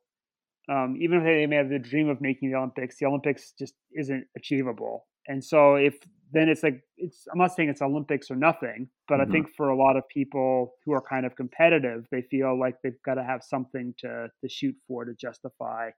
um, 0.67 0.97
even 0.99 1.19
if 1.19 1.23
they 1.23 1.45
may 1.45 1.57
have 1.57 1.69
the 1.69 1.79
dream 1.79 2.09
of 2.09 2.21
making 2.21 2.51
the 2.51 2.57
Olympics, 2.57 2.97
the 2.97 3.05
Olympics 3.05 3.53
just 3.57 3.75
isn't 3.95 4.25
achievable. 4.35 5.05
And 5.27 5.43
so 5.43 5.75
if 5.75 5.95
then 6.31 6.49
it's 6.49 6.63
like 6.63 6.81
it's 6.97 7.27
I'm 7.31 7.39
not 7.39 7.55
saying 7.55 7.69
it's 7.69 7.81
Olympics 7.81 8.29
or 8.29 8.35
nothing, 8.35 8.89
but 9.07 9.19
mm-hmm. 9.19 9.29
I 9.29 9.33
think 9.33 9.47
for 9.55 9.69
a 9.69 9.77
lot 9.77 9.97
of 9.97 10.07
people 10.07 10.73
who 10.85 10.93
are 10.93 11.01
kind 11.01 11.25
of 11.25 11.35
competitive, 11.35 12.05
they 12.11 12.21
feel 12.21 12.59
like 12.59 12.75
they've 12.83 13.01
got 13.05 13.15
to 13.15 13.23
have 13.23 13.41
something 13.43 13.93
to 13.99 14.27
to 14.41 14.49
shoot 14.49 14.75
for 14.87 15.05
to 15.05 15.13
justify 15.13 15.89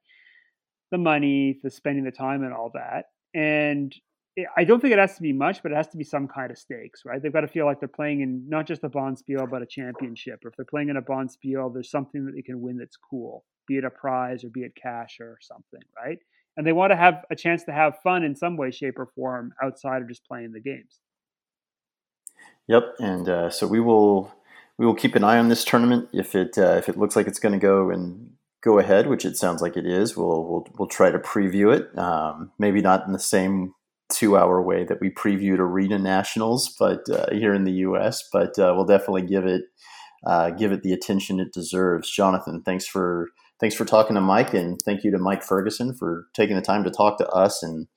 the 0.91 0.97
money, 0.97 1.59
the 1.63 1.71
spending 1.71 2.03
the 2.03 2.11
time 2.11 2.43
and 2.43 2.53
all 2.53 2.71
that. 2.73 3.05
And 3.33 3.95
it, 4.35 4.47
I 4.57 4.63
don't 4.63 4.79
think 4.79 4.93
it 4.93 4.99
has 4.99 5.15
to 5.15 5.21
be 5.21 5.33
much, 5.33 5.63
but 5.63 5.71
it 5.71 5.75
has 5.75 5.87
to 5.89 5.97
be 5.97 6.03
some 6.03 6.27
kind 6.27 6.51
of 6.51 6.57
stakes, 6.57 7.01
right? 7.05 7.21
They've 7.21 7.33
got 7.33 7.41
to 7.41 7.47
feel 7.47 7.65
like 7.65 7.79
they're 7.79 7.89
playing 7.89 8.21
in 8.21 8.45
not 8.47 8.67
just 8.67 8.83
a 8.83 8.89
Bonspiel, 8.89 9.49
but 9.49 9.61
a 9.61 9.65
championship. 9.65 10.39
Or 10.43 10.49
if 10.49 10.55
they're 10.55 10.65
playing 10.65 10.89
in 10.89 10.97
a 10.97 11.01
Bonspiel, 11.01 11.73
there's 11.73 11.89
something 11.89 12.25
that 12.25 12.33
they 12.35 12.41
can 12.41 12.61
win 12.61 12.77
that's 12.77 12.97
cool, 12.97 13.45
be 13.67 13.77
it 13.77 13.85
a 13.85 13.89
prize 13.89 14.43
or 14.43 14.49
be 14.49 14.61
it 14.61 14.73
cash 14.81 15.17
or 15.19 15.37
something, 15.41 15.81
right? 15.97 16.19
And 16.57 16.65
they 16.65 16.73
want 16.73 16.91
to 16.91 16.97
have 16.97 17.23
a 17.31 17.35
chance 17.35 17.63
to 17.63 17.71
have 17.71 17.99
fun 18.03 18.23
in 18.23 18.35
some 18.35 18.57
way, 18.57 18.71
shape, 18.71 18.99
or 18.99 19.07
form 19.15 19.53
outside 19.61 20.01
of 20.01 20.07
just 20.07 20.25
playing 20.25 20.51
the 20.51 20.61
games. 20.61 20.99
Yep, 22.67 22.95
and 22.99 23.29
uh, 23.29 23.49
so 23.49 23.67
we 23.67 23.79
will 23.79 24.33
we 24.77 24.85
will 24.85 24.95
keep 24.95 25.15
an 25.15 25.23
eye 25.23 25.37
on 25.37 25.49
this 25.49 25.63
tournament. 25.63 26.09
If 26.13 26.35
it 26.35 26.57
uh, 26.57 26.75
if 26.77 26.89
it 26.89 26.97
looks 26.97 27.15
like 27.15 27.27
it's 27.27 27.39
going 27.39 27.53
to 27.53 27.59
go 27.59 27.89
and 27.89 28.31
go 28.63 28.79
ahead, 28.79 29.07
which 29.07 29.25
it 29.25 29.37
sounds 29.37 29.61
like 29.61 29.77
it 29.77 29.85
is, 29.85 30.15
we'll 30.15 30.43
we'll, 30.43 30.67
we'll 30.77 30.87
try 30.87 31.11
to 31.11 31.19
preview 31.19 31.75
it. 31.75 31.97
Um, 31.97 32.51
maybe 32.59 32.81
not 32.81 33.05
in 33.05 33.13
the 33.13 33.19
same 33.19 33.73
two 34.11 34.37
hour 34.37 34.61
way 34.61 34.83
that 34.83 34.99
we 34.99 35.09
previewed 35.09 35.59
Arena 35.59 35.97
Nationals, 35.97 36.75
but 36.77 37.09
uh, 37.09 37.27
here 37.31 37.53
in 37.53 37.63
the 37.63 37.71
U.S. 37.71 38.27
But 38.31 38.59
uh, 38.59 38.73
we'll 38.75 38.85
definitely 38.85 39.23
give 39.23 39.45
it 39.45 39.63
uh, 40.25 40.51
give 40.51 40.71
it 40.71 40.83
the 40.83 40.93
attention 40.93 41.39
it 41.39 41.53
deserves. 41.53 42.09
Jonathan, 42.09 42.61
thanks 42.63 42.85
for 42.85 43.29
thanks 43.61 43.75
for 43.75 43.85
talking 43.85 44.15
to 44.15 44.21
Mike, 44.21 44.53
and 44.53 44.81
thank 44.81 45.05
you 45.05 45.11
to 45.11 45.19
Mike 45.19 45.43
Ferguson 45.43 45.93
for 45.93 46.25
taking 46.33 46.57
the 46.57 46.61
time 46.61 46.83
to 46.83 46.89
talk 46.89 47.17
to 47.19 47.29
us 47.29 47.63
and 47.63 47.87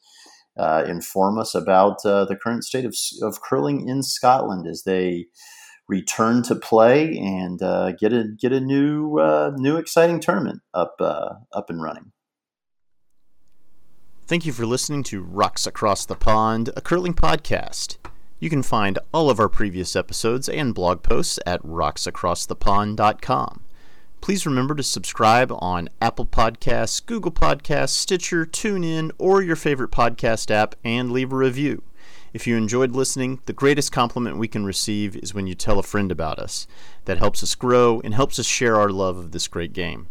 uh, 0.57 0.85
inform 0.87 1.37
us 1.39 1.53
about 1.55 2.05
uh, 2.05 2.25
the 2.27 2.37
current 2.37 2.63
state 2.63 2.85
of, 2.85 2.95
of 3.23 3.41
curling 3.41 3.89
in 3.89 4.05
Scotland 4.05 4.69
as 4.69 4.85
they 4.85 5.27
return 5.89 6.45
to 6.45 6.55
play 6.55 7.19
and 7.19 7.61
uh, 7.63 7.93
get 7.93 8.13
a 8.13 8.27
get 8.41 8.53
a 8.53 8.61
new 8.61 9.19
uh, 9.19 9.51
new 9.57 9.77
exciting 9.77 10.21
tournament 10.21 10.61
up 10.73 10.95
uh, 11.01 11.31
up 11.53 11.71
and 11.71 11.83
running. 11.83 12.13
Thank 14.27 14.47
you 14.47 14.53
for 14.53 14.65
listening 14.65 15.03
to 15.05 15.21
Rocks 15.21 15.67
Across 15.67 16.07
the 16.07 16.15
Pond, 16.15 16.71
a 16.77 16.81
curling 16.81 17.13
podcast. 17.13 17.99
You 18.39 18.49
can 18.49 18.63
find 18.63 18.99
all 19.13 19.29
of 19.29 19.39
our 19.39 19.51
previous 19.51 19.95
episodes 19.97 20.49
and 20.49 20.75
blog 20.75 21.03
posts 21.03 21.39
at 21.47 21.61
rocksacrossthepond.com. 21.63 23.64
Please 24.25 24.47
remember 24.47 24.75
to 24.75 24.83
subscribe 24.83 25.53
on 25.59 25.91
Apple 26.01 26.25
Podcasts, 26.25 27.05
Google 27.05 27.31
Podcasts, 27.31 27.91
Stitcher, 27.91 28.47
TuneIn, 28.47 29.11
or 29.19 29.43
your 29.43 29.55
favorite 29.55 29.91
podcast 29.91 30.51
app 30.51 30.75
and 30.83 31.13
leave 31.13 31.31
a 31.31 31.37
review. 31.37 31.83
If 32.33 32.47
you 32.47 32.57
enjoyed 32.57 32.93
listening, 32.93 33.41
the 33.45 33.53
greatest 33.53 33.93
compliment 33.93 34.39
we 34.39 34.49
can 34.49 34.65
receive 34.65 35.15
is 35.15 35.35
when 35.35 35.47
you 35.47 35.55
tell 35.55 35.79
a 35.79 35.83
friend 35.83 36.11
about 36.11 36.39
us. 36.39 36.67
That 37.05 37.19
helps 37.19 37.43
us 37.43 37.55
grow 37.55 38.01
and 38.01 38.15
helps 38.15 38.39
us 38.39 38.47
share 38.47 38.77
our 38.77 38.89
love 38.89 39.19
of 39.19 39.33
this 39.33 39.47
great 39.47 39.75
game. 39.75 40.09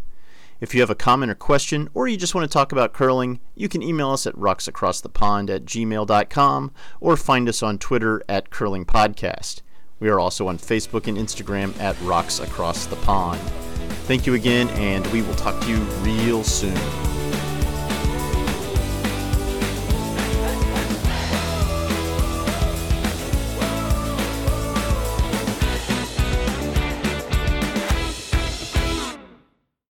If 0.61 0.76
you 0.76 0.81
have 0.81 0.91
a 0.91 0.95
comment 0.95 1.31
or 1.31 1.35
question, 1.35 1.90
or 1.95 2.07
you 2.07 2.15
just 2.15 2.35
want 2.35 2.48
to 2.48 2.53
talk 2.53 2.72
about 2.72 2.94
curling, 2.94 3.40
you 3.56 3.68
can 3.68 3.81
email 3.81 4.11
us 4.11 4.27
at 4.27 4.35
rocksacrossthepond 4.35 5.49
at 5.49 5.65
gmail.com 5.65 6.72
or 7.02 7.18
find 7.18 7.49
us 7.49 7.64
on 7.64 7.80
Twitter 7.80 8.22
at 8.30 8.52
Curling 8.52 8.85
Podcast. 8.85 9.64
We 9.99 10.10
are 10.10 10.19
also 10.19 10.49
on 10.49 10.60
Facebook 10.60 11.07
and 11.07 11.18
Instagram 11.18 11.76
at 11.80 11.99
Rocks 12.02 12.40
Across 12.40 12.85
the 12.85 12.95
Pond. 12.98 13.41
Thank 14.06 14.26
you 14.26 14.34
again, 14.34 14.68
and 14.70 15.06
we 15.07 15.22
will 15.22 15.36
talk 15.36 15.60
to 15.61 15.70
you 15.70 15.78
real 16.03 16.44
soon. 16.44 17.12